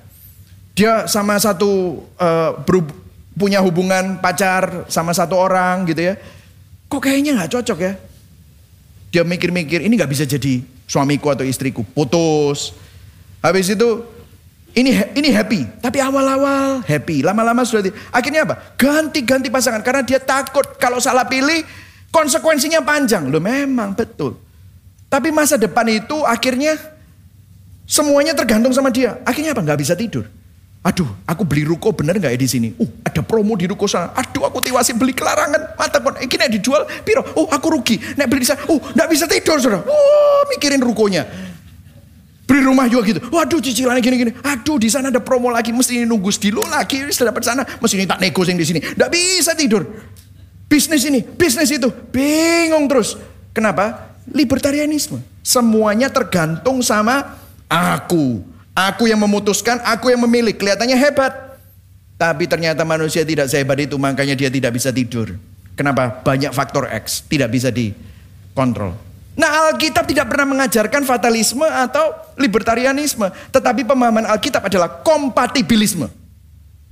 Dia 0.74 1.06
sama 1.06 1.38
satu 1.38 2.02
uh, 2.18 2.52
punya 3.38 3.62
hubungan 3.62 4.18
pacar 4.18 4.90
sama 4.90 5.14
satu 5.14 5.38
orang 5.38 5.86
gitu 5.86 6.02
ya. 6.02 6.18
Kok 6.90 6.98
kayaknya 6.98 7.38
nggak 7.38 7.62
cocok 7.62 7.78
ya? 7.78 7.94
Dia 9.14 9.22
mikir-mikir 9.22 9.86
ini 9.86 9.94
nggak 10.02 10.10
bisa 10.10 10.26
jadi 10.26 10.66
suamiku 10.90 11.30
atau 11.30 11.46
istriku. 11.46 11.86
Putus. 11.94 12.74
Habis 13.38 13.78
itu 13.78 14.02
ini 14.78 14.94
ini 15.18 15.34
happy, 15.34 15.82
tapi 15.82 15.98
awal-awal 15.98 16.86
happy, 16.86 17.26
lama-lama 17.26 17.66
sudah 17.66 17.90
di, 17.90 17.92
akhirnya 18.14 18.46
apa? 18.46 18.78
Ganti-ganti 18.78 19.50
pasangan 19.50 19.82
karena 19.82 20.06
dia 20.06 20.22
takut 20.22 20.78
kalau 20.78 21.02
salah 21.02 21.26
pilih 21.26 21.66
konsekuensinya 22.14 22.86
panjang. 22.86 23.26
Loh 23.26 23.42
memang 23.42 23.98
betul. 23.98 24.38
Tapi 25.10 25.34
masa 25.34 25.58
depan 25.58 25.88
itu 25.90 26.22
akhirnya 26.22 26.78
semuanya 27.90 28.38
tergantung 28.38 28.70
sama 28.70 28.94
dia. 28.94 29.18
Akhirnya 29.26 29.58
apa? 29.58 29.66
Gak 29.66 29.80
bisa 29.82 29.98
tidur. 29.98 30.30
Aduh, 30.86 31.10
aku 31.26 31.44
beli 31.44 31.68
ruko 31.68 31.92
bener 31.92 32.16
gak 32.22 32.32
ya 32.32 32.40
di 32.40 32.48
sini? 32.48 32.70
Uh, 32.78 32.88
ada 33.04 33.20
promo 33.20 33.58
di 33.58 33.68
ruko 33.68 33.90
sana. 33.90 34.14
Aduh, 34.14 34.46
aku 34.46 34.62
tiwasi 34.64 34.94
beli 34.96 35.12
kelarangan. 35.12 35.76
Mata 35.76 36.00
pun, 36.00 36.16
ini 36.22 36.48
dijual, 36.54 36.88
piro? 37.04 37.26
Oh, 37.36 37.50
aku 37.50 37.76
rugi. 37.76 38.00
Nek 38.16 38.28
beli 38.30 38.46
di 38.46 38.48
sana, 38.48 38.62
uh, 38.68 38.80
gak 38.96 39.08
bisa 39.12 39.26
tidur, 39.28 39.60
saudara. 39.60 39.84
Oh, 39.84 40.42
mikirin 40.54 40.80
rukonya. 40.80 41.28
Beli 42.48 42.64
rumah 42.64 42.88
juga 42.88 43.04
gitu. 43.12 43.20
Waduh, 43.28 43.60
cicilannya 43.60 44.00
gini-gini. 44.00 44.32
Aduh, 44.40 44.80
di 44.80 44.88
sana 44.88 45.12
ada 45.12 45.20
promo 45.20 45.52
lagi. 45.52 45.76
Mesti 45.76 46.00
ini 46.00 46.06
nunggu 46.08 46.32
stilo 46.32 46.64
lagi. 46.64 47.04
Sudah 47.12 47.36
dapat 47.36 47.44
sana. 47.44 47.68
Mesti 47.68 47.94
ini 48.00 48.08
tak 48.08 48.24
nego 48.24 48.42
di 48.48 48.64
sini. 48.64 48.80
Gak 48.80 49.12
bisa 49.12 49.52
tidur. 49.52 49.84
Bisnis 50.72 51.04
ini, 51.04 51.20
bisnis 51.20 51.68
itu. 51.76 51.92
Bingung 51.92 52.88
terus. 52.88 53.20
Kenapa? 53.52 54.16
Libertarianisme. 54.32 55.20
Semuanya 55.44 56.08
tergantung 56.08 56.80
sama 56.80 57.36
aku. 57.68 58.40
Aku 58.72 59.12
yang 59.12 59.20
memutuskan, 59.20 59.84
aku 59.84 60.16
yang 60.16 60.24
memilih. 60.24 60.56
Kelihatannya 60.56 60.96
hebat. 60.96 61.60
Tapi 62.18 62.50
ternyata 62.50 62.82
manusia 62.82 63.22
tidak 63.22 63.46
sehebat 63.46 63.78
itu, 63.78 63.94
makanya 64.00 64.34
dia 64.34 64.50
tidak 64.50 64.74
bisa 64.74 64.90
tidur. 64.90 65.38
Kenapa? 65.78 66.10
Banyak 66.26 66.50
faktor 66.50 66.90
X, 66.90 67.22
tidak 67.30 67.54
bisa 67.54 67.70
dikontrol. 67.70 69.07
Nah 69.38 69.70
Alkitab 69.70 70.10
tidak 70.10 70.34
pernah 70.34 70.50
mengajarkan 70.50 71.06
fatalisme 71.06 71.62
atau 71.62 72.10
libertarianisme. 72.42 73.30
Tetapi 73.54 73.86
pemahaman 73.86 74.26
Alkitab 74.26 74.66
adalah 74.66 75.06
kompatibilisme. 75.06 76.10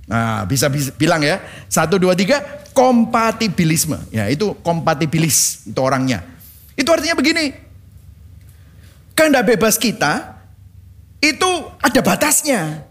Nah 0.05 0.45
bisa, 0.45 0.69
bisa 0.69 0.93
bilang 0.93 1.25
ya. 1.25 1.41
Satu, 1.65 1.97
dua, 1.97 2.13
tiga. 2.13 2.45
Kompatibilisme. 2.77 3.97
Ya 4.13 4.29
itu 4.29 4.53
kompatibilis. 4.61 5.65
Itu 5.65 5.81
orangnya. 5.81 6.21
Itu 6.77 6.93
artinya 6.93 7.17
begini. 7.17 7.49
Kehendak 9.17 9.49
bebas 9.49 9.81
kita 9.81 10.37
itu 11.17 11.49
ada 11.81 11.99
batasnya. 12.05 12.85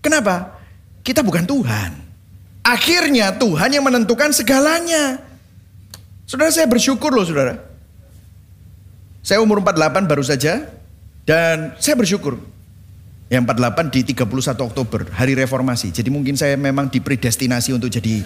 Kenapa? 0.00 0.56
Kita 1.04 1.20
bukan 1.20 1.44
Tuhan. 1.44 1.90
Akhirnya 2.64 3.36
Tuhan 3.36 3.76
yang 3.76 3.84
menentukan 3.84 4.32
segalanya. 4.32 5.20
Saudara 6.24 6.48
saya 6.48 6.64
bersyukur 6.64 7.12
loh 7.12 7.28
saudara. 7.28 7.73
Saya 9.24 9.40
umur 9.40 9.64
48 9.64 10.04
baru 10.04 10.20
saja 10.20 10.68
dan 11.24 11.72
saya 11.80 11.96
bersyukur. 11.96 12.36
Yang 13.32 13.48
48 13.56 13.88
di 13.88 14.00
31 14.12 14.68
Oktober, 14.68 15.08
hari 15.16 15.32
reformasi. 15.32 15.88
Jadi 15.88 16.12
mungkin 16.12 16.36
saya 16.36 16.60
memang 16.60 16.92
dipredestinasi 16.92 17.72
untuk 17.72 17.88
jadi 17.88 18.20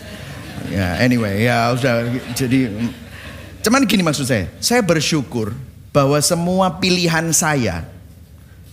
ya 0.75 0.99
anyway, 0.99 1.47
ya 1.47 1.71
sudah 1.79 2.03
jadi 2.35 2.75
cuman 3.63 3.87
gini 3.87 4.03
maksud 4.03 4.27
saya. 4.27 4.51
Saya 4.59 4.83
bersyukur 4.83 5.55
bahwa 5.95 6.19
semua 6.19 6.83
pilihan 6.83 7.31
saya, 7.31 7.87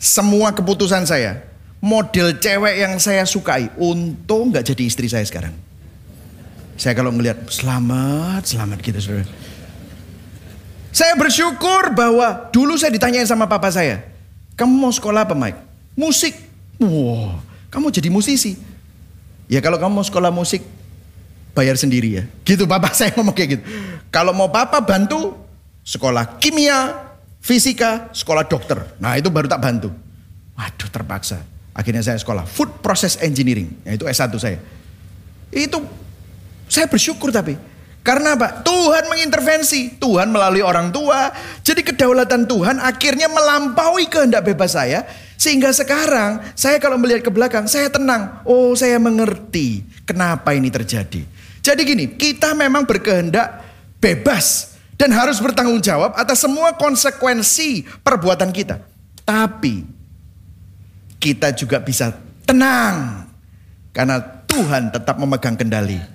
semua 0.01 0.49
keputusan 0.49 1.05
saya, 1.05 1.45
model 1.77 2.41
cewek 2.41 2.73
yang 2.81 2.97
saya 2.97 3.21
sukai, 3.29 3.69
untung 3.77 4.49
nggak 4.49 4.65
jadi 4.73 4.83
istri 4.89 5.05
saya 5.05 5.29
sekarang. 5.29 5.53
Saya 6.73 6.97
kalau 6.97 7.13
ngelihat 7.13 7.45
selamat, 7.53 8.49
selamat 8.49 8.81
gitu 8.81 8.97
saudara. 8.97 9.44
Saya 10.95 11.11
bersyukur 11.19 11.91
bahwa 11.91 12.47
dulu 12.55 12.79
saya 12.79 12.95
ditanyain 12.95 13.27
sama 13.27 13.43
papa 13.51 13.67
saya, 13.67 13.99
kamu 14.55 14.79
mau 14.79 14.93
sekolah 14.95 15.27
apa 15.27 15.35
Mike? 15.35 15.59
Musik. 15.91 16.31
Wow, 16.79 17.35
kamu 17.67 17.91
jadi 17.91 18.07
musisi. 18.07 18.55
Ya 19.51 19.59
kalau 19.59 19.75
kamu 19.75 19.91
mau 19.91 20.07
sekolah 20.07 20.31
musik, 20.31 20.63
bayar 21.51 21.75
sendiri 21.75 22.15
ya. 22.15 22.23
Gitu 22.47 22.63
papa 22.63 22.91
saya 22.97 23.11
ngomong 23.11 23.35
kayak 23.35 23.59
gitu. 23.59 23.63
Kalau 24.07 24.31
mau 24.31 24.47
papa 24.47 24.79
bantu, 24.79 25.35
sekolah 25.83 26.39
kimia, 26.39 26.95
fisika, 27.43 28.07
sekolah 28.15 28.47
dokter. 28.47 28.95
Nah 28.95 29.19
itu 29.19 29.27
baru 29.27 29.51
tak 29.51 29.59
bantu. 29.59 29.91
Waduh 30.55 30.87
terpaksa. 30.87 31.43
Akhirnya 31.75 32.07
saya 32.07 32.15
sekolah 32.15 32.47
food 32.47 32.79
process 32.79 33.19
engineering. 33.19 33.67
Ya, 33.83 33.99
itu 33.99 34.07
S1 34.07 34.31
saya. 34.39 34.63
Itu 35.51 35.83
saya 36.71 36.87
bersyukur 36.87 37.35
tapi 37.35 37.59
karena 38.05 38.37
apa? 38.37 38.61
Tuhan 38.61 39.09
mengintervensi. 39.09 39.97
Tuhan 39.97 40.29
melalui 40.29 40.61
orang 40.61 40.93
tua. 40.93 41.33
Jadi 41.65 41.81
kedaulatan 41.81 42.45
Tuhan 42.45 42.77
akhirnya 42.77 43.25
melampaui 43.33 44.05
kehendak 44.05 44.45
bebas 44.45 44.77
saya. 44.77 45.09
Sehingga 45.41 45.73
sekarang 45.73 46.53
saya 46.53 46.77
kalau 46.77 47.01
melihat 47.01 47.25
ke 47.25 47.33
belakang 47.33 47.65
saya 47.65 47.89
tenang. 47.89 48.45
Oh 48.45 48.77
saya 48.77 49.01
mengerti 49.01 49.81
kenapa 50.05 50.53
ini 50.53 50.69
terjadi. 50.69 51.25
Jadi 51.65 51.81
gini, 51.81 52.05
kita 52.13 52.53
memang 52.53 52.85
berkehendak 52.85 53.65
bebas. 53.97 54.77
Dan 54.95 55.11
harus 55.11 55.41
bertanggung 55.43 55.81
jawab 55.83 56.15
atas 56.15 56.45
semua 56.45 56.77
konsekuensi 56.77 57.83
perbuatan 58.05 58.53
kita. 58.53 58.79
Tapi 59.25 59.81
kita 61.17 61.51
juga 61.57 61.81
bisa 61.81 62.13
tenang. 62.45 63.27
Karena 63.91 64.21
Tuhan 64.45 64.93
tetap 64.93 65.17
memegang 65.17 65.57
kendali. 65.57 66.14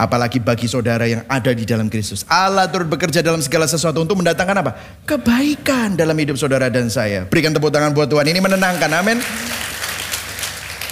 Apalagi 0.00 0.40
bagi 0.40 0.64
saudara 0.64 1.04
yang 1.04 1.28
ada 1.28 1.52
di 1.52 1.68
dalam 1.68 1.92
Kristus. 1.92 2.24
Allah 2.24 2.64
turut 2.72 2.88
bekerja 2.88 3.20
dalam 3.20 3.44
segala 3.44 3.68
sesuatu 3.68 4.00
untuk 4.00 4.16
mendatangkan 4.16 4.56
apa? 4.64 4.72
Kebaikan 5.04 5.92
dalam 5.92 6.16
hidup 6.16 6.40
saudara 6.40 6.72
dan 6.72 6.88
saya. 6.88 7.28
Berikan 7.28 7.52
tepuk 7.52 7.68
tangan 7.68 7.92
buat 7.92 8.08
Tuhan. 8.08 8.24
Ini 8.24 8.40
menenangkan. 8.40 8.88
Amin. 8.96 9.20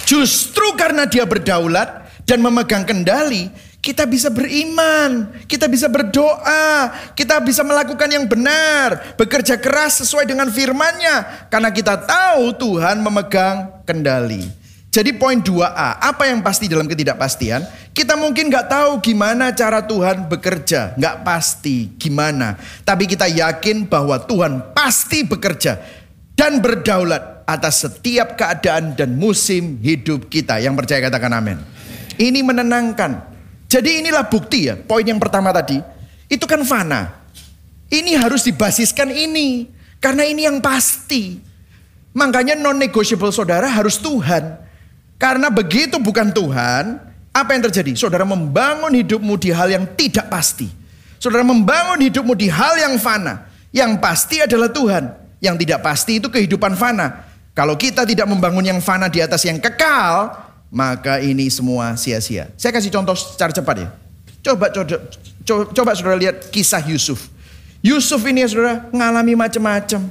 Justru 0.05 0.77
karena 0.77 1.09
dia 1.09 1.25
berdaulat 1.25 2.05
dan 2.29 2.45
memegang 2.45 2.85
kendali, 2.85 3.49
kita 3.81 4.05
bisa 4.05 4.29
beriman, 4.29 5.33
kita 5.49 5.65
bisa 5.65 5.89
berdoa, 5.89 6.93
kita 7.17 7.41
bisa 7.41 7.65
melakukan 7.65 8.11
yang 8.11 8.29
benar, 8.29 9.17
bekerja 9.17 9.57
keras 9.57 10.05
sesuai 10.05 10.29
dengan 10.29 10.53
firman-Nya 10.53 11.49
karena 11.49 11.73
kita 11.73 11.97
tahu 12.05 12.53
Tuhan 12.61 13.01
memegang 13.01 13.81
kendali. 13.89 14.45
Jadi 14.89 15.13
poin 15.13 15.37
2A, 15.37 16.01
apa 16.01 16.25
yang 16.25 16.41
pasti 16.41 16.65
dalam 16.65 16.89
ketidakpastian? 16.89 17.61
Kita 17.99 18.15
mungkin 18.15 18.47
nggak 18.47 18.71
tahu 18.71 19.03
gimana 19.03 19.51
cara 19.51 19.83
Tuhan 19.83 20.31
bekerja, 20.31 20.95
nggak 20.95 21.19
pasti 21.27 21.91
gimana. 21.99 22.55
Tapi 22.87 23.03
kita 23.03 23.27
yakin 23.27 23.91
bahwa 23.91 24.15
Tuhan 24.23 24.71
pasti 24.71 25.27
bekerja 25.27 25.75
dan 26.31 26.63
berdaulat 26.63 27.43
atas 27.43 27.83
setiap 27.83 28.39
keadaan 28.39 28.95
dan 28.95 29.19
musim 29.19 29.83
hidup 29.83 30.31
kita. 30.31 30.63
Yang 30.63 30.79
percaya 30.79 31.11
katakan 31.11 31.43
amin. 31.43 31.59
Ini 32.15 32.39
menenangkan. 32.39 33.19
Jadi 33.67 33.99
inilah 33.99 34.31
bukti 34.31 34.71
ya, 34.71 34.79
poin 34.79 35.03
yang 35.03 35.19
pertama 35.19 35.51
tadi. 35.51 35.83
Itu 36.31 36.47
kan 36.47 36.63
fana. 36.63 37.27
Ini 37.91 38.15
harus 38.15 38.47
dibasiskan 38.47 39.11
ini. 39.11 39.67
Karena 39.99 40.23
ini 40.23 40.47
yang 40.47 40.63
pasti. 40.63 41.35
Makanya 42.15 42.55
non-negotiable 42.55 43.35
saudara 43.35 43.67
harus 43.67 43.99
Tuhan. 43.99 44.55
Karena 45.19 45.51
begitu 45.51 45.99
bukan 45.99 46.31
Tuhan, 46.31 47.08
apa 47.29 47.53
yang 47.53 47.63
terjadi? 47.69 47.93
Saudara 47.93 48.25
membangun 48.25 48.89
hidupmu 48.89 49.37
di 49.37 49.53
hal 49.53 49.69
yang 49.69 49.85
tidak 49.93 50.27
pasti. 50.33 50.65
Saudara 51.21 51.45
membangun 51.45 52.01
hidupmu 52.01 52.33
di 52.33 52.49
hal 52.49 52.79
yang 52.79 52.97
fana. 52.97 53.49
Yang 53.69 54.01
pasti 54.01 54.41
adalah 54.41 54.73
Tuhan. 54.73 55.13
Yang 55.39 55.55
tidak 55.65 55.79
pasti 55.85 56.17
itu 56.17 56.27
kehidupan 56.27 56.73
fana. 56.73 57.29
Kalau 57.53 57.77
kita 57.77 58.07
tidak 58.07 58.25
membangun 58.25 58.65
yang 58.65 58.79
fana 58.81 59.11
di 59.11 59.21
atas 59.21 59.45
yang 59.45 59.61
kekal, 59.61 60.31
maka 60.73 61.21
ini 61.21 61.51
semua 61.53 61.93
sia-sia. 61.99 62.49
Saya 62.57 62.71
kasih 62.73 62.89
contoh 62.89 63.13
secara 63.13 63.53
cepat 63.53 63.75
ya. 63.77 63.89
Coba 64.39 64.71
coba 64.71 64.95
coba, 65.43 65.61
coba 65.75 65.91
saudara 65.93 66.17
lihat 66.17 66.49
kisah 66.49 66.81
Yusuf. 66.87 67.27
Yusuf 67.83 68.21
ini 68.25 68.41
ya 68.43 68.47
saudara 68.49 68.87
mengalami 68.89 69.35
macam-macam. 69.37 70.01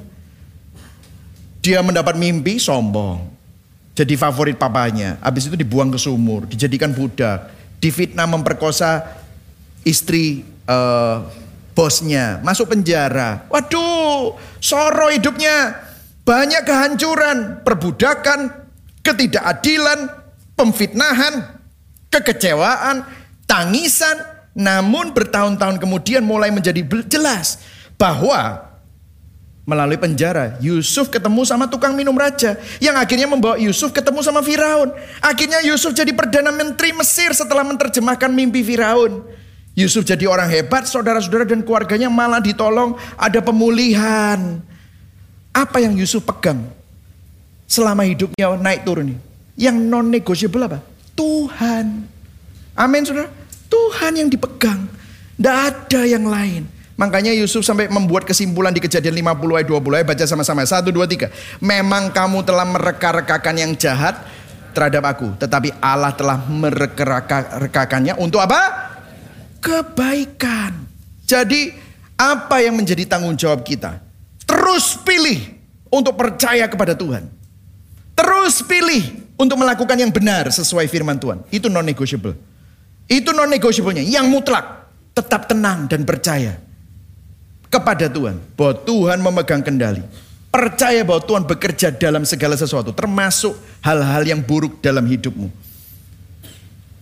Dia 1.59 1.83
mendapat 1.83 2.15
mimpi 2.15 2.61
sombong 2.63 3.38
jadi 3.99 4.15
favorit 4.15 4.55
papanya. 4.55 5.19
Habis 5.19 5.51
itu 5.51 5.59
dibuang 5.59 5.91
ke 5.91 5.99
sumur, 5.99 6.47
dijadikan 6.47 6.95
budak, 6.95 7.51
difitnah 7.83 8.31
memperkosa 8.31 9.03
istri 9.83 10.47
uh, 10.71 11.27
bosnya, 11.75 12.39
masuk 12.47 12.71
penjara. 12.71 13.43
Waduh, 13.51 14.39
soro 14.63 15.11
hidupnya. 15.11 15.91
Banyak 16.23 16.63
kehancuran, 16.63 17.67
perbudakan, 17.67 18.53
ketidakadilan, 19.03 20.07
pemfitnahan, 20.55 21.59
kekecewaan, 22.07 23.03
tangisan. 23.51 24.15
Namun 24.55 25.11
bertahun-tahun 25.11 25.83
kemudian 25.83 26.23
mulai 26.23 26.55
menjadi 26.55 26.85
jelas 27.11 27.59
bahwa 27.99 28.68
melalui 29.69 30.01
penjara. 30.01 30.57
Yusuf 30.65 31.13
ketemu 31.13 31.45
sama 31.45 31.69
tukang 31.69 31.93
minum 31.93 32.17
raja 32.17 32.57
yang 32.81 32.97
akhirnya 32.97 33.29
membawa 33.29 33.61
Yusuf 33.61 33.93
ketemu 33.93 34.25
sama 34.25 34.41
Firaun. 34.41 34.89
Akhirnya 35.21 35.61
Yusuf 35.61 35.93
jadi 35.93 36.09
perdana 36.17 36.49
menteri 36.49 36.97
Mesir 36.97 37.37
setelah 37.37 37.61
menerjemahkan 37.69 38.33
mimpi 38.33 38.65
Firaun. 38.65 39.21
Yusuf 39.77 40.09
jadi 40.09 40.25
orang 40.25 40.49
hebat, 40.49 40.89
saudara-saudara 40.89 41.45
dan 41.45 41.63
keluarganya 41.63 42.09
malah 42.09 42.41
ditolong, 42.41 42.97
ada 43.15 43.45
pemulihan. 43.45 44.59
Apa 45.53 45.85
yang 45.85 45.95
Yusuf 45.95 46.25
pegang 46.25 46.65
selama 47.69 48.09
hidupnya 48.09 48.57
naik 48.57 48.89
turun 48.89 49.13
nih? 49.13 49.19
Yang 49.69 49.77
non 49.85 50.09
negotiable 50.09 50.65
apa? 50.65 50.81
Tuhan. 51.13 52.09
Amin 52.73 53.05
saudara. 53.05 53.29
Tuhan 53.69 54.17
yang 54.17 54.33
dipegang. 54.33 54.89
Tidak 55.37 55.57
ada 55.71 56.03
yang 56.09 56.25
lain. 56.27 56.78
Makanya 56.99 57.31
Yusuf 57.31 57.63
sampai 57.63 57.87
membuat 57.87 58.27
kesimpulan 58.27 58.75
di 58.75 58.83
kejadian 58.83 59.15
50 59.23 59.63
ayat 59.63 59.69
20 59.71 59.99
ayat 60.03 60.07
baca 60.11 60.25
sama-sama. 60.27 60.67
1, 60.67 60.91
2, 60.91 61.07
3. 61.07 61.31
Memang 61.63 62.11
kamu 62.11 62.43
telah 62.43 62.67
mereka-rekakan 62.67 63.55
yang 63.55 63.73
jahat 63.79 64.19
terhadap 64.75 65.07
aku. 65.07 65.31
Tetapi 65.39 65.79
Allah 65.79 66.11
telah 66.19 66.43
mereka-rekakannya 66.43 68.19
untuk 68.19 68.43
apa? 68.43 68.91
Kebaikan. 69.63 70.75
Jadi 71.23 71.71
apa 72.19 72.67
yang 72.67 72.75
menjadi 72.75 73.07
tanggung 73.07 73.39
jawab 73.39 73.63
kita? 73.63 74.03
Terus 74.43 74.99
pilih 74.99 75.55
untuk 75.95 76.19
percaya 76.19 76.67
kepada 76.67 76.99
Tuhan. 76.99 77.31
Terus 78.19 78.59
pilih 78.67 79.23
untuk 79.39 79.55
melakukan 79.55 79.95
yang 79.95 80.11
benar 80.11 80.51
sesuai 80.51 80.91
firman 80.91 81.15
Tuhan. 81.23 81.47
Itu 81.55 81.71
non-negotiable. 81.71 82.35
Itu 83.07 83.31
non-negotiable-nya. 83.31 84.03
Yang 84.03 84.27
mutlak. 84.35 84.67
Tetap 85.15 85.47
tenang 85.47 85.87
dan 85.87 86.03
percaya 86.03 86.68
kepada 87.69 88.09
Tuhan. 88.09 88.37
Bahwa 88.57 88.75
Tuhan 88.85 89.19
memegang 89.21 89.63
kendali. 89.65 90.05
Percaya 90.49 91.05
bahwa 91.05 91.23
Tuhan 91.23 91.45
bekerja 91.45 91.89
dalam 91.93 92.25
segala 92.25 92.57
sesuatu. 92.57 92.93
Termasuk 92.93 93.55
hal-hal 93.85 94.25
yang 94.27 94.41
buruk 94.41 94.81
dalam 94.81 95.05
hidupmu. 95.05 95.53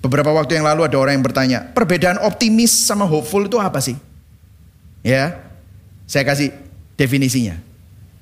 Beberapa 0.03 0.31
waktu 0.31 0.59
yang 0.61 0.67
lalu 0.67 0.87
ada 0.87 0.97
orang 0.99 1.19
yang 1.19 1.25
bertanya. 1.25 1.59
Perbedaan 1.73 2.23
optimis 2.23 2.71
sama 2.71 3.07
hopeful 3.09 3.47
itu 3.47 3.59
apa 3.59 3.81
sih? 3.83 3.99
Ya. 5.03 5.41
Saya 6.07 6.23
kasih 6.23 6.55
definisinya. 6.95 7.59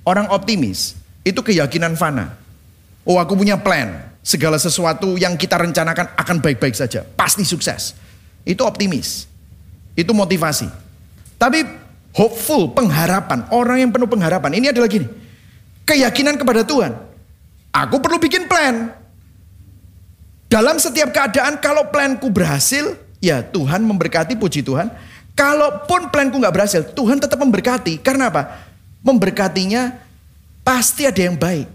Orang 0.05 0.29
optimis 0.33 0.97
itu 1.25 1.41
keyakinan 1.41 1.97
fana. 1.97 2.37
Oh 3.05 3.21
aku 3.21 3.37
punya 3.37 3.61
plan, 3.61 4.01
segala 4.25 4.57
sesuatu 4.57 5.21
yang 5.21 5.37
kita 5.37 5.61
rencanakan 5.61 6.17
akan 6.17 6.37
baik-baik 6.41 6.73
saja, 6.73 7.05
pasti 7.17 7.45
sukses. 7.45 7.93
Itu 8.49 8.65
optimis, 8.65 9.29
itu 9.93 10.13
motivasi. 10.17 10.69
Tapi 11.37 11.84
hopeful, 12.15 12.71
pengharapan, 12.71 13.45
orang 13.51 13.83
yang 13.83 13.91
penuh 13.91 14.07
pengharapan, 14.07 14.57
ini 14.57 14.71
adalah 14.71 14.87
gini, 14.87 15.11
keyakinan 15.85 16.39
kepada 16.39 16.63
Tuhan. 16.63 16.95
Aku 17.75 17.99
perlu 17.99 18.23
bikin 18.23 18.47
plan. 18.47 18.95
Dalam 20.47 20.79
setiap 20.79 21.11
keadaan 21.11 21.59
kalau 21.59 21.91
planku 21.91 22.31
berhasil, 22.31 22.95
ya 23.19 23.43
Tuhan 23.43 23.83
memberkati 23.83 24.39
puji 24.39 24.63
Tuhan. 24.63 24.87
Kalaupun 25.35 26.15
planku 26.15 26.39
nggak 26.39 26.55
berhasil, 26.55 26.87
Tuhan 26.95 27.19
tetap 27.19 27.43
memberkati. 27.43 27.99
Karena 27.99 28.31
apa? 28.31 28.63
Memberkatinya 29.03 29.99
pasti 30.63 31.11
ada 31.11 31.19
yang 31.19 31.35
baik. 31.35 31.67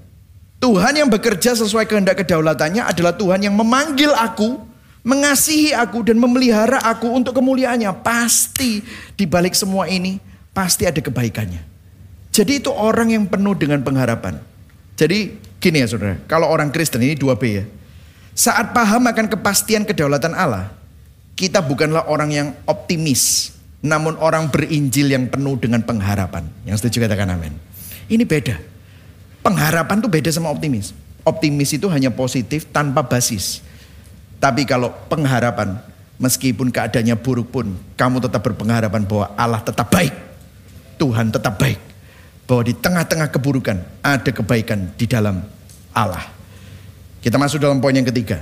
Tuhan 0.64 0.96
yang 0.96 1.12
bekerja 1.12 1.60
sesuai 1.60 1.84
kehendak 1.84 2.24
kedaulatannya 2.24 2.88
adalah 2.88 3.12
Tuhan 3.16 3.44
yang 3.44 3.56
memanggil 3.56 4.16
aku, 4.16 4.64
mengasihi 5.04 5.72
aku 5.76 6.04
dan 6.04 6.20
memelihara 6.20 6.80
aku 6.84 7.10
untuk 7.12 7.36
kemuliaannya. 7.38 7.92
Pasti 8.04 8.84
di 9.16 9.26
balik 9.26 9.56
semua 9.56 9.88
ini 9.88 10.20
pasti 10.52 10.86
ada 10.86 11.00
kebaikannya. 11.00 11.62
Jadi 12.30 12.62
itu 12.62 12.72
orang 12.72 13.12
yang 13.12 13.26
penuh 13.26 13.58
dengan 13.58 13.82
pengharapan. 13.82 14.38
Jadi 15.00 15.36
gini 15.58 15.82
ya 15.82 15.88
saudara, 15.88 16.16
kalau 16.28 16.48
orang 16.52 16.70
Kristen 16.70 17.04
ini 17.04 17.16
2B 17.16 17.44
ya. 17.48 17.66
Saat 18.36 18.72
paham 18.72 19.04
akan 19.04 19.28
kepastian 19.28 19.84
kedaulatan 19.84 20.32
Allah, 20.32 20.72
kita 21.36 21.60
bukanlah 21.60 22.08
orang 22.08 22.30
yang 22.32 22.48
optimis, 22.64 23.52
namun 23.84 24.16
orang 24.20 24.48
berinjil 24.48 25.12
yang 25.12 25.28
penuh 25.28 25.60
dengan 25.60 25.84
pengharapan. 25.84 26.48
Yang 26.64 26.84
setuju 26.84 27.08
katakan 27.08 27.36
amin. 27.36 27.56
Ini 28.08 28.24
beda. 28.24 28.56
Pengharapan 29.44 30.00
tuh 30.00 30.12
beda 30.12 30.32
sama 30.32 30.52
optimis. 30.52 30.96
Optimis 31.28 31.76
itu 31.76 31.88
hanya 31.92 32.12
positif 32.12 32.68
tanpa 32.72 33.04
basis. 33.04 33.64
Tapi 34.40 34.64
kalau 34.64 34.96
pengharapan, 35.12 35.76
meskipun 36.16 36.72
keadaannya 36.72 37.20
buruk 37.20 37.52
pun, 37.52 37.76
kamu 38.00 38.24
tetap 38.24 38.40
berpengharapan 38.44 39.04
bahwa 39.04 39.28
Allah 39.36 39.62
tetap 39.62 39.92
baik. 39.92 40.16
Tuhan 40.96 41.32
tetap 41.32 41.60
baik. 41.60 41.80
Bahwa 42.48 42.64
di 42.64 42.74
tengah-tengah 42.74 43.30
keburukan 43.30 43.78
ada 44.00 44.32
kebaikan 44.32 44.96
di 44.96 45.06
dalam 45.06 45.44
Allah. 45.92 46.24
Kita 47.20 47.36
masuk 47.36 47.60
dalam 47.60 47.84
poin 47.84 47.92
yang 47.92 48.08
ketiga. 48.08 48.40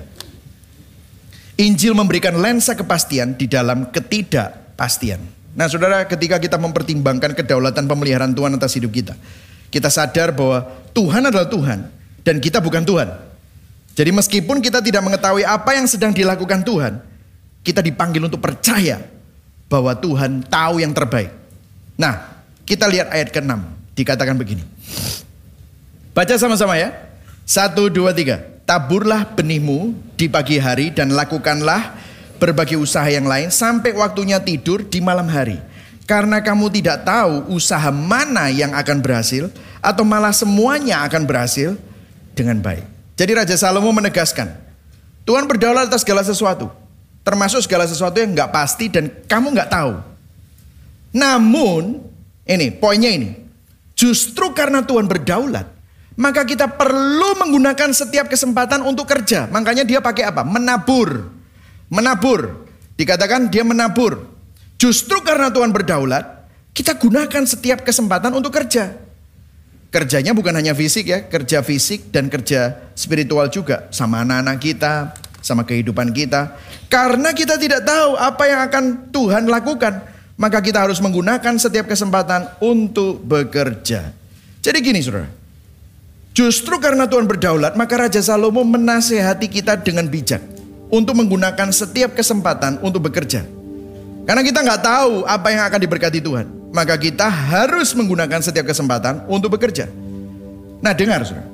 Injil 1.57 1.97
memberikan 1.97 2.37
lensa 2.37 2.77
kepastian 2.77 3.33
di 3.33 3.49
dalam 3.49 3.89
ketidakpastian. 3.89 5.17
Nah 5.57 5.65
saudara 5.65 6.05
ketika 6.05 6.37
kita 6.37 6.61
mempertimbangkan 6.61 7.33
kedaulatan 7.33 7.89
pemeliharaan 7.89 8.37
Tuhan 8.37 8.53
atas 8.53 8.77
hidup 8.77 8.93
kita. 8.93 9.17
Kita 9.73 9.89
sadar 9.89 10.29
bahwa 10.37 10.69
Tuhan 10.93 11.25
adalah 11.25 11.49
Tuhan 11.49 11.89
dan 12.21 12.37
kita 12.37 12.61
bukan 12.61 12.85
Tuhan. 12.85 13.09
Jadi 13.97 14.13
meskipun 14.13 14.61
kita 14.61 14.77
tidak 14.77 15.01
mengetahui 15.01 15.41
apa 15.41 15.73
yang 15.73 15.89
sedang 15.89 16.13
dilakukan 16.13 16.61
Tuhan. 16.61 17.01
Kita 17.65 17.81
dipanggil 17.81 18.21
untuk 18.21 18.37
percaya 18.37 19.01
bahwa 19.65 19.97
Tuhan 19.97 20.45
tahu 20.45 20.79
yang 20.85 20.93
terbaik. 20.93 21.33
Nah 21.97 22.45
kita 22.61 22.85
lihat 22.85 23.09
ayat 23.09 23.33
ke-6 23.33 23.57
dikatakan 23.97 24.37
begini. 24.37 24.61
Baca 26.13 26.37
sama-sama 26.37 26.77
ya. 26.77 26.93
Satu, 27.43 27.89
dua, 27.89 28.13
tiga 28.13 28.57
taburlah 28.67 29.23
benihmu 29.31 29.95
di 30.19 30.27
pagi 30.27 30.59
hari 30.59 30.91
dan 30.91 31.15
lakukanlah 31.15 31.95
berbagai 32.37 32.75
usaha 32.75 33.07
yang 33.07 33.23
lain 33.23 33.47
sampai 33.47 33.95
waktunya 33.95 34.43
tidur 34.43 34.83
di 34.83 34.99
malam 34.99 35.31
hari. 35.31 35.57
Karena 36.03 36.43
kamu 36.43 36.71
tidak 36.71 37.07
tahu 37.07 37.55
usaha 37.55 37.91
mana 37.91 38.51
yang 38.51 38.75
akan 38.75 38.99
berhasil 38.99 39.47
atau 39.79 40.03
malah 40.03 40.35
semuanya 40.35 41.03
akan 41.07 41.23
berhasil 41.23 41.75
dengan 42.35 42.59
baik. 42.59 42.96
Jadi 43.17 43.31
Raja 43.33 43.57
Salomo 43.57 43.89
menegaskan, 43.89 44.53
Tuhan 45.25 45.49
berdaulat 45.49 45.89
atas 45.89 46.05
segala 46.05 46.21
sesuatu, 46.21 46.69
termasuk 47.25 47.65
segala 47.65 47.89
sesuatu 47.89 48.21
yang 48.21 48.37
nggak 48.37 48.53
pasti 48.53 48.93
dan 48.93 49.09
kamu 49.25 49.57
nggak 49.57 49.73
tahu. 49.73 49.97
Namun, 51.17 51.97
ini 52.45 52.69
poinnya 52.77 53.09
ini, 53.09 53.33
justru 53.97 54.53
karena 54.53 54.85
Tuhan 54.85 55.09
berdaulat, 55.09 55.65
maka 56.13 56.45
kita 56.45 56.69
perlu 56.69 57.41
menggunakan 57.41 57.89
setiap 57.89 58.29
kesempatan 58.29 58.85
untuk 58.85 59.09
kerja. 59.09 59.49
Makanya 59.49 59.81
dia 59.81 59.97
pakai 59.97 60.29
apa? 60.29 60.45
Menabur. 60.45 61.33
Menabur. 61.89 62.69
Dikatakan 62.97 63.49
dia 63.49 63.65
menabur. 63.65 64.29
Justru 64.77 65.25
karena 65.25 65.49
Tuhan 65.49 65.73
berdaulat, 65.73 66.45
kita 66.73 66.93
gunakan 67.01 67.49
setiap 67.49 67.81
kesempatan 67.81 68.29
untuk 68.37 68.53
kerja. 68.53 69.06
Kerjanya 69.97 70.37
bukan 70.37 70.53
hanya 70.53 70.77
fisik 70.77 71.09
ya, 71.09 71.25
kerja 71.25 71.65
fisik 71.65 72.13
dan 72.13 72.29
kerja 72.29 72.93
spiritual 72.93 73.49
juga. 73.49 73.89
Sama 73.89 74.21
anak-anak 74.21 74.61
kita, 74.61 74.93
sama 75.41 75.65
kehidupan 75.65 76.13
kita. 76.13 76.53
Karena 76.85 77.33
kita 77.33 77.57
tidak 77.57 77.81
tahu 77.81 78.13
apa 78.13 78.43
yang 78.45 78.61
akan 78.69 79.09
Tuhan 79.09 79.49
lakukan. 79.49 80.05
Maka 80.37 80.61
kita 80.61 80.85
harus 80.85 81.01
menggunakan 81.01 81.57
setiap 81.57 81.89
kesempatan 81.89 82.45
untuk 82.61 83.25
bekerja. 83.25 84.13
Jadi 84.61 84.77
gini 84.85 85.01
saudara. 85.01 85.33
Justru 86.37 86.77
karena 86.77 87.09
Tuhan 87.09 87.25
berdaulat, 87.25 87.73
maka 87.73 87.97
Raja 87.97 88.21
Salomo 88.21 88.61
menasehati 88.61 89.49
kita 89.49 89.81
dengan 89.81 90.05
bijak 90.05 90.45
untuk 90.93 91.17
menggunakan 91.17 91.73
setiap 91.73 92.13
kesempatan 92.13 92.77
untuk 92.85 93.09
bekerja. 93.09 93.49
Karena 94.29 94.45
kita 94.45 94.61
nggak 94.61 94.81
tahu 94.85 95.25
apa 95.25 95.47
yang 95.49 95.65
akan 95.65 95.79
diberkati 95.81 96.21
Tuhan, 96.21 96.45
maka 96.71 96.95
kita 96.99 97.27
harus 97.27 97.95
menggunakan 97.95 98.43
setiap 98.43 98.69
kesempatan 98.69 99.27
untuk 99.29 99.55
bekerja. 99.55 99.87
Nah, 100.83 100.93
dengar, 100.93 101.23
saudara. 101.25 101.47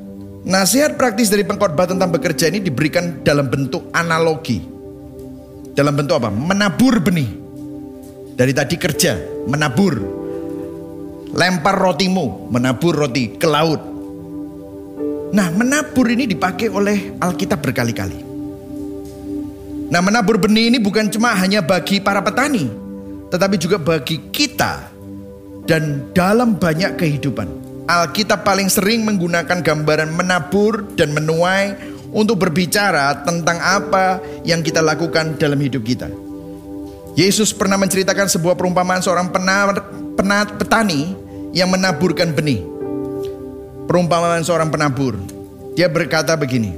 Nasihat 0.43 0.99
praktis 0.99 1.32
dari 1.32 1.47
pengkhotbah 1.47 1.88
tentang 1.88 2.11
bekerja 2.11 2.51
ini 2.51 2.59
diberikan 2.59 3.24
dalam 3.24 3.47
bentuk 3.47 3.88
analogi. 3.95 4.59
Dalam 5.72 5.95
bentuk 5.95 6.20
apa? 6.20 6.28
Menabur 6.28 6.99
benih. 6.99 7.32
Dari 8.36 8.51
tadi 8.51 8.76
kerja, 8.76 9.16
menabur. 9.47 9.95
Lempar 11.34 11.80
rotimu, 11.80 12.51
menabur 12.51 12.93
roti 12.93 13.39
ke 13.39 13.47
laut 13.49 13.93
Nah, 15.34 15.49
menabur 15.49 16.14
ini 16.14 16.30
dipakai 16.30 16.70
oleh 16.70 17.18
Alkitab 17.18 17.57
berkali-kali. 17.57 18.22
Nah, 19.89 19.97
menabur 19.97 20.38
benih 20.38 20.70
ini 20.70 20.78
bukan 20.78 21.09
cuma 21.09 21.34
hanya 21.34 21.66
bagi 21.66 21.97
para 21.97 22.22
petani, 22.22 22.70
tetapi 23.34 23.57
juga 23.57 23.82
bagi 23.82 24.30
kita 24.30 24.92
dan 25.70 26.11
dalam 26.11 26.59
banyak 26.59 26.99
kehidupan. 26.99 27.47
Alkitab 27.84 28.47
paling 28.47 28.72
sering 28.72 29.03
menggunakan 29.03 29.59
gambaran 29.59 30.16
menabur 30.16 30.88
dan 30.95 31.11
menuai 31.11 31.76
untuk 32.16 32.39
berbicara 32.39 33.26
tentang 33.28 33.59
apa 33.59 34.24
yang 34.47 34.64
kita 34.64 34.80
lakukan 34.80 35.36
dalam 35.36 35.59
hidup 35.59 35.84
kita. 35.84 36.07
Yesus 37.14 37.51
pernah 37.51 37.76
menceritakan 37.78 38.32
sebuah 38.32 38.55
perumpamaan 38.55 39.03
seorang 39.03 39.30
penat, 39.30 39.84
penat 40.16 40.55
petani 40.57 41.14
yang 41.53 41.70
menaburkan 41.70 42.34
benih 42.34 42.74
perumpamaan 43.86 44.41
seorang 44.41 44.72
penabur. 44.72 45.20
Dia 45.78 45.89
berkata 45.89 46.38
begini. 46.38 46.74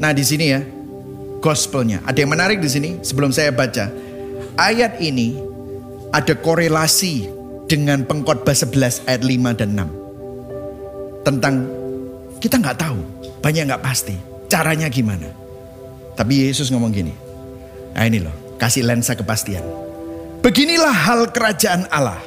Nah, 0.00 0.10
di 0.16 0.24
sini 0.26 0.44
ya, 0.50 0.60
gospelnya. 1.40 2.02
Ada 2.04 2.24
yang 2.24 2.32
menarik 2.32 2.58
di 2.60 2.68
sini 2.72 2.90
sebelum 3.00 3.28
saya 3.28 3.52
baca. 3.54 3.88
Ayat 4.56 4.98
ini 5.04 5.36
ada 6.14 6.38
korelasi 6.38 7.26
dengan 7.66 8.06
pengkhotbah 8.06 8.54
11 8.54 9.10
ayat 9.10 9.22
5 9.26 9.58
dan 9.58 9.68
6. 9.74 11.26
Tentang 11.26 11.54
kita 12.38 12.62
nggak 12.62 12.78
tahu, 12.78 13.00
banyak 13.42 13.66
nggak 13.66 13.82
pasti. 13.82 14.14
Caranya 14.46 14.86
gimana? 14.86 15.26
Tapi 16.14 16.46
Yesus 16.46 16.70
ngomong 16.70 16.94
gini. 16.94 17.10
Nah 17.98 18.06
ini 18.06 18.22
loh, 18.22 18.54
kasih 18.62 18.86
lensa 18.86 19.18
kepastian. 19.18 19.66
Beginilah 20.38 20.94
hal 20.94 21.34
kerajaan 21.34 21.90
Allah. 21.90 22.22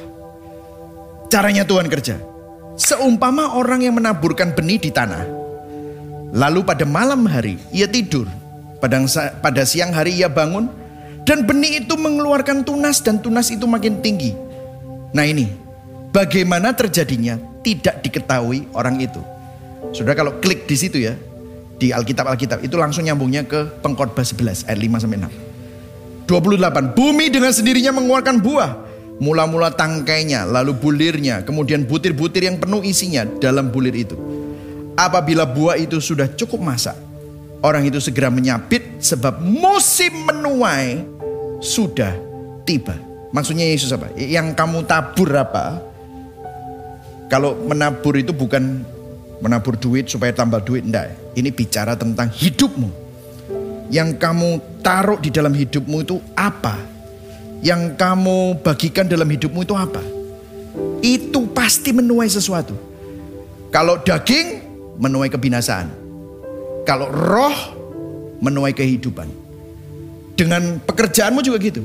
Caranya 1.32 1.64
Tuhan 1.64 1.88
kerja. 1.88 2.20
Seumpama 2.76 3.56
orang 3.56 3.88
yang 3.88 3.96
menaburkan 3.96 4.52
benih 4.52 4.76
di 4.76 4.90
tanah. 4.92 5.24
Lalu 6.36 6.60
pada 6.66 6.84
malam 6.84 7.24
hari 7.24 7.56
ia 7.72 7.88
tidur. 7.88 8.28
Pada, 8.82 9.00
pada 9.40 9.62
siang 9.64 9.94
hari 9.96 10.20
ia 10.20 10.28
bangun. 10.28 10.68
Dan 11.28 11.44
benih 11.44 11.84
itu 11.84 11.92
mengeluarkan 11.92 12.64
tunas 12.64 13.04
dan 13.04 13.20
tunas 13.20 13.52
itu 13.52 13.68
makin 13.68 14.00
tinggi. 14.00 14.32
Nah 15.12 15.28
ini, 15.28 15.52
bagaimana 16.08 16.72
terjadinya 16.72 17.36
tidak 17.60 18.00
diketahui 18.00 18.64
orang 18.72 18.96
itu. 18.96 19.20
Sudah 19.92 20.16
kalau 20.16 20.40
klik 20.40 20.64
di 20.64 20.76
situ 20.80 21.04
ya, 21.04 21.12
di 21.76 21.92
Alkitab-Alkitab 21.92 22.64
itu 22.64 22.80
langsung 22.80 23.04
nyambungnya 23.04 23.44
ke 23.44 23.68
pengkhotbah 23.84 24.24
11 24.24 24.72
ayat 24.72 24.80
5 24.80 25.04
sampai 25.04 25.18
6. 26.24 26.32
28. 26.32 26.96
Bumi 26.96 27.28
dengan 27.28 27.52
sendirinya 27.52 27.92
mengeluarkan 27.92 28.40
buah 28.40 28.88
Mula-mula 29.18 29.74
tangkainya, 29.74 30.46
lalu 30.46 30.78
bulirnya, 30.78 31.42
kemudian 31.42 31.82
butir-butir 31.82 32.46
yang 32.46 32.54
penuh 32.54 32.86
isinya 32.86 33.26
dalam 33.42 33.66
bulir 33.66 33.90
itu. 33.90 34.14
Apabila 34.94 35.42
buah 35.42 35.74
itu 35.74 35.98
sudah 35.98 36.30
cukup 36.38 36.62
masak, 36.62 36.94
orang 37.58 37.82
itu 37.82 37.98
segera 37.98 38.30
menyapit 38.30 39.02
sebab 39.02 39.42
musim 39.42 40.22
menuai 40.22 41.17
sudah 41.58 42.14
tiba. 42.62 42.94
Maksudnya 43.34 43.68
Yesus 43.68 43.92
apa? 43.92 44.08
Yang 44.16 44.56
kamu 44.56 44.88
tabur 44.88 45.28
apa? 45.36 45.82
Kalau 47.28 47.52
menabur 47.68 48.16
itu 48.16 48.32
bukan 48.32 48.82
menabur 49.44 49.76
duit 49.76 50.08
supaya 50.08 50.32
tambah 50.32 50.64
duit, 50.64 50.84
enggak. 50.88 51.12
Ini 51.36 51.52
bicara 51.52 51.92
tentang 51.92 52.32
hidupmu. 52.32 52.88
Yang 53.92 54.16
kamu 54.20 54.80
taruh 54.80 55.20
di 55.20 55.28
dalam 55.28 55.52
hidupmu 55.52 55.96
itu 56.04 56.16
apa? 56.36 56.76
Yang 57.60 58.00
kamu 58.00 58.64
bagikan 58.64 59.04
dalam 59.04 59.28
hidupmu 59.28 59.60
itu 59.64 59.74
apa? 59.76 60.00
Itu 61.04 61.52
pasti 61.52 61.92
menuai 61.92 62.28
sesuatu. 62.32 62.74
Kalau 63.68 64.00
daging, 64.00 64.64
menuai 64.96 65.28
kebinasaan. 65.28 65.88
Kalau 66.88 67.12
roh, 67.12 67.58
menuai 68.40 68.72
kehidupan. 68.72 69.47
Dengan 70.38 70.78
pekerjaanmu 70.78 71.42
juga 71.42 71.58
gitu. 71.58 71.82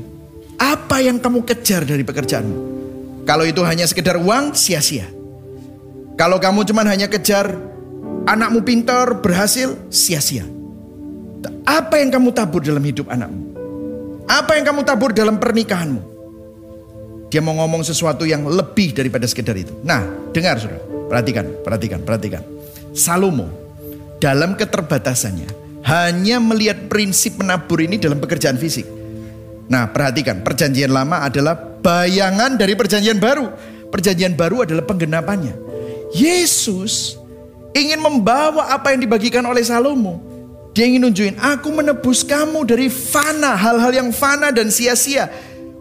Apa 0.54 1.02
yang 1.02 1.18
kamu 1.18 1.42
kejar 1.42 1.82
dari 1.82 2.06
pekerjaanmu? 2.06 2.56
Kalau 3.26 3.42
itu 3.42 3.66
hanya 3.66 3.82
sekedar 3.82 4.14
uang, 4.14 4.54
sia-sia. 4.54 5.10
Kalau 6.14 6.38
kamu 6.38 6.62
cuma 6.62 6.86
hanya 6.86 7.10
kejar 7.10 7.58
anakmu 8.30 8.62
pintar, 8.62 9.18
berhasil, 9.18 9.74
sia-sia. 9.90 10.46
Apa 11.66 11.98
yang 11.98 12.14
kamu 12.14 12.30
tabur 12.30 12.62
dalam 12.62 12.84
hidup 12.86 13.10
anakmu? 13.10 13.42
Apa 14.30 14.54
yang 14.54 14.64
kamu 14.70 14.86
tabur 14.86 15.10
dalam 15.10 15.36
pernikahanmu? 15.42 16.14
Dia 17.34 17.42
mau 17.42 17.58
ngomong 17.58 17.82
sesuatu 17.82 18.22
yang 18.22 18.46
lebih 18.46 18.94
daripada 18.94 19.26
sekedar 19.26 19.58
itu. 19.58 19.74
Nah, 19.82 20.30
dengar 20.30 20.62
saudara. 20.62 20.78
Perhatikan, 21.10 21.44
perhatikan, 21.66 22.00
perhatikan. 22.06 22.42
Salomo 22.94 23.50
dalam 24.22 24.54
keterbatasannya 24.54 25.63
hanya 25.84 26.40
melihat 26.40 26.88
prinsip 26.88 27.36
menabur 27.36 27.84
ini 27.84 28.00
dalam 28.00 28.16
pekerjaan 28.16 28.56
fisik. 28.56 28.88
Nah, 29.68 29.88
perhatikan, 29.92 30.40
perjanjian 30.40 30.92
lama 30.92 31.24
adalah 31.24 31.56
bayangan 31.56 32.56
dari 32.56 32.72
perjanjian 32.72 33.20
baru. 33.20 33.48
Perjanjian 33.92 34.32
baru 34.32 34.64
adalah 34.64 34.84
penggenapannya. 34.84 35.54
Yesus 36.16 37.20
ingin 37.76 38.00
membawa 38.00 38.72
apa 38.72 38.96
yang 38.96 39.04
dibagikan 39.04 39.44
oleh 39.44 39.60
Salomo. 39.60 40.20
Dia 40.74 40.90
ingin 40.90 41.06
nunjukin, 41.06 41.38
aku 41.38 41.70
menebus 41.70 42.26
kamu 42.26 42.66
dari 42.66 42.90
fana, 42.90 43.54
hal-hal 43.54 43.94
yang 43.94 44.10
fana 44.10 44.50
dan 44.50 44.74
sia-sia. 44.74 45.30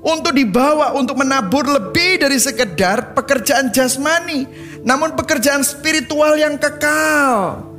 Untuk 0.04 0.36
dibawa, 0.36 0.94
untuk 0.94 1.18
menabur 1.18 1.64
lebih 1.66 2.22
dari 2.22 2.38
sekedar 2.38 3.16
pekerjaan 3.16 3.72
jasmani. 3.74 4.46
Namun 4.84 5.16
pekerjaan 5.16 5.64
spiritual 5.64 6.36
yang 6.38 6.60
kekal. 6.60 7.73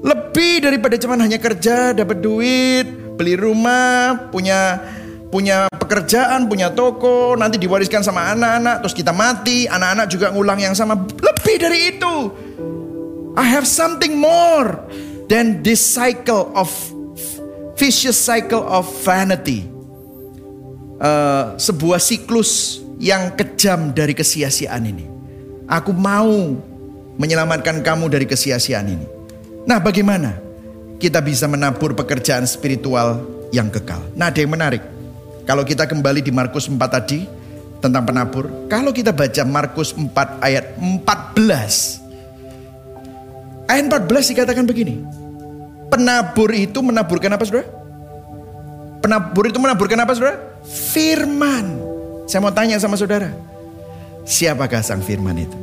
Lebih 0.00 0.64
daripada 0.64 0.96
cuma 0.96 1.20
hanya 1.20 1.36
kerja, 1.36 1.92
dapat 1.92 2.24
duit, 2.24 2.88
beli 3.20 3.36
rumah, 3.36 4.32
punya 4.32 4.80
punya 5.30 5.70
pekerjaan, 5.70 6.50
punya 6.50 6.72
toko, 6.74 7.38
nanti 7.38 7.60
diwariskan 7.60 8.02
sama 8.02 8.34
anak-anak, 8.34 8.82
terus 8.82 8.96
kita 8.96 9.14
mati, 9.14 9.68
anak-anak 9.70 10.06
juga 10.10 10.32
ngulang 10.34 10.58
yang 10.58 10.74
sama. 10.74 10.98
Lebih 10.98 11.56
dari 11.60 11.80
itu. 11.96 12.14
I 13.38 13.46
have 13.46 13.68
something 13.68 14.18
more 14.18 14.74
than 15.30 15.62
this 15.62 15.78
cycle 15.78 16.50
of 16.56 16.68
vicious 17.78 18.18
cycle 18.18 18.64
of 18.66 18.88
vanity. 19.06 19.68
Uh, 21.00 21.56
sebuah 21.56 21.96
siklus 21.96 22.84
yang 23.00 23.32
kejam 23.32 23.96
dari 23.96 24.12
kesia-siaan 24.12 24.84
ini. 24.84 25.08
Aku 25.64 25.96
mau 25.96 26.60
menyelamatkan 27.16 27.80
kamu 27.80 28.12
dari 28.12 28.28
kesia-siaan 28.28 28.86
ini. 28.90 29.19
Nah, 29.68 29.76
bagaimana 29.76 30.40
kita 30.96 31.20
bisa 31.20 31.44
menabur 31.44 31.92
pekerjaan 31.92 32.48
spiritual 32.48 33.24
yang 33.52 33.68
kekal? 33.68 34.00
Nah, 34.16 34.32
ada 34.32 34.40
yang 34.40 34.52
menarik. 34.52 34.80
Kalau 35.44 35.66
kita 35.66 35.84
kembali 35.84 36.24
di 36.24 36.32
Markus 36.32 36.70
4 36.70 36.78
tadi 36.88 37.26
tentang 37.80 38.06
penabur, 38.06 38.48
kalau 38.70 38.92
kita 38.94 39.12
baca 39.12 39.42
Markus 39.44 39.92
4 39.92 40.40
ayat 40.40 40.78
14. 40.78 42.00
Ayat 43.68 43.84
14 43.88 44.30
dikatakan 44.36 44.64
begini. 44.64 45.02
Penabur 45.90 46.54
itu 46.54 46.78
menaburkan 46.80 47.34
apa 47.34 47.42
Saudara? 47.42 47.66
Penabur 49.02 49.50
itu 49.50 49.58
menaburkan 49.58 49.98
apa 50.00 50.12
Saudara? 50.14 50.38
Firman. 50.64 51.82
Saya 52.30 52.40
mau 52.46 52.54
tanya 52.54 52.78
sama 52.78 52.94
Saudara. 52.94 53.34
Siapakah 54.22 54.86
sang 54.86 55.02
firman 55.02 55.34
itu? 55.34 55.58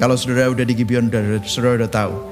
Kalau 0.00 0.16
Saudara 0.16 0.48
udah 0.48 0.64
di 0.64 0.72
Gibeon, 0.72 1.12
Saudara 1.44 1.84
udah 1.84 1.90
tahu. 1.92 2.29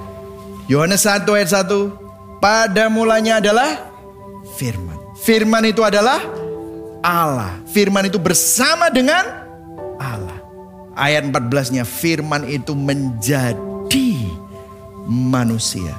Yohanes 0.68 1.08
1 1.08 1.24
ayat 1.24 1.64
1. 1.64 2.44
Pada 2.44 2.92
mulanya 2.92 3.40
adalah 3.40 3.88
firman. 4.60 5.00
Firman 5.16 5.64
itu 5.64 5.80
adalah 5.80 6.20
Allah. 7.00 7.56
Firman 7.72 8.04
itu 8.06 8.20
bersama 8.20 8.92
dengan 8.92 9.24
Allah. 9.96 10.36
Ayat 10.92 11.24
14-nya 11.24 11.88
firman 11.88 12.44
itu 12.44 12.76
menjadi 12.76 14.12
manusia. 15.08 15.96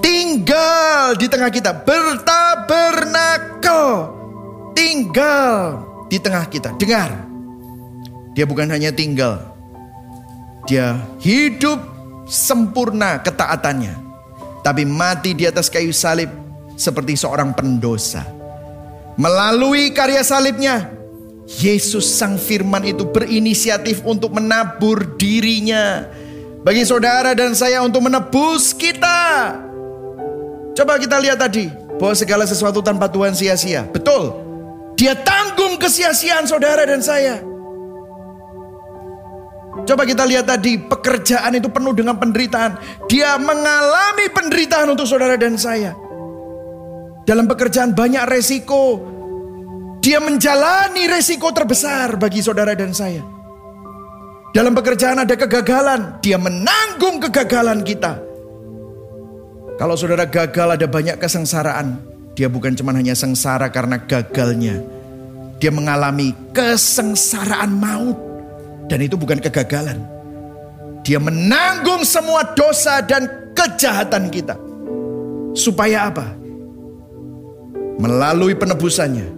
Tinggal 0.00 1.20
di 1.20 1.28
tengah 1.28 1.52
kita, 1.52 1.84
bertabernakel. 1.84 4.16
Tinggal 4.72 5.84
di 6.08 6.16
tengah 6.16 6.48
kita. 6.48 6.72
Dengar. 6.80 7.20
Dia 8.32 8.48
bukan 8.48 8.72
hanya 8.72 8.96
tinggal. 8.96 9.44
Dia 10.64 10.96
hidup 11.20 11.93
sempurna 12.28 13.20
ketaatannya. 13.20 13.94
Tapi 14.64 14.88
mati 14.88 15.36
di 15.36 15.44
atas 15.44 15.68
kayu 15.68 15.92
salib 15.92 16.32
seperti 16.74 17.20
seorang 17.20 17.52
pendosa 17.52 18.44
Melalui 19.14 19.94
karya 19.94 20.26
salibnya, 20.26 20.90
Yesus 21.46 22.18
Sang 22.18 22.34
Firman 22.34 22.82
itu 22.82 23.06
berinisiatif 23.06 24.02
untuk 24.02 24.34
menabur 24.34 25.06
dirinya 25.14 26.02
bagi 26.66 26.82
saudara 26.82 27.30
dan 27.30 27.54
saya 27.54 27.78
untuk 27.86 28.02
menebus 28.02 28.74
kita. 28.74 29.54
Coba 30.74 30.98
kita 30.98 31.22
lihat 31.22 31.38
tadi 31.38 31.70
bahwa 31.94 32.14
segala 32.18 32.42
sesuatu 32.42 32.82
tanpa 32.82 33.06
Tuhan 33.06 33.38
sia-sia. 33.38 33.86
Betul. 33.86 34.34
Dia 34.98 35.14
tanggung 35.14 35.78
kesia-siaan 35.78 36.50
saudara 36.50 36.82
dan 36.82 36.98
saya. 36.98 37.38
Coba 39.82 40.06
kita 40.06 40.22
lihat 40.22 40.46
tadi 40.46 40.78
pekerjaan 40.78 41.58
itu 41.58 41.66
penuh 41.66 41.90
dengan 41.90 42.14
penderitaan. 42.14 42.78
Dia 43.10 43.34
mengalami 43.42 44.30
penderitaan 44.30 44.94
untuk 44.94 45.10
saudara 45.10 45.34
dan 45.34 45.58
saya. 45.58 45.90
Dalam 47.26 47.50
pekerjaan 47.50 47.90
banyak 47.90 48.22
resiko. 48.30 49.10
Dia 49.98 50.22
menjalani 50.22 51.10
resiko 51.10 51.50
terbesar 51.50 52.14
bagi 52.20 52.38
saudara 52.38 52.76
dan 52.78 52.94
saya. 52.94 53.24
Dalam 54.54 54.76
pekerjaan 54.76 55.18
ada 55.18 55.34
kegagalan, 55.34 56.22
dia 56.22 56.38
menanggung 56.38 57.18
kegagalan 57.18 57.82
kita. 57.82 58.20
Kalau 59.74 59.98
saudara 59.98 60.28
gagal 60.28 60.78
ada 60.78 60.86
banyak 60.86 61.18
kesengsaraan, 61.18 61.98
dia 62.38 62.46
bukan 62.46 62.78
cuma 62.78 62.94
hanya 62.94 63.16
sengsara 63.18 63.66
karena 63.74 63.98
gagalnya. 63.98 64.78
Dia 65.58 65.74
mengalami 65.74 66.36
kesengsaraan 66.54 67.72
maut 67.74 68.23
dan 68.90 68.98
itu 69.00 69.14
bukan 69.14 69.40
kegagalan. 69.40 70.00
Dia 71.04 71.20
menanggung 71.20 72.02
semua 72.02 72.56
dosa 72.56 73.04
dan 73.04 73.52
kejahatan 73.52 74.32
kita. 74.32 74.56
Supaya 75.54 76.10
apa? 76.10 76.44
melalui 77.98 78.58
penebusannya 78.58 79.28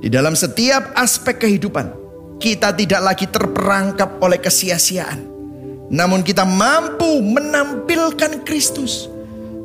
di 0.00 0.08
dalam 0.08 0.32
setiap 0.32 0.96
aspek 0.96 1.44
kehidupan 1.44 1.92
kita 2.38 2.72
tidak 2.72 3.00
lagi 3.02 3.26
terperangkap 3.28 4.16
oleh 4.22 4.38
kesia-siaan 4.40 5.20
namun 5.92 6.24
kita 6.24 6.44
mampu 6.44 7.20
menampilkan 7.20 8.44
Kristus 8.48 9.10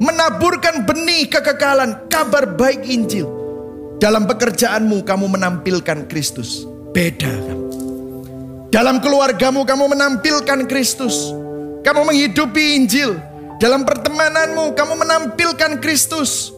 menaburkan 0.02 0.84
benih 0.84 1.32
kekekalan 1.32 2.10
kabar 2.12 2.50
baik 2.60 2.84
Injil 2.84 3.30
dalam 4.02 4.28
pekerjaanmu 4.28 5.08
kamu 5.08 5.26
menampilkan 5.40 6.12
Kristus 6.12 6.68
beda 6.92 7.32
kan 7.32 7.63
dalam 8.74 8.98
keluargamu 8.98 9.62
kamu 9.70 9.94
menampilkan 9.94 10.66
Kristus 10.66 11.30
kamu 11.86 12.10
menghidupi 12.10 12.82
Injil 12.82 13.22
dalam 13.62 13.86
pertemananmu 13.86 14.74
kamu 14.74 14.94
menampilkan 14.98 15.78
Kristus 15.78 16.50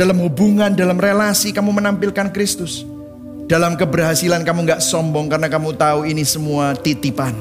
dalam 0.00 0.16
hubungan, 0.22 0.72
dalam 0.72 0.96
relasi 0.96 1.52
kamu 1.52 1.76
menampilkan 1.76 2.32
Kristus. 2.32 2.88
Dalam 3.50 3.74
keberhasilan 3.74 4.46
kamu 4.46 4.64
gak 4.64 4.80
sombong 4.80 5.28
karena 5.28 5.50
kamu 5.50 5.74
tahu 5.74 6.06
ini 6.08 6.24
semua 6.24 6.72
titipan. 6.72 7.34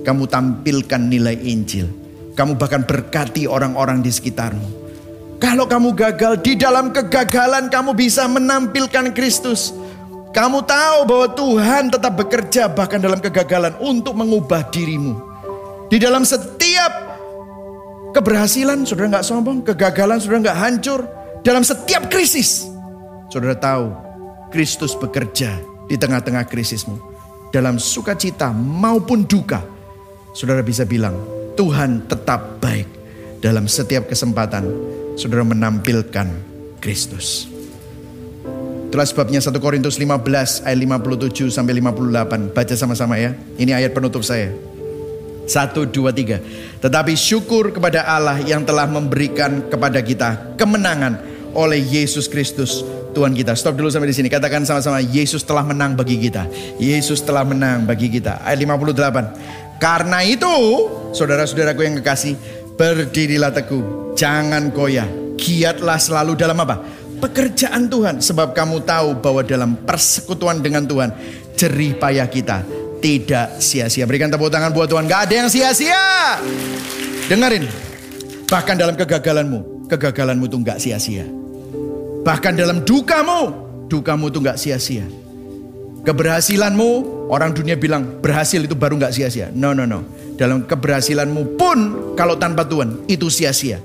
Kamu 0.00 0.24
tampilkan 0.30 1.10
nilai 1.10 1.36
Injil. 1.44 1.90
Kamu 2.38 2.56
bahkan 2.56 2.86
berkati 2.86 3.44
orang-orang 3.44 4.00
di 4.00 4.08
sekitarmu. 4.08 4.80
Kalau 5.42 5.68
kamu 5.68 5.92
gagal, 5.92 6.40
di 6.40 6.56
dalam 6.56 6.88
kegagalan 6.94 7.68
kamu 7.68 7.92
bisa 7.92 8.24
menampilkan 8.30 9.12
Kristus. 9.12 9.74
Kamu 10.30 10.62
tahu 10.62 10.98
bahwa 11.10 11.26
Tuhan 11.34 11.90
tetap 11.90 12.14
bekerja 12.14 12.70
bahkan 12.70 13.02
dalam 13.02 13.18
kegagalan 13.18 13.74
untuk 13.82 14.14
mengubah 14.14 14.62
dirimu. 14.70 15.18
Di 15.90 15.98
dalam 15.98 16.22
setiap 16.22 17.18
keberhasilan, 18.14 18.86
saudara 18.86 19.18
nggak 19.18 19.26
sombong, 19.26 19.66
kegagalan 19.66 20.22
saudara 20.22 20.46
nggak 20.46 20.60
hancur, 20.62 21.02
dalam 21.42 21.66
setiap 21.66 22.06
krisis, 22.06 22.70
saudara 23.26 23.58
tahu 23.58 23.90
Kristus 24.54 24.94
bekerja 24.94 25.58
di 25.90 25.98
tengah-tengah 25.98 26.46
krisismu. 26.46 26.94
Dalam 27.50 27.82
sukacita 27.82 28.54
maupun 28.54 29.26
duka, 29.26 29.66
saudara 30.30 30.62
bisa 30.62 30.86
bilang, 30.86 31.18
Tuhan 31.58 32.06
tetap 32.06 32.62
baik 32.62 32.86
dalam 33.42 33.66
setiap 33.66 34.06
kesempatan 34.06 34.62
saudara 35.18 35.42
menampilkan 35.42 36.30
Kristus. 36.78 37.49
Itulah 38.90 39.06
sebabnya 39.06 39.38
1 39.38 39.54
Korintus 39.62 40.02
15 40.02 40.66
ayat 40.66 40.74
57 40.74 41.46
sampai 41.54 41.78
58. 41.78 42.50
Baca 42.50 42.74
sama-sama 42.74 43.14
ya. 43.22 43.38
Ini 43.54 43.78
ayat 43.78 43.94
penutup 43.94 44.26
saya. 44.26 44.50
Satu, 45.46 45.86
dua, 45.86 46.10
tiga. 46.10 46.42
Tetapi 46.82 47.14
syukur 47.14 47.70
kepada 47.70 48.02
Allah 48.02 48.42
yang 48.42 48.66
telah 48.66 48.90
memberikan 48.90 49.62
kepada 49.70 50.02
kita 50.02 50.58
kemenangan 50.58 51.22
oleh 51.54 51.78
Yesus 51.78 52.26
Kristus 52.26 52.82
Tuhan 53.14 53.30
kita. 53.30 53.54
Stop 53.54 53.78
dulu 53.78 53.94
sampai 53.94 54.10
di 54.10 54.16
sini. 54.18 54.26
Katakan 54.26 54.66
sama-sama 54.66 54.98
Yesus 54.98 55.46
telah 55.46 55.62
menang 55.62 55.94
bagi 55.94 56.18
kita. 56.18 56.50
Yesus 56.82 57.22
telah 57.22 57.46
menang 57.46 57.86
bagi 57.86 58.10
kita. 58.10 58.42
Ayat 58.42 58.58
58. 58.58 59.78
Karena 59.78 60.18
itu, 60.26 60.50
saudara-saudaraku 61.14 61.86
yang 61.86 61.94
kekasih, 62.02 62.34
berdirilah 62.74 63.54
teguh, 63.54 64.18
jangan 64.18 64.74
goyah. 64.74 65.06
Giatlah 65.38 65.96
selalu 65.96 66.34
dalam 66.36 66.58
apa? 66.58 66.99
Pekerjaan 67.20 67.86
Tuhan. 67.86 68.24
Sebab 68.24 68.56
kamu 68.56 68.82
tahu 68.88 69.20
bahwa 69.20 69.44
dalam 69.44 69.76
persekutuan 69.84 70.64
dengan 70.64 70.88
Tuhan, 70.88 71.12
jerih 71.54 72.00
payah 72.00 72.26
kita 72.26 72.64
tidak 73.00 73.60
sia-sia. 73.60 74.04
Berikan 74.08 74.32
tepuk 74.32 74.52
tangan 74.52 74.72
buat 74.72 74.88
Tuhan. 74.88 75.08
Gak 75.08 75.28
ada 75.28 75.34
yang 75.44 75.48
sia-sia. 75.52 76.40
Dengerin. 77.28 77.64
Bahkan 78.48 78.74
dalam 78.76 78.94
kegagalanmu, 78.98 79.86
kegagalanmu 79.88 80.44
tuh 80.50 80.60
gak 80.64 80.78
sia-sia. 80.82 81.24
Bahkan 82.20 82.52
dalam 82.58 82.84
dukamu, 82.84 83.40
dukamu 83.88 84.28
tuh 84.28 84.40
gak 84.44 84.58
sia-sia. 84.60 85.06
Keberhasilanmu, 86.00 86.88
orang 87.28 87.52
dunia 87.52 87.76
bilang 87.76 88.20
berhasil 88.20 88.60
itu 88.60 88.76
baru 88.76 89.00
gak 89.00 89.12
sia-sia. 89.16 89.48
No, 89.52 89.72
no, 89.72 89.88
no. 89.88 90.04
Dalam 90.36 90.64
keberhasilanmu 90.64 91.60
pun 91.60 91.78
kalau 92.16 92.36
tanpa 92.36 92.64
Tuhan 92.64 93.04
itu 93.08 93.28
sia-sia. 93.28 93.80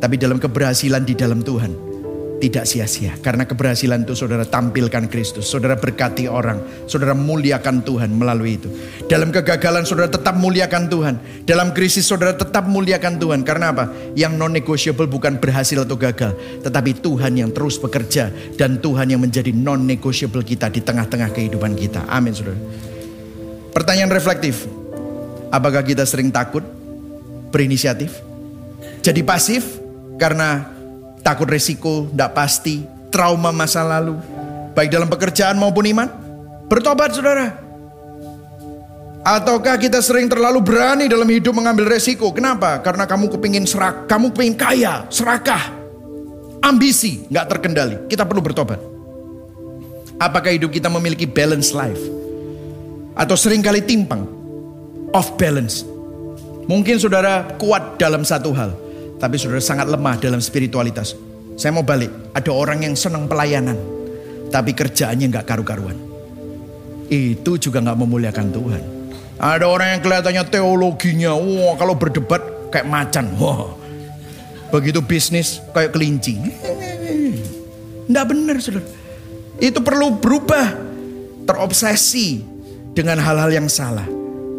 Tapi 0.00 0.20
dalam 0.20 0.36
keberhasilan 0.36 1.00
di 1.02 1.16
dalam 1.16 1.40
Tuhan, 1.40 1.93
tidak 2.42 2.66
sia-sia. 2.66 3.14
Karena 3.22 3.46
keberhasilan 3.46 4.02
itu 4.02 4.12
saudara 4.18 4.42
tampilkan 4.42 5.06
Kristus. 5.06 5.46
Saudara 5.46 5.78
berkati 5.78 6.26
orang. 6.26 6.86
Saudara 6.90 7.14
muliakan 7.14 7.86
Tuhan 7.86 8.10
melalui 8.12 8.58
itu. 8.58 8.68
Dalam 9.06 9.30
kegagalan 9.30 9.86
saudara 9.86 10.10
tetap 10.10 10.34
muliakan 10.34 10.90
Tuhan. 10.90 11.14
Dalam 11.46 11.70
krisis 11.72 12.04
saudara 12.04 12.34
tetap 12.34 12.66
muliakan 12.66 13.16
Tuhan. 13.22 13.46
Karena 13.46 13.70
apa? 13.70 13.88
Yang 14.18 14.34
non-negotiable 14.34 15.06
bukan 15.06 15.38
berhasil 15.38 15.78
atau 15.78 15.94
gagal. 15.94 16.34
Tetapi 16.66 16.90
Tuhan 17.00 17.38
yang 17.38 17.50
terus 17.54 17.78
bekerja. 17.78 18.28
Dan 18.58 18.82
Tuhan 18.82 19.14
yang 19.14 19.22
menjadi 19.22 19.54
non-negotiable 19.54 20.42
kita 20.42 20.68
di 20.68 20.82
tengah-tengah 20.82 21.30
kehidupan 21.30 21.78
kita. 21.78 22.04
Amin 22.10 22.34
saudara. 22.34 22.58
Pertanyaan 23.70 24.10
reflektif. 24.10 24.66
Apakah 25.54 25.86
kita 25.86 26.02
sering 26.02 26.34
takut? 26.34 26.66
Berinisiatif? 27.54 28.18
Jadi 29.06 29.22
pasif? 29.22 29.78
Karena 30.18 30.73
takut 31.24 31.48
resiko, 31.48 32.04
tidak 32.12 32.36
pasti, 32.36 32.84
trauma 33.08 33.48
masa 33.50 33.80
lalu, 33.80 34.20
baik 34.76 34.92
dalam 34.92 35.08
pekerjaan 35.08 35.56
maupun 35.56 35.88
iman. 35.88 36.08
Bertobat 36.68 37.16
saudara. 37.16 37.64
Ataukah 39.24 39.80
kita 39.80 40.04
sering 40.04 40.28
terlalu 40.28 40.60
berani 40.60 41.08
dalam 41.08 41.24
hidup 41.24 41.56
mengambil 41.56 41.88
resiko? 41.88 42.28
Kenapa? 42.28 42.84
Karena 42.84 43.08
kamu 43.08 43.32
kepingin 43.32 43.64
serak, 43.64 44.04
kamu 44.04 44.36
kepingin 44.36 44.56
kaya, 44.60 45.08
serakah, 45.08 45.72
ambisi, 46.60 47.24
nggak 47.32 47.46
terkendali. 47.56 47.96
Kita 48.04 48.28
perlu 48.28 48.44
bertobat. 48.44 48.76
Apakah 50.20 50.52
hidup 50.52 50.76
kita 50.76 50.92
memiliki 50.92 51.24
balance 51.24 51.72
life? 51.72 51.98
Atau 53.16 53.32
sering 53.40 53.64
kali 53.64 53.80
timpang, 53.80 54.28
off 55.16 55.32
balance? 55.40 55.88
Mungkin 56.68 57.00
saudara 57.00 57.48
kuat 57.56 57.96
dalam 57.96 58.28
satu 58.28 58.52
hal, 58.52 58.76
tapi 59.18 59.38
saudara 59.38 59.62
sangat 59.62 59.86
lemah 59.86 60.18
dalam 60.18 60.42
spiritualitas. 60.42 61.14
Saya 61.54 61.70
mau 61.70 61.86
balik, 61.86 62.10
ada 62.34 62.50
orang 62.50 62.82
yang 62.82 62.98
senang 62.98 63.30
pelayanan, 63.30 63.78
tapi 64.50 64.74
kerjaannya 64.74 65.30
nggak 65.30 65.46
karu-karuan. 65.46 65.94
Itu 67.06 67.56
juga 67.62 67.78
nggak 67.78 67.98
memuliakan 67.98 68.46
Tuhan. 68.50 68.82
Ada 69.38 69.66
orang 69.66 69.98
yang 69.98 70.00
kelihatannya 70.02 70.44
teologinya, 70.50 71.30
wah 71.34 71.74
kalau 71.78 71.94
berdebat 71.94 72.42
kayak 72.74 72.90
macan, 72.90 73.30
wah. 73.38 73.70
Begitu 74.74 74.98
bisnis 74.98 75.62
kayak 75.70 75.94
kelinci. 75.94 76.34
Nggak 78.10 78.26
benar 78.26 78.56
saudara. 78.58 78.86
Itu 79.62 79.78
perlu 79.78 80.18
berubah. 80.18 80.82
Terobsesi 81.44 82.40
dengan 82.96 83.20
hal-hal 83.20 83.52
yang 83.52 83.68
salah. 83.68 84.08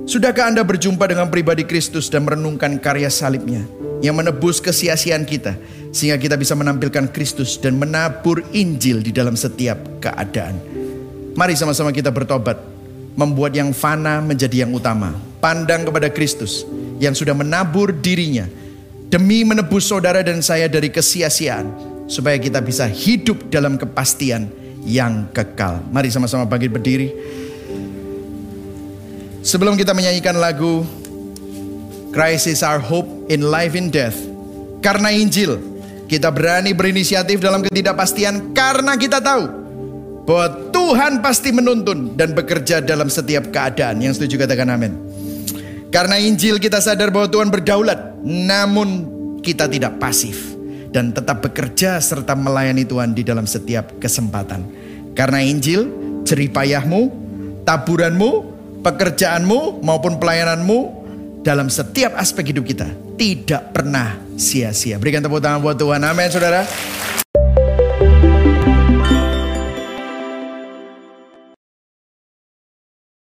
Sudahkah 0.05 0.53
Anda 0.53 0.61
berjumpa 0.61 1.09
dengan 1.09 1.33
pribadi 1.33 1.65
Kristus 1.65 2.13
dan 2.13 2.29
merenungkan 2.29 2.77
karya 2.77 3.09
salibnya 3.09 3.65
yang 4.05 4.21
menebus 4.21 4.61
kesia-siaan 4.61 5.25
kita 5.25 5.57
sehingga 5.89 6.21
kita 6.21 6.37
bisa 6.37 6.53
menampilkan 6.53 7.09
Kristus 7.09 7.57
dan 7.57 7.81
menabur 7.81 8.45
Injil 8.53 9.01
di 9.01 9.09
dalam 9.09 9.33
setiap 9.33 9.81
keadaan. 9.97 10.61
Mari 11.33 11.57
sama-sama 11.57 11.89
kita 11.89 12.13
bertobat, 12.13 12.61
membuat 13.17 13.57
yang 13.57 13.73
fana 13.73 14.21
menjadi 14.21 14.67
yang 14.67 14.71
utama. 14.77 15.17
Pandang 15.41 15.89
kepada 15.89 16.13
Kristus 16.13 16.69
yang 17.01 17.17
sudah 17.17 17.33
menabur 17.33 17.89
dirinya 17.89 18.45
demi 19.09 19.41
menebus 19.41 19.89
saudara 19.89 20.21
dan 20.21 20.45
saya 20.45 20.69
dari 20.69 20.93
kesia-siaan 20.93 21.65
supaya 22.05 22.37
kita 22.37 22.61
bisa 22.61 22.85
hidup 22.85 23.49
dalam 23.49 23.75
kepastian 23.79 24.47
yang 24.85 25.25
kekal. 25.33 25.81
Mari 25.89 26.13
sama-sama 26.13 26.45
bangkit 26.45 26.69
berdiri. 26.69 27.09
Sebelum 29.45 29.77
kita 29.77 29.93
menyanyikan 29.93 30.37
lagu 30.41 30.81
Christ 32.15 32.47
is 32.47 32.63
our 32.63 32.79
hope 32.79 33.27
in 33.27 33.43
life 33.51 33.75
and 33.75 33.91
death. 33.91 34.15
Karena 34.79 35.11
Injil, 35.11 35.59
kita 36.07 36.31
berani 36.31 36.71
berinisiatif 36.71 37.43
dalam 37.43 37.59
ketidakpastian 37.67 38.55
karena 38.55 38.95
kita 38.95 39.19
tahu 39.19 39.43
bahwa 40.23 40.71
Tuhan 40.71 41.19
pasti 41.19 41.51
menuntun 41.51 42.15
dan 42.15 42.31
bekerja 42.31 42.79
dalam 42.79 43.11
setiap 43.11 43.51
keadaan. 43.51 43.99
Yang 43.99 44.23
setuju 44.23 44.47
katakan 44.47 44.71
amin. 44.71 44.95
Karena 45.91 46.15
Injil 46.15 46.55
kita 46.55 46.79
sadar 46.79 47.11
bahwa 47.11 47.27
Tuhan 47.27 47.51
berdaulat, 47.51 48.23
namun 48.23 49.11
kita 49.43 49.67
tidak 49.67 49.99
pasif 49.99 50.55
dan 50.95 51.11
tetap 51.11 51.43
bekerja 51.43 51.99
serta 51.99 52.31
melayani 52.31 52.87
Tuhan 52.87 53.11
di 53.11 53.27
dalam 53.27 53.43
setiap 53.43 53.91
kesempatan. 53.99 54.63
Karena 55.19 55.43
Injil, 55.43 55.91
jeripayahmu, 56.23 57.11
taburanmu, 57.67 58.31
pekerjaanmu 58.87 59.83
maupun 59.83 60.15
pelayananmu 60.15 61.04
dalam 61.45 61.69
setiap 61.69 62.17
aspek 62.17 62.49
hidup 62.49 62.65
kita 62.65 62.89
tidak 63.21 63.69
pernah 63.69 64.17
sia-sia. 64.33 64.97
Berikan 64.97 65.21
tepuk 65.21 65.37
tangan 65.37 65.61
buat 65.61 65.77
Tuhan. 65.77 66.01
Amin, 66.01 66.33
saudara. 66.33 66.65